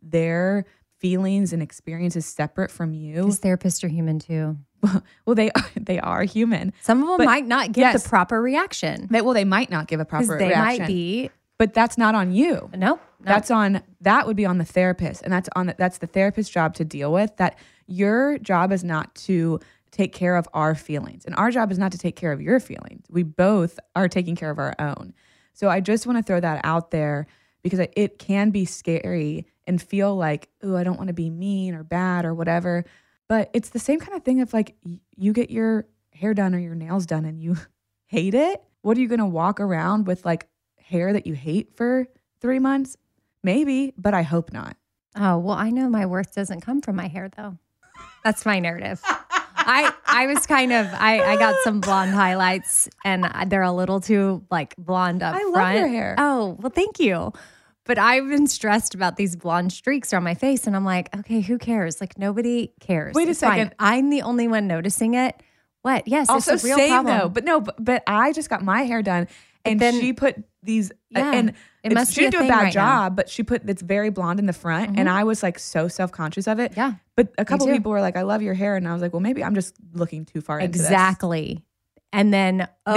their 0.00 0.66
feelings 0.98 1.52
and 1.52 1.60
experiences 1.60 2.26
separate 2.26 2.70
from 2.70 2.94
you, 2.94 3.16
Because 3.16 3.40
therapists 3.40 3.82
are 3.82 3.88
human 3.88 4.20
too. 4.20 4.56
well, 5.26 5.34
they 5.34 5.50
are, 5.50 5.64
they 5.76 5.98
are 6.00 6.22
human. 6.24 6.72
Some 6.80 7.02
of 7.02 7.08
them 7.08 7.18
But 7.18 7.26
might 7.26 7.46
not 7.46 7.72
give 7.72 7.82
yes. 7.82 8.02
the 8.02 8.08
proper 8.08 8.40
reaction 8.40 9.08
They, 9.10 9.20
well, 9.20 9.34
they 9.34 9.44
might 9.44 9.70
not 9.70 9.86
give 9.86 10.00
a 10.00 10.04
proper 10.04 10.38
they 10.38 10.48
reaction, 10.48 10.82
might 10.82 10.86
be. 10.86 11.30
but 11.58 11.74
that's 11.74 11.98
not 11.98 12.14
on 12.14 12.32
you. 12.32 12.70
No, 12.74 12.78
no. 12.78 13.00
That's 13.20 13.50
on 13.50 13.82
that 14.00 14.26
would 14.26 14.36
be 14.36 14.46
on 14.46 14.58
the 14.58 14.64
therapist, 14.64 15.22
and 15.22 15.32
that's 15.32 15.48
on 15.56 15.74
that's 15.78 15.98
the 15.98 16.06
therapist's 16.06 16.52
job 16.52 16.74
to 16.74 16.84
deal 16.84 17.12
with. 17.12 17.36
That 17.38 17.58
your 17.86 18.38
job 18.38 18.72
is 18.72 18.84
not 18.84 19.14
to 19.14 19.60
take 19.90 20.12
care 20.12 20.36
of 20.36 20.46
our 20.52 20.74
feelings, 20.74 21.24
and 21.24 21.34
our 21.36 21.50
job 21.50 21.72
is 21.72 21.78
not 21.78 21.92
to 21.92 21.98
take 21.98 22.16
care 22.16 22.32
of 22.32 22.40
your 22.40 22.60
feelings. 22.60 23.06
We 23.08 23.22
both 23.22 23.78
are 23.96 24.08
taking 24.08 24.36
care 24.36 24.50
of 24.50 24.58
our 24.58 24.74
own. 24.78 25.14
So 25.54 25.68
I 25.68 25.80
just 25.80 26.06
want 26.06 26.18
to 26.18 26.22
throw 26.22 26.40
that 26.40 26.60
out 26.64 26.90
there 26.90 27.26
because 27.62 27.78
it 27.78 28.18
can 28.18 28.50
be 28.50 28.64
scary 28.64 29.46
and 29.66 29.80
feel 29.80 30.14
like, 30.14 30.50
oh, 30.62 30.76
I 30.76 30.84
don't 30.84 30.98
want 30.98 31.08
to 31.08 31.14
be 31.14 31.30
mean 31.30 31.74
or 31.74 31.82
bad 31.82 32.24
or 32.24 32.34
whatever. 32.34 32.84
But 33.34 33.50
it's 33.52 33.70
the 33.70 33.80
same 33.80 33.98
kind 33.98 34.16
of 34.16 34.22
thing 34.22 34.38
if 34.38 34.54
like 34.54 34.76
you 35.16 35.32
get 35.32 35.50
your 35.50 35.86
hair 36.12 36.34
done 36.34 36.54
or 36.54 36.58
your 36.60 36.76
nails 36.76 37.04
done 37.04 37.24
and 37.24 37.40
you 37.40 37.56
hate 38.06 38.32
it. 38.32 38.62
What 38.82 38.96
are 38.96 39.00
you 39.00 39.08
going 39.08 39.18
to 39.18 39.26
walk 39.26 39.58
around 39.58 40.06
with 40.06 40.24
like 40.24 40.46
hair 40.78 41.12
that 41.12 41.26
you 41.26 41.34
hate 41.34 41.76
for 41.76 42.06
three 42.40 42.60
months? 42.60 42.96
Maybe, 43.42 43.92
but 43.98 44.14
I 44.14 44.22
hope 44.22 44.52
not. 44.52 44.76
Oh, 45.16 45.38
well, 45.38 45.56
I 45.56 45.70
know 45.70 45.88
my 45.88 46.06
worth 46.06 46.32
doesn't 46.32 46.60
come 46.60 46.80
from 46.80 46.94
my 46.94 47.08
hair 47.08 47.28
though. 47.36 47.58
That's 48.22 48.46
my 48.46 48.60
narrative. 48.60 49.00
I 49.04 49.92
I 50.06 50.28
was 50.28 50.46
kind 50.46 50.72
of 50.72 50.86
I 50.92 51.18
I 51.20 51.36
got 51.36 51.56
some 51.64 51.80
blonde 51.80 52.12
highlights 52.12 52.88
and 53.04 53.24
uh, 53.24 53.46
they're 53.48 53.62
a 53.62 53.72
little 53.72 53.98
too 54.00 54.44
like 54.48 54.76
blonde 54.76 55.24
up 55.24 55.34
I 55.34 55.42
love 55.42 55.74
your 55.74 55.88
hair. 55.88 56.14
Oh, 56.18 56.56
well, 56.60 56.70
thank 56.70 57.00
you. 57.00 57.32
But 57.86 57.98
I've 57.98 58.28
been 58.28 58.46
stressed 58.46 58.94
about 58.94 59.16
these 59.16 59.36
blonde 59.36 59.72
streaks 59.72 60.12
on 60.14 60.22
my 60.24 60.34
face 60.34 60.66
and 60.66 60.74
I'm 60.74 60.84
like, 60.86 61.14
okay, 61.18 61.40
who 61.40 61.58
cares? 61.58 62.00
Like 62.00 62.18
nobody 62.18 62.72
cares. 62.80 63.14
Wait 63.14 63.28
a 63.28 63.32
It's 63.32 63.40
fine. 63.40 63.58
second. 63.58 63.74
I'm 63.78 64.08
the 64.10 64.22
only 64.22 64.48
one 64.48 64.66
noticing 64.66 65.14
it. 65.14 65.34
What? 65.82 66.08
Yes, 66.08 66.30
Also, 66.30 66.54
it's 66.54 66.64
a 66.64 66.66
real 66.66 66.76
same 66.78 66.90
problem. 66.90 67.18
though, 67.18 67.28
but 67.28 67.44
no, 67.44 67.60
but, 67.60 67.76
but 67.84 68.02
I 68.06 68.32
just 68.32 68.48
got 68.48 68.62
my 68.62 68.82
hair 68.84 69.02
done, 69.02 69.28
and 69.66 69.78
then- 69.78 70.00
she 70.00 70.14
put 70.14 70.36
these, 70.62 70.90
uh, 70.92 70.94
Yeah, 71.10 71.32
and 71.34 71.52
it 71.82 71.92
must 71.92 72.14
she 72.14 72.22
be 72.22 72.26
a 72.28 72.30
didn't 72.30 72.44
do 72.44 72.46
a 72.46 72.48
bad 72.50 72.62
right 72.62 72.74
now. 72.74 73.02
job, 73.02 73.16
but 73.16 73.28
she 73.28 73.42
put 73.42 73.68
it's 73.68 73.82
very 73.82 74.08
blonde 74.08 74.38
in 74.38 74.46
the 74.46 74.54
front, 74.54 74.98
and 74.98 75.10
I 75.10 75.24
was 75.24 75.42
like 75.42 75.58
so 75.58 75.86
self 75.88 76.10
conscious 76.10 76.46
of 76.48 76.58
it. 76.58 76.72
Yeah, 76.74 76.94
but 77.16 77.34
a 77.36 77.44
couple 77.44 77.66
people 77.66 77.92
were 77.92 78.00
like, 78.00 78.16
"I 78.16 78.22
love 78.22 78.40
your 78.40 78.54
hair," 78.54 78.76
and 78.76 78.88
I 78.88 78.94
was 78.94 79.02
like, 79.02 79.12
"Well, 79.12 79.20
maybe 79.20 79.44
I'm 79.44 79.54
just 79.54 79.74
looking 79.92 80.24
too 80.24 80.40
far 80.40 80.58
into 80.58 80.78
this." 80.78 80.86
Exactly. 80.86 81.62
And 82.14 82.32
then, 82.32 82.66
oh, 82.86 82.94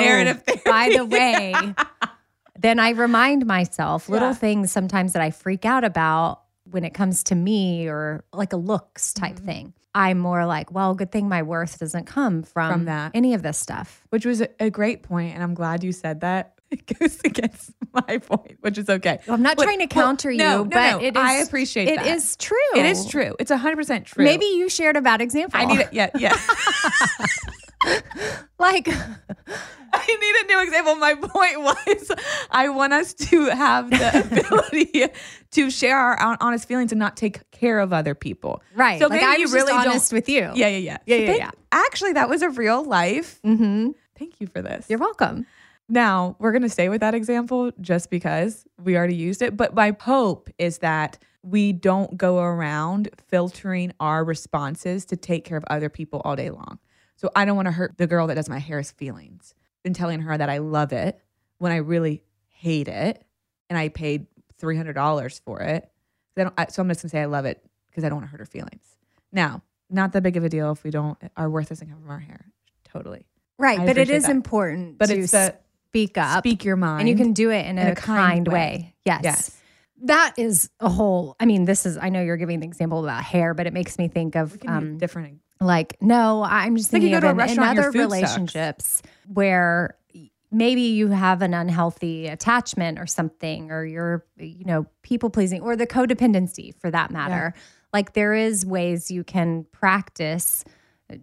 by 0.66 0.94
the 0.96 1.04
way, 1.06 1.54
then 2.60 2.80
I 2.80 2.90
remind 2.92 3.46
myself 3.46 4.10
little 4.10 4.30
Yeah. 4.30 4.34
things 4.36 4.72
sometimes 4.72 5.14
that 5.14 5.22
I 5.22 5.32
freak 5.32 5.66
out 5.66 5.84
about 5.84 6.42
when 6.70 6.84
it 6.84 6.94
comes 6.94 7.24
to 7.24 7.36
me 7.36 7.88
or 7.88 8.24
like 8.34 8.54
a 8.54 8.58
looks 8.58 9.14
type 9.14 9.36
Mm-hmm. 9.36 9.46
thing. 9.46 9.74
I'm 9.96 10.20
more 10.20 10.46
like, 10.46 10.72
well, 10.72 10.94
good 10.94 11.12
thing 11.12 11.28
my 11.28 11.42
worth 11.42 11.80
doesn't 11.80 12.06
come 12.06 12.44
from, 12.44 12.72
From 12.72 12.86
that. 12.86 13.12
any 13.16 13.34
of 13.34 13.42
this 13.42 13.58
stuff. 13.58 14.06
which 14.10 14.26
was 14.26 14.44
a, 14.60 14.70
great 14.70 15.02
point, 15.02 15.34
and 15.34 15.42
I'm 15.42 15.56
glad 15.56 15.84
you 15.84 15.92
said 15.92 16.22
that. 16.22 16.54
It 16.70 16.86
goes 17.00 17.22
against 17.24 17.72
my 17.94 18.18
point, 18.18 18.58
which 18.60 18.78
is 18.78 18.90
okay. 18.90 19.20
I'm 19.30 19.42
not 19.42 19.56
But- 19.56 19.64
trying 19.64 19.80
to 19.80 19.96
well, 19.96 20.04
counter 20.06 20.30
you, 20.30 20.38
no, 20.40 20.64
no, 20.64 20.66
but 20.66 20.92
no, 20.92 21.00
it 21.00 21.16
is. 21.16 21.24
I 21.24 21.34
appreciate 21.36 21.88
It 21.88 21.96
that. 21.96 22.08
is 22.08 22.36
true. 22.36 22.58
It 22.76 22.86
is 22.86 23.06
true. 23.06 23.38
It's 23.40 23.50
100 23.50 23.78
percent 23.78 24.06
true. 24.06 24.26
Maybe 24.26 24.46
you 24.48 24.68
shared 24.68 24.98
a 24.98 25.02
bad 25.02 25.22
example. 25.22 25.58
I 25.60 25.64
need 25.66 25.80
it. 25.80 25.94
Yeah, 25.94 26.10
yeah. 26.20 26.36
like, 28.60 28.88
I 29.94 30.06
need 30.08 30.36
a 30.44 30.48
new 30.48 30.64
example. 30.64 30.96
My 30.96 31.16
point 31.16 31.62
was, 31.62 32.12
I 32.52 32.70
want 32.70 32.94
us 32.94 33.14
to 33.16 33.46
have 33.46 33.90
the 33.90 34.20
ability 34.20 35.06
to 35.52 35.72
share 35.72 35.98
our 35.98 36.38
honest 36.42 36.68
feelings 36.68 36.92
and 36.92 37.00
not 37.00 37.18
take 37.18 37.50
care 37.52 37.80
of 37.80 37.94
other 37.94 38.16
people. 38.16 38.62
right. 38.76 39.00
So 39.00 39.08
like 39.08 39.22
maybe 39.22 39.26
I 39.26 39.36
you 39.38 39.48
really 39.54 39.74
honest 39.74 40.12
with 40.14 40.30
you. 40.30 40.52
Yeah, 40.54 40.68
yeah, 40.68 40.78
yeah. 40.78 40.98
Yeah, 41.06 41.18
So 41.18 41.24
yeah, 41.24 41.36
yeah. 41.36 41.52
Actually, 41.72 42.14
that 42.14 42.30
was 42.30 42.42
a 42.42 42.50
real 42.50 42.84
life. 42.84 43.42
Mm-hmm. 43.44 43.92
Thank 44.18 44.42
you 44.42 44.48
for 44.48 44.62
this. 44.62 44.88
You're 44.90 45.00
welcome. 45.00 45.46
Now, 45.90 46.36
we're 46.40 46.52
going 46.52 46.64
to 46.64 46.70
stay 46.70 46.90
with 46.90 47.00
that 47.02 47.16
example 47.16 47.72
just 47.80 48.10
because 48.10 48.66
we 48.84 48.98
already 48.98 49.16
used 49.16 49.42
it. 49.42 49.56
But 49.56 49.74
my 49.74 49.96
hope 50.02 50.50
is 50.58 50.80
that 50.80 51.18
we 51.44 51.72
don't 51.72 52.18
go 52.18 52.40
around 52.40 53.10
filtering 53.30 53.94
our 54.02 54.26
responses 54.26 55.06
to 55.06 55.16
take 55.16 55.46
care 55.46 55.58
of 55.58 55.64
other 55.70 55.88
people 55.88 56.22
all 56.26 56.36
day 56.36 56.50
long. 56.50 56.80
So 57.18 57.30
I 57.36 57.46
don't 57.46 57.56
want 57.56 57.68
to 57.68 57.72
hurt 57.72 57.98
the 57.98 58.08
girl 58.08 58.28
that 58.28 58.36
does 58.36 58.48
my 58.50 58.60
hair's 58.60 58.92
feelings 58.92 59.54
and 59.84 59.96
telling 59.96 60.22
her 60.22 60.38
that 60.38 60.50
I 60.50 60.60
love 60.60 60.94
it 60.94 61.20
when 61.58 61.72
I 61.72 61.78
really 61.78 62.24
hate 62.50 62.88
it 62.88 63.24
and 63.70 63.78
I 63.78 63.90
paid 63.90 64.28
$300 64.62 65.42
for 65.42 65.62
it. 65.62 65.90
I 66.38 66.52
I, 66.58 66.68
so 66.68 66.82
I'm 66.82 66.90
just 66.90 67.02
going 67.02 67.10
to 67.10 67.10
say 67.10 67.22
I 67.22 67.26
love 67.26 67.46
it 67.46 67.64
because 67.88 68.04
I 68.04 68.10
don't 68.10 68.18
want 68.18 68.28
to 68.28 68.32
hurt 68.32 68.40
her 68.40 68.46
feelings. 68.46 68.86
Now, 69.32 69.64
not 69.90 70.12
that 70.14 70.22
big 70.24 70.38
of 70.38 70.44
a 70.44 70.50
deal 70.50 70.72
if 70.72 70.84
we 70.84 70.92
don't, 70.92 71.18
our 71.36 71.50
worth 71.50 71.70
doesn't 71.70 71.88
come 71.90 72.00
from 72.00 72.10
our 72.10 72.20
hair. 72.20 72.46
Totally. 72.84 73.26
Right. 73.58 73.80
I 73.80 73.86
but 73.86 73.98
it 73.98 74.10
is 74.10 74.24
that. 74.24 74.32
important 74.32 74.98
But 75.00 75.08
to 75.08 75.18
it's 75.18 75.32
the- 75.32 75.56
speak 75.90 76.18
up. 76.18 76.40
speak 76.44 76.64
your 76.66 76.76
mind. 76.76 77.00
and 77.02 77.10
you 77.10 77.16
can 77.16 77.34
do 77.34 77.50
it 77.50 77.66
in, 77.66 77.80
in 77.80 77.88
a, 77.88 77.92
a 77.94 77.96
kind, 77.96 78.46
kind 78.46 78.48
way. 78.48 78.54
way. 78.54 78.94
Yes. 79.06 79.22
Yes. 79.24 79.58
That 80.04 80.36
is 80.38 80.70
a 80.80 80.90
whole, 80.90 81.36
I 81.40 81.46
mean, 81.46 81.66
this 81.66 81.86
is, 81.88 81.98
I 81.98 82.10
know 82.10 82.22
you're 82.22 82.38
giving 82.38 82.60
the 82.60 82.68
example 82.68 83.04
about 83.04 83.24
hair, 83.24 83.56
but 83.56 83.66
it 83.66 83.74
makes 83.74 83.98
me 83.98 84.08
think 84.08 84.36
of 84.36 84.56
um, 84.68 85.00
different. 85.00 85.40
Like, 85.60 85.98
no, 86.02 86.44
I'm 86.44 86.76
just 86.76 86.94
like 86.94 87.02
thinking 87.02 87.12
go 87.12 87.18
of 87.18 87.24
in, 87.24 87.30
in 87.32 87.38
restaurant 87.38 87.70
and 87.70 87.78
your 87.78 87.86
other 87.86 87.92
food 87.92 88.10
sucks. 88.10 88.14
relationships 88.14 89.02
where 89.34 89.98
maybe 90.52 90.82
you 90.82 91.10
have 91.10 91.42
an 91.42 91.54
unhealthy 91.54 92.28
attachment 92.28 93.00
or 93.00 93.06
something, 93.06 93.72
or 93.72 93.86
you're, 93.86 94.26
you 94.38 94.66
know, 94.66 94.86
people 95.04 95.30
pleasing 95.30 95.62
or 95.62 95.76
the 95.76 95.88
codependency 95.88 96.74
for 96.80 96.90
that 96.90 97.12
matter. 97.12 97.54
Like 97.92 98.14
there 98.14 98.34
is 98.34 98.66
ways 98.66 99.12
you 99.12 99.24
can 99.24 99.66
practice 99.72 100.64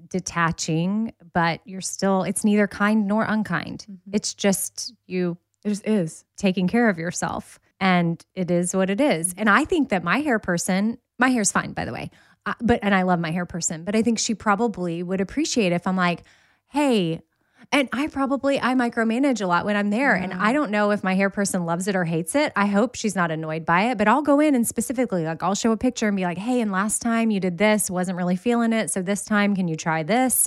detaching, 0.08 1.12
but 1.32 1.60
you're 1.64 1.80
still, 1.80 2.22
it's 2.22 2.44
neither 2.44 2.66
kind 2.66 3.06
nor 3.06 3.24
unkind. 3.24 3.86
Mm-hmm. 3.90 4.10
It's 4.14 4.34
just 4.34 4.94
you 5.06 5.36
It 5.64 5.68
just 5.70 5.86
is. 5.86 6.24
taking 6.36 6.68
care 6.68 6.88
of 6.88 6.98
yourself. 6.98 7.58
And 7.80 8.24
it 8.34 8.50
is 8.50 8.74
what 8.74 8.88
it 8.88 9.00
is. 9.00 9.34
And 9.36 9.48
I 9.50 9.64
think 9.64 9.90
that 9.90 10.02
my 10.02 10.18
hair 10.20 10.38
person, 10.38 10.98
my 11.18 11.28
hair's 11.28 11.52
fine, 11.52 11.72
by 11.72 11.84
the 11.84 11.92
way. 11.92 12.10
But, 12.60 12.80
and 12.82 12.94
I 12.94 13.02
love 13.02 13.20
my 13.20 13.30
hair 13.30 13.46
person, 13.46 13.84
but 13.84 13.96
I 13.96 14.02
think 14.02 14.18
she 14.18 14.34
probably 14.34 15.02
would 15.02 15.20
appreciate 15.20 15.72
if 15.72 15.86
I'm 15.86 15.96
like, 15.96 16.24
hey, 16.68 17.22
and 17.72 17.88
I 17.92 18.08
probably, 18.08 18.60
I 18.60 18.74
micromanage 18.74 19.40
a 19.40 19.46
lot 19.46 19.64
when 19.64 19.76
I'm 19.76 19.88
there. 19.88 20.14
And 20.14 20.32
mm-hmm. 20.32 20.42
I 20.42 20.52
don't 20.52 20.70
know 20.70 20.90
if 20.90 21.02
my 21.02 21.14
hair 21.14 21.30
person 21.30 21.64
loves 21.64 21.88
it 21.88 21.96
or 21.96 22.04
hates 22.04 22.34
it. 22.34 22.52
I 22.54 22.66
hope 22.66 22.94
she's 22.94 23.16
not 23.16 23.30
annoyed 23.30 23.64
by 23.64 23.90
it, 23.90 23.96
but 23.96 24.06
I'll 24.06 24.22
go 24.22 24.40
in 24.40 24.54
and 24.54 24.66
specifically, 24.66 25.24
like, 25.24 25.42
I'll 25.42 25.54
show 25.54 25.72
a 25.72 25.76
picture 25.76 26.06
and 26.06 26.16
be 26.16 26.24
like, 26.24 26.36
hey, 26.36 26.60
and 26.60 26.70
last 26.70 27.00
time 27.00 27.30
you 27.30 27.40
did 27.40 27.56
this, 27.56 27.90
wasn't 27.90 28.18
really 28.18 28.36
feeling 28.36 28.74
it. 28.74 28.90
So 28.90 29.00
this 29.00 29.24
time, 29.24 29.56
can 29.56 29.66
you 29.66 29.76
try 29.76 30.02
this? 30.02 30.46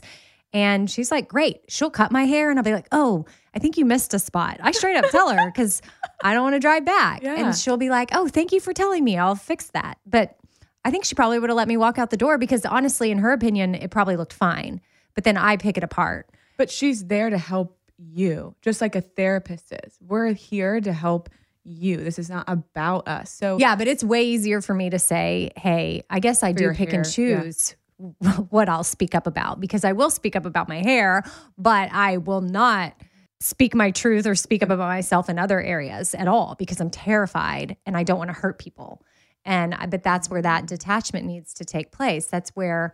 And 0.53 0.89
she's 0.89 1.11
like, 1.11 1.27
great. 1.27 1.61
She'll 1.67 1.89
cut 1.89 2.11
my 2.11 2.25
hair. 2.25 2.51
And 2.51 2.59
I'll 2.59 2.63
be 2.63 2.73
like, 2.73 2.87
oh, 2.91 3.25
I 3.55 3.59
think 3.59 3.77
you 3.77 3.85
missed 3.85 4.13
a 4.13 4.19
spot. 4.19 4.59
I 4.61 4.71
straight 4.71 4.95
up 4.95 5.09
tell 5.09 5.29
her 5.29 5.47
because 5.47 5.81
I 6.23 6.33
don't 6.33 6.43
want 6.43 6.53
to 6.53 6.59
drive 6.59 6.85
back. 6.85 7.23
Yeah. 7.23 7.35
And 7.35 7.55
she'll 7.55 7.77
be 7.77 7.89
like, 7.89 8.11
oh, 8.13 8.27
thank 8.27 8.51
you 8.51 8.59
for 8.59 8.73
telling 8.73 9.03
me. 9.03 9.17
I'll 9.17 9.35
fix 9.35 9.71
that. 9.71 9.97
But 10.05 10.37
I 10.85 10.91
think 10.91 11.05
she 11.05 11.15
probably 11.15 11.39
would 11.39 11.49
have 11.49 11.57
let 11.57 11.67
me 11.67 11.77
walk 11.77 11.97
out 11.97 12.09
the 12.09 12.17
door 12.17 12.37
because 12.37 12.65
honestly, 12.65 13.11
in 13.11 13.17
her 13.19 13.31
opinion, 13.31 13.75
it 13.75 13.91
probably 13.91 14.15
looked 14.15 14.33
fine. 14.33 14.81
But 15.15 15.23
then 15.23 15.37
I 15.37 15.57
pick 15.57 15.77
it 15.77 15.83
apart. 15.83 16.29
But 16.57 16.69
she's 16.69 17.05
there 17.05 17.29
to 17.29 17.37
help 17.37 17.77
you, 17.97 18.55
just 18.61 18.81
like 18.81 18.95
a 18.95 19.01
therapist 19.01 19.73
is. 19.83 19.97
We're 20.01 20.33
here 20.33 20.79
to 20.79 20.93
help 20.93 21.29
you. 21.63 21.97
This 21.97 22.19
is 22.19 22.29
not 22.29 22.45
about 22.47 23.07
us. 23.07 23.31
So 23.31 23.57
Yeah, 23.57 23.75
but 23.75 23.87
it's 23.87 24.03
way 24.03 24.23
easier 24.25 24.61
for 24.61 24.73
me 24.73 24.89
to 24.89 24.99
say, 24.99 25.51
hey, 25.57 26.03
I 26.09 26.19
guess 26.19 26.43
I 26.43 26.51
do 26.51 26.71
pick 26.73 26.93
and 26.93 27.05
hair, 27.05 27.27
yeah. 27.27 27.41
choose 27.41 27.75
what 28.49 28.69
I'll 28.69 28.83
speak 28.83 29.15
up 29.15 29.27
about 29.27 29.59
because 29.59 29.83
I 29.83 29.91
will 29.91 30.09
speak 30.09 30.35
up 30.35 30.45
about 30.45 30.69
my 30.69 30.81
hair, 30.81 31.23
but 31.57 31.89
I 31.91 32.17
will 32.17 32.41
not 32.41 32.93
speak 33.39 33.75
my 33.75 33.91
truth 33.91 34.25
or 34.25 34.35
speak 34.35 34.63
up 34.63 34.69
about 34.69 34.87
myself 34.87 35.29
in 35.29 35.37
other 35.37 35.61
areas 35.61 36.15
at 36.15 36.27
all 36.27 36.55
because 36.57 36.79
I'm 36.79 36.89
terrified 36.89 37.77
and 37.85 37.95
I 37.95 38.03
don't 38.03 38.17
want 38.17 38.29
to 38.29 38.33
hurt 38.33 38.57
people. 38.57 39.03
And 39.47 39.75
but 39.89 40.03
that's 40.03 40.29
where 40.29 40.41
that 40.43 40.67
detachment 40.67 41.25
needs 41.25 41.53
to 41.55 41.65
take 41.65 41.91
place. 41.91 42.27
That's 42.27 42.51
where 42.51 42.93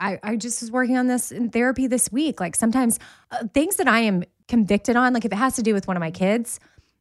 I, 0.00 0.18
I 0.22 0.36
just 0.36 0.60
was 0.60 0.70
working 0.70 0.96
on 0.96 1.06
this 1.06 1.30
in 1.30 1.50
therapy 1.50 1.86
this 1.86 2.10
week. 2.10 2.40
Like 2.40 2.56
sometimes 2.56 2.98
uh, 3.30 3.44
things 3.54 3.76
that 3.76 3.86
I 3.86 4.00
am 4.00 4.24
convicted 4.48 4.96
on, 4.96 5.14
like 5.14 5.24
if 5.24 5.32
it 5.32 5.36
has 5.36 5.56
to 5.56 5.62
do 5.62 5.72
with 5.72 5.86
one 5.86 5.96
of 5.96 6.00
my 6.00 6.10
kids, 6.10 6.58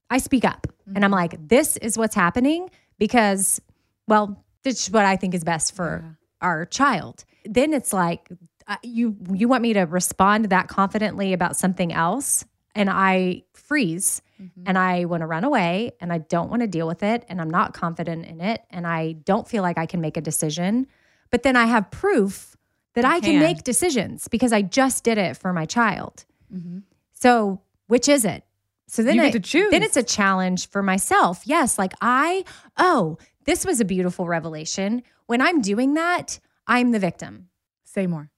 I 0.10 0.20
speak 0.20 0.46
up 0.46 0.68
and 0.94 1.04
I'm 1.04 1.12
like, 1.12 1.48
this 1.48 1.76
is 1.78 1.98
what's 1.98 2.14
happening 2.14 2.70
because, 3.00 3.60
well, 4.08 4.44
this 4.64 4.84
is 4.84 4.92
what 4.92 5.06
I 5.06 5.16
think 5.16 5.34
is 5.34 5.44
best 5.44 5.76
for 5.76 6.18
our 6.42 6.66
child. 6.66 7.26
Then 7.46 7.74
it's 7.74 7.94
like, 7.94 8.30
uh, 8.68 8.78
you 8.84 9.18
you 9.34 9.50
want 9.50 9.62
me 9.62 9.74
to 9.74 9.82
respond 9.82 10.46
that 10.46 10.70
confidently 10.70 11.34
about 11.34 11.58
something 11.58 11.92
else, 11.92 12.46
and 12.76 12.90
I 12.90 13.44
freeze 13.54 14.22
Mm-hmm. 14.44 14.64
and 14.66 14.78
I 14.78 15.06
want 15.06 15.22
to 15.22 15.28
run 15.28 15.44
away 15.46 15.92
and 16.02 16.12
I 16.12 16.18
don't 16.18 16.50
want 16.50 16.62
to 16.64 16.68
deal 16.68 16.86
with 16.88 17.02
it 17.04 17.24
and 17.30 17.40
I'm 17.40 17.50
not 17.50 17.74
confident 17.74 18.26
in 18.26 18.42
it 18.42 18.62
and 18.70 18.86
I 18.86 19.14
don't 19.14 19.48
feel 19.48 19.64
like 19.64 19.78
I 19.78 19.86
can 19.86 20.02
make 20.02 20.18
a 20.18 20.22
decision. 20.22 20.88
But 21.30 21.44
then 21.44 21.56
I 21.56 21.66
have 21.66 21.90
proof 21.92 22.58
that 22.96 23.06
I 23.06 23.20
can 23.22 23.34
can. 23.34 23.40
make 23.40 23.64
decisions 23.64 24.28
because 24.28 24.52
I 24.52 24.62
just 24.62 25.04
did 25.04 25.18
it 25.18 25.38
for 25.38 25.54
my 25.54 25.66
child. 25.66 26.26
Mm-hmm. 26.54 26.80
So, 27.14 27.62
which 27.88 28.10
is 28.10 28.26
it? 28.26 28.44
So 28.88 29.02
then 29.02 29.16
You 29.16 29.22
get 29.22 29.30
it- 29.36 29.44
to 29.44 29.50
choose. 29.50 29.72
Then 29.72 29.82
it's 29.84 29.98
a 29.98 30.04
challenge 30.04 30.70
for 30.70 30.84
myself. 30.84 31.42
Yes, 31.46 31.78
like 31.78 31.94
I, 32.02 32.44
oh, 32.78 33.18
this 33.46 33.66
was 33.66 33.80
a 33.80 33.86
beautiful 33.86 34.28
revelation. 34.28 35.04
When 35.26 35.42
I'm 35.42 35.62
doing 35.62 35.94
that, 35.94 36.40
I'm 36.68 36.92
the 36.92 37.00
victim. 37.00 37.48
say 37.86 38.08
more. 38.08 38.30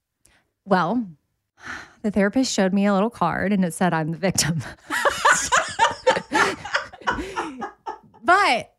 Well, 0.64 1.06
the 2.02 2.10
therapist 2.10 2.52
showed 2.52 2.72
me 2.72 2.86
a 2.86 2.94
little 2.94 3.10
card 3.10 3.52
and 3.52 3.64
it 3.64 3.74
said 3.74 3.92
I'm 3.92 4.12
the 4.12 4.18
victim. 4.18 4.62
but 8.26 8.72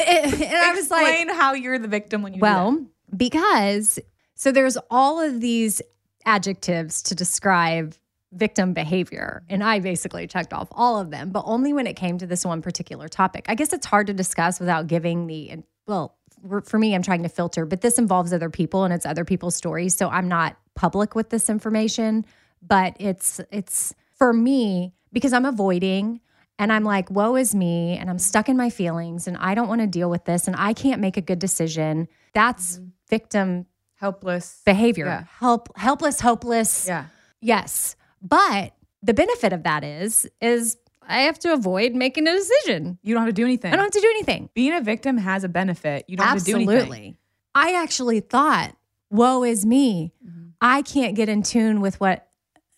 and 0.06 0.34
I 0.34 0.74
was 0.74 0.90
like, 0.90 1.06
Explain 1.08 1.28
how 1.30 1.54
you're 1.54 1.78
the 1.78 1.88
victim 1.88 2.22
when 2.22 2.34
you 2.34 2.40
well, 2.40 2.84
because 3.16 3.98
so 4.34 4.52
there's 4.52 4.76
all 4.90 5.20
of 5.20 5.40
these 5.40 5.80
adjectives 6.26 7.02
to 7.02 7.14
describe 7.14 7.94
victim 8.32 8.72
behavior. 8.72 9.42
And 9.48 9.62
I 9.62 9.78
basically 9.78 10.26
checked 10.26 10.52
off 10.52 10.68
all 10.72 10.98
of 10.98 11.10
them, 11.10 11.30
but 11.30 11.44
only 11.46 11.72
when 11.72 11.86
it 11.86 11.94
came 11.94 12.18
to 12.18 12.26
this 12.26 12.44
one 12.44 12.62
particular 12.62 13.08
topic. 13.08 13.44
I 13.48 13.54
guess 13.54 13.72
it's 13.72 13.86
hard 13.86 14.08
to 14.08 14.12
discuss 14.14 14.58
without 14.58 14.86
giving 14.88 15.26
the, 15.28 15.62
well, 15.86 16.16
for- 16.48 16.60
for 16.62 16.78
me, 16.78 16.94
I'm 16.94 17.02
trying 17.02 17.22
to 17.22 17.28
filter, 17.28 17.64
but 17.64 17.80
this 17.80 17.98
involves 17.98 18.32
other 18.32 18.50
people 18.50 18.84
and 18.84 18.92
it's 18.92 19.06
other 19.06 19.24
people's 19.24 19.54
stories. 19.54 19.94
So 19.96 20.08
I'm 20.08 20.28
not 20.28 20.56
public 20.74 21.14
with 21.14 21.30
this 21.30 21.48
information, 21.48 22.24
but 22.60 22.96
it's, 22.98 23.40
it's 23.52 23.94
for 24.18 24.32
me 24.32 24.94
because 25.12 25.32
I'm 25.32 25.44
avoiding 25.44 26.20
and 26.58 26.72
I'm 26.72 26.84
like, 26.84 27.10
woe 27.10 27.36
is 27.36 27.54
me, 27.54 27.96
and 27.96 28.08
I'm 28.08 28.18
stuck 28.18 28.48
in 28.48 28.56
my 28.56 28.70
feelings, 28.70 29.26
and 29.26 29.36
I 29.36 29.54
don't 29.54 29.68
want 29.68 29.80
to 29.80 29.86
deal 29.86 30.08
with 30.08 30.24
this, 30.24 30.46
and 30.46 30.56
I 30.56 30.72
can't 30.72 31.00
make 31.00 31.16
a 31.16 31.20
good 31.20 31.38
decision. 31.38 32.08
That's 32.32 32.80
victim 33.08 33.66
helpless. 33.96 34.62
behavior. 34.64 35.06
Yeah. 35.06 35.24
Help, 35.38 35.76
helpless, 35.76 36.20
hopeless. 36.20 36.86
Yeah. 36.86 37.06
Yes. 37.40 37.96
But 38.22 38.74
the 39.02 39.14
benefit 39.14 39.52
of 39.52 39.64
that 39.64 39.84
is, 39.84 40.28
is 40.40 40.76
I 41.06 41.22
have 41.22 41.38
to 41.40 41.52
avoid 41.52 41.94
making 41.94 42.26
a 42.26 42.32
decision. 42.32 42.98
You 43.02 43.14
don't 43.14 43.22
have 43.22 43.30
to 43.30 43.34
do 43.34 43.44
anything. 43.44 43.72
I 43.72 43.76
don't 43.76 43.84
have 43.84 43.92
to 43.92 44.00
do 44.00 44.10
anything. 44.10 44.48
Being 44.54 44.74
a 44.74 44.80
victim 44.80 45.18
has 45.18 45.44
a 45.44 45.48
benefit. 45.48 46.04
You 46.08 46.16
don't 46.16 46.26
have 46.26 46.38
to 46.38 46.44
do 46.44 46.56
anything. 46.56 46.74
Absolutely. 46.76 47.16
I 47.54 47.74
actually 47.74 48.20
thought, 48.20 48.74
woe 49.10 49.44
is 49.44 49.66
me. 49.66 50.12
Mm-hmm. 50.26 50.48
I 50.60 50.82
can't 50.82 51.14
get 51.14 51.28
in 51.28 51.42
tune 51.42 51.80
with 51.80 52.00
what 52.00 52.23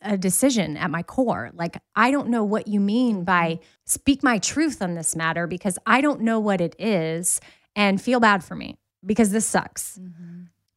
a 0.07 0.17
decision 0.17 0.77
at 0.77 0.91
my 0.91 1.03
core. 1.03 1.51
Like, 1.53 1.79
I 1.95 2.11
don't 2.11 2.29
know 2.29 2.45
what 2.45 2.69
you 2.69 2.81
mean 2.81 3.25
by 3.25 3.55
Mm-hmm. 3.55 3.63
speak 3.85 4.23
my 4.23 4.39
truth 4.39 4.83
on 4.83 4.95
this 4.95 5.15
matter 5.15 5.47
because 5.47 5.79
I 5.87 6.01
don't 6.01 6.21
know 6.23 6.41
what 6.41 6.61
it 6.61 6.75
is 6.79 7.41
and 7.75 8.01
feel 8.01 8.21
bad 8.21 8.43
for 8.43 8.55
me 8.57 8.79
because 9.05 9.31
this 9.31 9.47
sucks. 9.47 10.01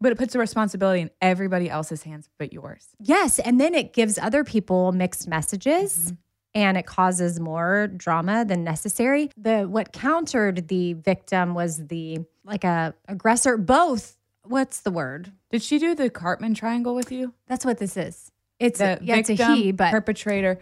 But 0.02 0.12
it 0.12 0.18
puts 0.18 0.34
the 0.34 0.40
responsibility 0.40 1.02
in 1.02 1.10
everybody 1.22 1.70
else's 1.70 2.04
hands 2.04 2.30
but 2.38 2.54
yours. 2.54 2.88
Yes. 3.00 3.40
And 3.40 3.60
then 3.60 3.74
it 3.74 3.94
gives 3.94 4.18
other 4.18 4.44
people 4.44 4.92
mixed 4.92 5.28
messages. 5.28 6.14
And 6.56 6.78
it 6.78 6.88
causes 6.88 7.40
more 7.40 7.88
drama 7.88 8.44
than 8.44 8.64
necessary. 8.64 9.30
The 9.38 9.66
what 9.66 9.94
countered 9.94 10.68
the 10.68 10.94
victim 10.94 11.54
was 11.54 11.86
the 11.88 12.20
like 12.44 12.64
a 12.64 12.96
aggressor. 13.08 13.56
Both. 13.56 14.18
What's 14.44 14.80
the 14.80 14.90
word? 14.90 15.32
Did 15.52 15.62
she 15.62 15.78
do 15.78 15.94
the 15.94 16.10
Karpman 16.10 16.56
triangle 16.56 16.96
with 16.96 17.12
you? 17.12 17.34
That's 17.48 17.66
what 17.66 17.78
this 17.78 17.96
is. 17.96 18.32
It's 18.60 18.80
The 18.80 19.00
a, 19.02 19.04
yeah, 19.04 19.16
it's 19.18 19.30
a 19.30 19.54
he, 19.56 19.72
but 19.72 19.92
perpetrator, 19.92 20.60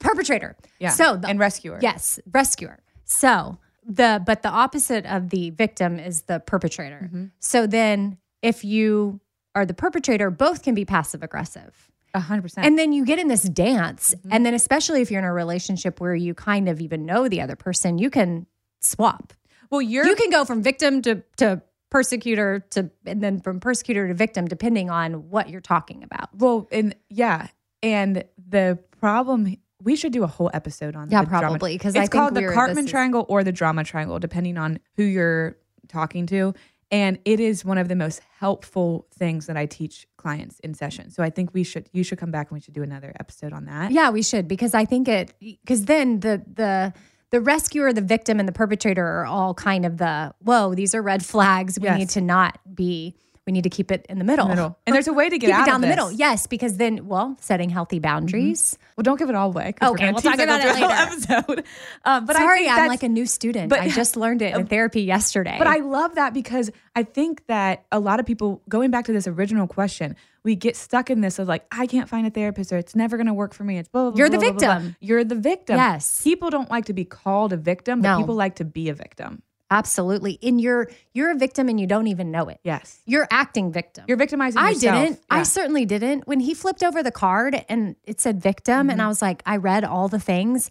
perpetrator. 0.00 0.56
yeah, 0.78 0.90
So 0.90 1.16
the, 1.16 1.28
and 1.28 1.38
rescuer. 1.38 1.78
yes, 1.82 2.18
rescuer. 2.30 2.80
So 3.04 3.58
the 3.86 4.22
but 4.24 4.42
the 4.42 4.48
opposite 4.48 5.04
of 5.06 5.30
the 5.30 5.50
victim 5.50 5.98
is 5.98 6.22
the 6.22 6.40
perpetrator. 6.40 7.02
Mm-hmm. 7.04 7.24
So 7.38 7.66
then 7.66 8.18
if 8.42 8.64
you 8.64 9.20
are 9.54 9.66
the 9.66 9.74
perpetrator, 9.74 10.30
both 10.30 10.62
can 10.62 10.74
be 10.74 10.84
passive 10.84 11.22
aggressive. 11.22 11.90
a 12.14 12.20
hundred 12.20 12.42
percent. 12.42 12.66
And 12.66 12.78
then 12.78 12.92
you 12.92 13.04
get 13.04 13.18
in 13.18 13.28
this 13.28 13.42
dance. 13.42 14.14
Mm-hmm. 14.14 14.28
And 14.32 14.46
then, 14.46 14.54
especially 14.54 15.00
if 15.02 15.10
you're 15.10 15.18
in 15.20 15.24
a 15.26 15.32
relationship 15.32 16.00
where 16.00 16.14
you 16.14 16.34
kind 16.34 16.68
of 16.68 16.80
even 16.80 17.04
know 17.04 17.28
the 17.28 17.40
other 17.40 17.56
person, 17.56 17.98
you 17.98 18.10
can 18.10 18.46
swap. 18.80 19.32
well, 19.70 19.82
you're 19.82 20.06
You 20.06 20.14
can 20.16 20.30
go 20.30 20.44
from 20.44 20.62
victim 20.62 21.02
to, 21.02 21.22
to 21.38 21.60
persecutor 21.90 22.60
to, 22.70 22.90
and 23.04 23.22
then 23.22 23.40
from 23.40 23.60
persecutor 23.60 24.08
to 24.08 24.14
victim, 24.14 24.46
depending 24.46 24.90
on 24.90 25.28
what 25.30 25.48
you're 25.50 25.60
talking 25.60 26.02
about. 26.02 26.28
well, 26.36 26.68
and 26.72 26.94
yeah, 27.08 27.48
and 27.82 28.24
the 28.48 28.78
problem. 29.00 29.56
We 29.82 29.96
should 29.96 30.12
do 30.12 30.22
a 30.24 30.26
whole 30.26 30.50
episode 30.52 30.94
on 30.94 31.08
Yeah, 31.10 31.24
probably, 31.24 31.78
'cause 31.78 31.94
it's 31.94 32.10
called 32.10 32.34
the 32.34 32.42
Karpman 32.42 32.86
triangle 32.86 33.24
or 33.30 33.42
the 33.42 33.52
drama 33.52 33.82
triangle, 33.82 34.18
depending 34.18 34.58
on 34.58 34.78
who 34.96 35.02
you're 35.04 35.56
talking 35.88 36.26
to. 36.26 36.52
And 36.90 37.18
it 37.24 37.40
is 37.40 37.64
one 37.64 37.78
of 37.78 37.88
the 37.88 37.96
most 37.96 38.20
helpful 38.40 39.06
things 39.14 39.46
that 39.46 39.56
I 39.56 39.64
teach 39.64 40.06
clients 40.18 40.58
in 40.60 40.74
session. 40.74 41.08
So 41.10 41.22
I 41.22 41.30
think 41.30 41.54
we 41.54 41.62
should 41.64 41.88
you 41.92 42.02
should 42.02 42.18
come 42.18 42.30
back 42.30 42.50
and 42.50 42.56
we 42.56 42.60
should 42.60 42.74
do 42.74 42.82
another 42.82 43.14
episode 43.18 43.52
on 43.54 43.64
that. 43.66 43.90
Yeah, 43.92 44.10
we 44.10 44.22
should 44.22 44.46
because 44.48 44.74
I 44.74 44.84
think 44.84 45.08
it 45.08 45.32
because 45.40 45.86
then 45.86 46.20
the 46.20 46.42
the 46.52 46.92
the 47.30 47.40
rescuer, 47.40 47.92
the 47.92 48.00
victim, 48.00 48.38
and 48.38 48.48
the 48.48 48.52
perpetrator 48.52 49.04
are 49.06 49.26
all 49.26 49.54
kind 49.54 49.86
of 49.86 49.98
the 49.98 50.34
whoa. 50.42 50.74
These 50.74 50.94
are 50.94 51.02
red 51.02 51.24
flags. 51.24 51.78
We 51.78 51.84
Yes. 51.86 51.98
need 51.98 52.08
to 52.10 52.20
not 52.20 52.58
be. 52.74 53.14
We 53.50 53.52
need 53.52 53.64
to 53.64 53.68
keep 53.70 53.90
it 53.90 54.06
in 54.08 54.20
the 54.20 54.24
middle. 54.24 54.46
Middle. 54.46 54.78
And 54.86 54.94
there's 54.94 55.08
a 55.08 55.12
way 55.12 55.28
to 55.28 55.36
get 55.36 55.48
keep 55.48 55.56
out 55.56 55.66
it 55.66 55.70
down 55.72 55.80
the 55.80 55.88
middle. 55.88 56.12
Yes, 56.12 56.46
because 56.46 56.76
then, 56.76 57.08
well, 57.08 57.36
setting 57.40 57.68
healthy 57.68 57.98
boundaries. 57.98 58.78
Well, 58.96 59.02
don't 59.02 59.18
give 59.18 59.28
it 59.28 59.34
all 59.34 59.48
away. 59.48 59.74
Okay, 59.82 60.12
we'll 60.12 60.22
talk 60.22 60.38
about 60.38 60.60
it 60.60 60.68
the 60.72 60.80
later. 60.80 60.86
Episode. 60.88 61.64
Um, 62.04 62.26
but 62.26 62.36
I 62.36 62.38
Sorry, 62.38 62.68
I'm 62.68 62.86
like 62.86 63.02
a 63.02 63.08
new 63.08 63.26
student. 63.26 63.68
but- 63.70 63.80
I 63.80 63.88
just 63.88 64.16
learned 64.16 64.40
it 64.40 64.54
in 64.54 64.66
therapy 64.68 65.02
yesterday. 65.02 65.56
But 65.58 65.66
I 65.66 65.78
love 65.78 66.14
that 66.14 66.32
because 66.32 66.70
I 66.94 67.02
think 67.02 67.44
that 67.48 67.86
a 67.90 67.98
lot 67.98 68.20
of 68.20 68.26
people, 68.26 68.62
going 68.68 68.92
back 68.92 69.06
to 69.06 69.12
this 69.12 69.26
original 69.26 69.66
question, 69.66 70.14
we 70.44 70.54
get 70.54 70.76
stuck 70.76 71.10
in 71.10 71.20
this 71.20 71.40
of 71.40 71.48
like, 71.48 71.66
I 71.72 71.88
can't 71.88 72.08
find 72.08 72.28
a 72.28 72.30
therapist 72.30 72.72
or 72.72 72.78
it's 72.78 72.94
never 72.94 73.16
going 73.16 73.26
to 73.26 73.34
work 73.34 73.52
for 73.52 73.64
me. 73.64 73.78
It's 73.78 73.88
blah, 73.88 74.10
blah. 74.12 74.16
You're 74.16 74.28
the 74.28 74.38
blah, 74.38 74.52
blah. 74.52 74.74
victim. 74.78 74.96
You're 75.00 75.24
the 75.24 75.34
victim. 75.34 75.74
Yes. 75.76 76.22
People 76.22 76.50
don't 76.50 76.70
like 76.70 76.84
to 76.84 76.92
be 76.92 77.04
called 77.04 77.52
a 77.52 77.56
victim, 77.56 78.00
but 78.00 78.12
No. 78.12 78.18
people 78.18 78.36
like 78.36 78.54
to 78.56 78.64
be 78.64 78.90
a 78.90 78.94
victim. 78.94 79.42
Absolutely. 79.70 80.38
And 80.42 80.60
you're 80.60 80.90
you're 81.14 81.30
a 81.30 81.34
victim 81.36 81.68
and 81.68 81.78
you 81.78 81.86
don't 81.86 82.08
even 82.08 82.30
know 82.30 82.48
it. 82.48 82.58
Yes. 82.64 83.00
You're 83.06 83.28
acting 83.30 83.72
victim. 83.72 84.04
You're 84.08 84.16
victimizing 84.16 84.60
I 84.60 84.70
yourself. 84.70 85.02
didn't. 85.04 85.20
I 85.30 85.42
certainly 85.44 85.84
didn't. 85.84 86.26
When 86.26 86.40
he 86.40 86.54
flipped 86.54 86.82
over 86.82 87.02
the 87.02 87.12
card 87.12 87.64
and 87.68 87.94
it 88.04 88.20
said 88.20 88.40
victim, 88.42 88.82
Mm-hmm. 88.82 88.90
and 88.90 89.02
I 89.02 89.08
was 89.08 89.22
like, 89.22 89.42
I 89.46 89.56
read 89.56 89.84
all 89.84 90.08
the 90.08 90.18
things. 90.20 90.70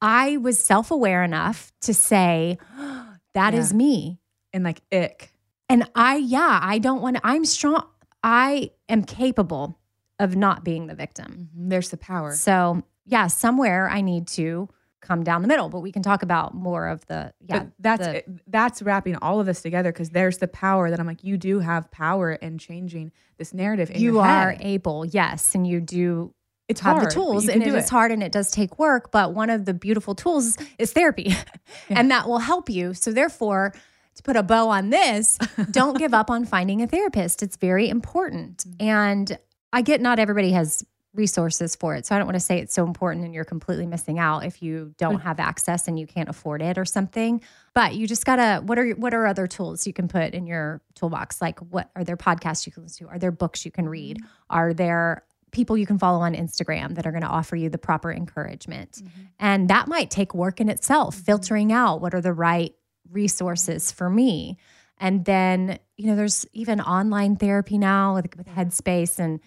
I 0.00 0.36
was 0.38 0.58
self 0.58 0.90
aware 0.90 1.22
enough 1.22 1.72
to 1.82 1.94
say, 1.94 2.58
that 3.34 3.54
is 3.54 3.70
Yeah. 3.70 3.76
me. 3.76 4.18
and 4.52 4.64
like 4.64 4.82
ick. 4.92 5.32
And 5.68 5.88
I, 5.94 6.16
yeah, 6.16 6.58
I 6.62 6.78
don't 6.78 7.00
want 7.00 7.16
to, 7.16 7.22
I'm 7.24 7.44
strong. 7.46 7.86
I 8.22 8.72
am 8.88 9.04
capable 9.04 9.78
of 10.18 10.36
not 10.36 10.64
being 10.64 10.86
the 10.88 10.94
victim. 10.94 11.48
There's 11.54 11.88
the 11.88 11.96
power. 11.96 12.32
So, 12.32 12.82
yeah, 13.06 13.28
somewhere 13.28 13.88
I 13.88 14.00
need 14.02 14.26
to 14.28 14.68
come 15.02 15.22
down 15.24 15.42
the 15.42 15.48
middle, 15.48 15.68
but 15.68 15.80
we 15.80 15.92
can 15.92 16.02
talk 16.02 16.22
about 16.22 16.54
more 16.54 16.86
of 16.88 17.04
the, 17.06 17.34
yeah, 17.46 17.58
but 17.58 17.68
that's 17.78 18.06
the- 18.06 18.24
that's 18.46 18.80
wrapping 18.80 19.16
all 19.16 19.40
of 19.40 19.46
this 19.46 19.60
together 19.60 19.92
because 19.92 20.10
there's 20.10 20.38
the 20.38 20.48
power 20.48 20.88
that 20.90 20.98
I'm 20.98 21.06
like, 21.06 21.22
you 21.22 21.36
do 21.36 21.58
have 21.58 21.90
power 21.90 22.32
in 22.32 22.56
changing 22.58 23.12
this 23.36 23.52
narrative. 23.52 23.90
In 23.90 24.00
you 24.00 24.20
are 24.20 24.56
able, 24.60 25.04
yes, 25.04 25.54
and 25.54 25.66
you 25.66 25.80
do 25.80 26.32
It's 26.68 26.80
have 26.80 26.96
hard, 26.98 27.10
the 27.10 27.14
tools 27.14 27.48
and 27.48 27.62
can 27.62 27.74
it 27.74 27.88
hard 27.90 28.12
and 28.12 28.22
it 28.22 28.32
does 28.32 28.50
take 28.50 28.78
work 28.78 29.10
but 29.10 29.34
one 29.34 29.50
of 29.50 29.64
the 29.66 29.74
beautiful 29.74 30.14
tools 30.14 30.56
is 30.78 30.92
therapy 30.92 31.34
and 31.90 32.10
that 32.10 32.26
will 32.28 32.38
help 32.38 32.70
you. 32.70 32.94
So 32.94 33.12
therefore 33.12 33.74
to 34.14 34.22
put 34.22 34.36
a 34.36 34.42
bow 34.42 34.68
on 34.68 34.90
this 34.90 35.36
don't 35.70 35.98
give 35.98 36.14
up 36.14 36.30
on 36.30 36.44
finding 36.44 36.80
a 36.80 36.86
therapist. 36.86 37.42
It's 37.42 37.56
very 37.56 37.88
important. 37.88 38.58
Mm-hmm. 38.58 38.88
and 38.88 39.38
i 39.74 39.80
get 39.82 40.00
not 40.00 40.18
everybody 40.18 40.52
has 40.52 40.84
resources 41.14 41.76
for 41.76 41.94
it 41.94 42.06
so 42.06 42.14
i 42.14 42.18
don't 42.18 42.26
want 42.26 42.36
to 42.36 42.40
say 42.40 42.58
it's 42.58 42.74
so 42.74 42.86
important 42.86 43.24
and 43.24 43.34
you're 43.34 43.44
completely 43.44 43.86
missing 43.86 44.18
out 44.18 44.44
if 44.44 44.62
you 44.62 44.94
don't 44.96 45.20
have 45.20 45.38
access 45.38 45.86
and 45.86 45.98
you 45.98 46.06
can't 46.06 46.28
afford 46.28 46.62
it 46.62 46.78
or 46.78 46.84
something 46.84 47.40
but 47.74 47.94
you 47.94 48.06
just 48.06 48.24
gotta 48.24 48.62
what 48.64 48.78
are 48.78 48.90
what 48.92 49.12
are 49.12 49.26
other 49.26 49.46
tools 49.46 49.86
you 49.86 49.92
can 49.92 50.08
put 50.08 50.32
in 50.32 50.46
your 50.46 50.80
toolbox 50.94 51.42
like 51.42 51.58
what 51.58 51.90
are 51.96 52.04
there 52.04 52.16
podcasts 52.16 52.64
you 52.66 52.72
can 52.72 52.82
listen 52.82 53.06
to 53.06 53.12
are 53.12 53.18
there 53.18 53.32
books 53.32 53.64
you 53.64 53.70
can 53.70 53.88
read 53.88 54.18
Mm-hmm. 54.18 54.26
are 54.50 54.74
there 54.74 55.24
people 55.52 55.76
you 55.76 55.86
can 55.86 55.98
follow 55.98 56.20
on 56.20 56.34
Instagram 56.34 56.94
that 56.96 57.06
are 57.06 57.12
going 57.12 57.22
to 57.22 57.28
offer 57.28 57.54
you 57.54 57.68
the 57.68 57.78
proper 57.78 58.10
encouragement. 58.10 58.92
Mm-hmm. 58.92 59.20
And 59.38 59.68
that 59.68 59.86
might 59.86 60.10
take 60.10 60.34
work 60.34 60.60
in 60.60 60.68
itself, 60.68 61.14
filtering 61.14 61.72
out 61.72 62.00
what 62.00 62.14
are 62.14 62.20
the 62.20 62.32
right 62.32 62.74
resources 63.10 63.92
for 63.92 64.10
me. 64.10 64.56
And 64.98 65.24
then, 65.24 65.78
you 65.96 66.06
know, 66.06 66.16
there's 66.16 66.46
even 66.52 66.80
online 66.80 67.36
therapy 67.36 67.76
now 67.78 68.14
with, 68.14 68.36
with 68.36 68.48
Headspace, 68.48 69.18
and 69.18 69.40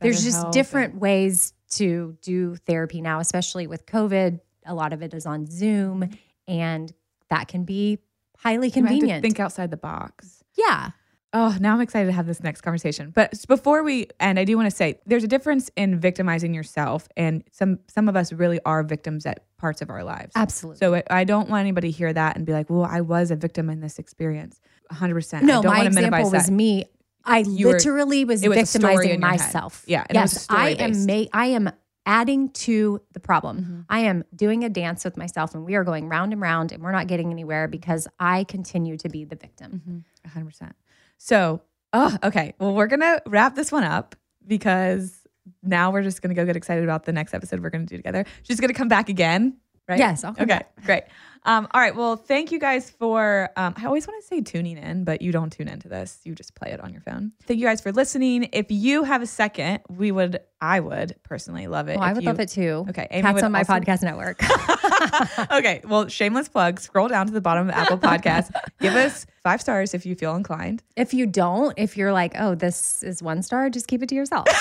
there's 0.00 0.24
just 0.24 0.50
different 0.52 0.96
ways 0.96 1.52
to 1.70 2.16
do 2.22 2.56
therapy 2.56 3.00
now, 3.00 3.20
especially 3.20 3.66
with 3.66 3.86
COVID. 3.86 4.40
A 4.66 4.74
lot 4.74 4.92
of 4.92 5.02
it 5.02 5.14
is 5.14 5.26
on 5.26 5.46
Zoom, 5.46 6.08
and 6.48 6.92
that 7.28 7.48
can 7.48 7.64
be 7.64 7.98
highly 8.38 8.68
You 8.68 8.72
have 8.72 8.82
to 8.84 8.88
convenient. 8.88 9.22
think 9.22 9.40
outside 9.40 9.70
the 9.70 9.76
box. 9.76 10.42
yeah. 10.56 10.90
Oh, 11.32 11.56
now 11.60 11.74
I'm 11.74 11.80
excited 11.80 12.06
to 12.06 12.12
have 12.12 12.26
this 12.26 12.42
next 12.42 12.62
conversation. 12.62 13.12
But 13.14 13.44
before 13.46 13.84
we 13.84 14.08
end, 14.18 14.36
I 14.40 14.44
do 14.44 14.56
want 14.56 14.68
to 14.68 14.74
say 14.74 14.98
there's 15.06 15.22
a 15.22 15.28
difference 15.28 15.70
in 15.76 16.00
victimizing 16.00 16.52
yourself, 16.54 17.06
and 17.16 17.44
some 17.52 17.78
some 17.86 18.08
of 18.08 18.16
us 18.16 18.32
really 18.32 18.58
are 18.66 18.82
victims 18.82 19.24
at 19.26 19.44
parts 19.56 19.80
of 19.80 19.90
our 19.90 20.02
lives. 20.02 20.32
Absolutely. 20.34 20.78
So 20.78 21.00
I- 21.08 21.22
don't 21.22 21.48
want 21.48 21.60
anybody 21.60 21.92
to 21.92 21.96
hear 21.96 22.12
that 22.12 22.34
and 22.36 22.44
be 22.44 22.52
like, 22.52 22.68
"Well, 22.68 22.82
I 22.84 23.00
was 23.02 23.30
a 23.30 23.36
victim 23.36 23.70
in 23.70 23.78
this 23.78 24.00
experience." 24.00 24.60
100. 24.88 25.14
percent 25.14 25.44
No, 25.44 25.60
I 25.60 25.62
don't 25.62 25.64
my 25.66 25.70
want 25.70 25.82
to 25.82 25.86
example 25.86 26.10
minimize 26.10 26.32
was 26.32 26.46
that. 26.46 26.52
me. 26.52 26.84
I 27.24 27.38
You 27.38 27.66
were- 27.68 27.72
literally 27.74 28.24
was 28.24 28.42
it 28.42 28.48
was 28.48 28.56
a 28.58 28.62
victimizing 28.62 29.10
in 29.10 29.22
head. 29.22 29.30
myself. 29.38 29.84
Yeah, 29.86 30.04
and 30.08 30.16
it 30.16 30.20
was 30.20 30.32
yes, 30.34 30.46
I 30.48 30.70
am. 30.70 31.06
Ma- 31.06 31.28
I 31.32 31.46
am 31.46 31.70
adding 32.06 32.48
to 32.50 33.00
the 33.12 33.20
problem. 33.20 33.58
Mm-hmm. 33.60 33.80
I 33.90 34.00
am 34.00 34.24
doing 34.34 34.64
a 34.64 34.68
dance 34.70 35.04
with 35.04 35.16
myself, 35.16 35.54
and 35.54 35.64
we 35.64 35.74
are 35.74 35.84
going 35.84 36.08
round 36.08 36.32
and 36.32 36.40
round, 36.40 36.72
and 36.72 36.82
we're 36.82 36.92
not 36.92 37.06
getting 37.06 37.30
anywhere 37.30 37.68
because 37.68 38.08
I 38.18 38.44
continue 38.44 38.96
to 38.96 39.08
be 39.08 39.24
the 39.24 39.36
victim. 39.36 40.04
100. 40.24 40.44
percent 40.46 40.76
So, 41.18 41.60
oh, 41.92 42.16
okay. 42.24 42.54
Well, 42.58 42.74
we're 42.74 42.86
gonna 42.86 43.20
wrap 43.26 43.54
this 43.54 43.70
one 43.70 43.84
up 43.84 44.16
because 44.46 45.20
now 45.62 45.90
we're 45.92 46.02
just 46.02 46.22
gonna 46.22 46.34
go 46.34 46.44
get 46.46 46.56
excited 46.56 46.84
about 46.84 47.04
the 47.04 47.12
next 47.12 47.34
episode 47.34 47.60
we're 47.62 47.70
gonna 47.70 47.84
do 47.86 47.96
together. 47.96 48.24
She's 48.42 48.60
gonna 48.60 48.72
come 48.74 48.88
back 48.88 49.08
again, 49.08 49.56
right? 49.90 49.98
Yes, 49.98 50.24
okay, 50.24 50.44
back. 50.44 50.72
great. 50.84 51.02
Um, 51.46 51.68
all 51.70 51.80
right. 51.80 51.96
Well, 51.96 52.16
thank 52.16 52.52
you 52.52 52.58
guys 52.58 52.90
for. 52.90 53.48
Um, 53.56 53.72
I 53.76 53.86
always 53.86 54.06
want 54.06 54.22
to 54.22 54.26
say 54.28 54.42
tuning 54.42 54.76
in, 54.76 55.04
but 55.04 55.22
you 55.22 55.32
don't 55.32 55.50
tune 55.50 55.68
into 55.68 55.88
this. 55.88 56.20
You 56.24 56.34
just 56.34 56.54
play 56.54 56.70
it 56.70 56.80
on 56.80 56.92
your 56.92 57.00
phone. 57.00 57.32
Thank 57.46 57.60
you 57.60 57.66
guys 57.66 57.80
for 57.80 57.92
listening. 57.92 58.50
If 58.52 58.66
you 58.70 59.04
have 59.04 59.22
a 59.22 59.26
second, 59.26 59.80
we 59.88 60.12
would. 60.12 60.40
I 60.60 60.80
would 60.80 61.16
personally 61.22 61.66
love 61.66 61.88
it. 61.88 61.96
Oh, 61.96 62.02
I 62.02 62.12
would 62.12 62.22
you- 62.22 62.28
love 62.28 62.40
it 62.40 62.50
too. 62.50 62.84
Okay, 62.90 63.06
Amy 63.10 63.22
Cats 63.22 63.42
on 63.42 63.52
my 63.52 63.60
also- 63.60 63.72
podcast 63.72 64.02
network. 64.02 64.42
okay, 65.50 65.80
well, 65.88 66.08
shameless 66.08 66.50
plug. 66.50 66.78
Scroll 66.78 67.08
down 67.08 67.26
to 67.26 67.32
the 67.32 67.40
bottom 67.40 67.70
of 67.70 67.74
Apple 67.74 67.96
Podcasts. 67.96 68.50
Give 68.78 68.94
us 68.94 69.26
five 69.42 69.62
stars 69.62 69.94
if 69.94 70.04
you 70.04 70.14
feel 70.14 70.36
inclined. 70.36 70.82
if 70.96 71.14
you 71.14 71.24
don't, 71.24 71.72
if 71.78 71.96
you're 71.96 72.12
like, 72.12 72.34
oh, 72.38 72.54
this 72.54 73.02
is 73.02 73.22
one 73.22 73.42
star, 73.42 73.70
just 73.70 73.86
keep 73.86 74.02
it 74.02 74.10
to 74.10 74.14
yourself. 74.14 74.46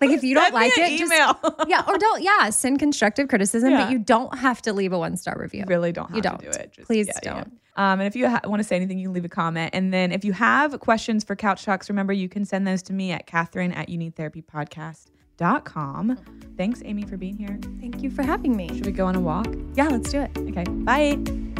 like 0.00 0.10
if 0.10 0.22
you 0.24 0.34
don't 0.34 0.52
like 0.54 0.72
it, 0.76 0.98
just 0.98 1.12
yeah, 1.68 1.82
or 1.88 1.98
don't 1.98 2.22
yeah, 2.22 2.50
send 2.50 2.78
constructive 2.78 3.28
criticism, 3.28 3.70
Yeah. 3.70 3.84
but 3.84 3.92
you 3.92 3.98
don't 3.98 4.36
have 4.38 4.62
to 4.62 4.72
leave 4.72 4.92
a 4.92 4.98
one 4.98 5.16
star 5.16 5.36
review. 5.38 5.60
You 5.60 5.66
really 5.66 5.92
don't 5.92 6.08
have 6.08 6.16
You 6.16 6.22
don't. 6.22 6.40
do 6.40 6.48
it. 6.48 6.72
Just- 6.72 6.86
Please 6.86 7.06
yeah, 7.08 7.18
don't. 7.22 7.36
yeah. 7.36 7.44
Um, 7.76 8.00
and 8.00 8.06
if 8.08 8.16
you 8.16 8.28
ha- 8.28 8.40
want 8.44 8.58
to 8.60 8.64
say 8.64 8.74
anything, 8.76 8.98
you 8.98 9.06
can 9.06 9.14
leave 9.14 9.24
a 9.24 9.28
comment. 9.28 9.70
And 9.74 9.92
then 9.94 10.10
if 10.12 10.24
you 10.24 10.32
have 10.32 10.78
questions 10.80 11.22
for 11.24 11.34
Couch 11.36 11.64
Talks, 11.64 11.88
remember 11.88 12.12
you 12.12 12.28
can 12.28 12.44
send 12.44 12.66
those 12.66 12.82
to 12.84 12.92
me 12.92 13.12
at 13.12 13.26
Catherine 13.26 13.72
at 13.72 13.88
youneedtherapypodcast.com. 13.88 16.18
Thanks, 16.56 16.82
Amy, 16.84 17.02
for 17.04 17.16
being 17.16 17.36
here. 17.38 17.58
Thank 17.80 18.02
you 18.02 18.10
for 18.10 18.22
having 18.22 18.56
me. 18.56 18.68
Should 18.68 18.86
we 18.86 18.92
go 18.92 19.06
on 19.06 19.14
a 19.16 19.20
walk? 19.20 19.46
Yeah, 19.74 19.88
let's 19.88 20.10
do 20.10 20.20
it. 20.20 20.30
Okay, 20.36 20.64
bye. 20.64 21.59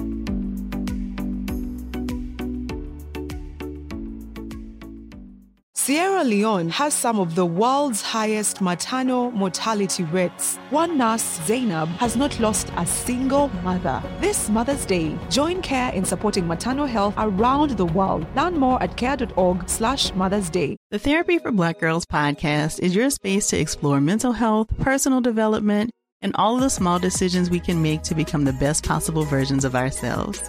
Sierra 5.83 6.22
Leone 6.22 6.68
has 6.68 6.93
some 6.93 7.18
of 7.18 7.35
the 7.35 7.47
world's 7.47 8.03
highest 8.03 8.61
maternal 8.61 9.31
mortality 9.31 10.05
rates. 10.05 10.59
One 10.68 10.99
nurse, 10.99 11.41
Zainab, 11.47 11.89
has 11.97 12.16
not 12.16 12.39
lost 12.39 12.70
a 12.76 12.85
single 12.85 13.49
mother. 13.64 14.03
This 14.20 14.51
Mother's 14.51 14.85
Day, 14.85 15.16
join 15.31 15.62
CARE 15.62 15.95
in 15.95 16.05
supporting 16.05 16.47
maternal 16.47 16.85
health 16.85 17.14
around 17.16 17.70
the 17.78 17.87
world. 17.87 18.26
Learn 18.37 18.59
more 18.59 18.81
at 18.83 18.99
care.org 18.99 19.70
slash 19.70 20.12
Mother's 20.14 20.51
Day. 20.51 20.76
The 20.91 20.99
Therapy 20.99 21.39
for 21.39 21.51
Black 21.51 21.81
Girls 21.81 22.05
podcast 22.05 22.81
is 22.81 22.95
your 22.95 23.09
space 23.09 23.49
to 23.49 23.59
explore 23.59 24.03
mental 24.03 24.33
health, 24.33 24.68
personal 24.81 25.22
development, 25.22 25.93
and 26.20 26.37
all 26.37 26.57
of 26.57 26.61
the 26.61 26.68
small 26.68 26.99
decisions 26.99 27.49
we 27.49 27.59
can 27.59 27.81
make 27.81 28.03
to 28.03 28.14
become 28.14 28.45
the 28.45 28.53
best 28.53 28.85
possible 28.85 29.22
versions 29.22 29.64
of 29.64 29.74
ourselves. 29.74 30.43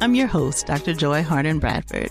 I'm 0.00 0.14
your 0.14 0.28
host, 0.28 0.64
Dr. 0.66 0.94
Joy 0.94 1.22
Harden 1.22 1.58
Bradford, 1.58 2.10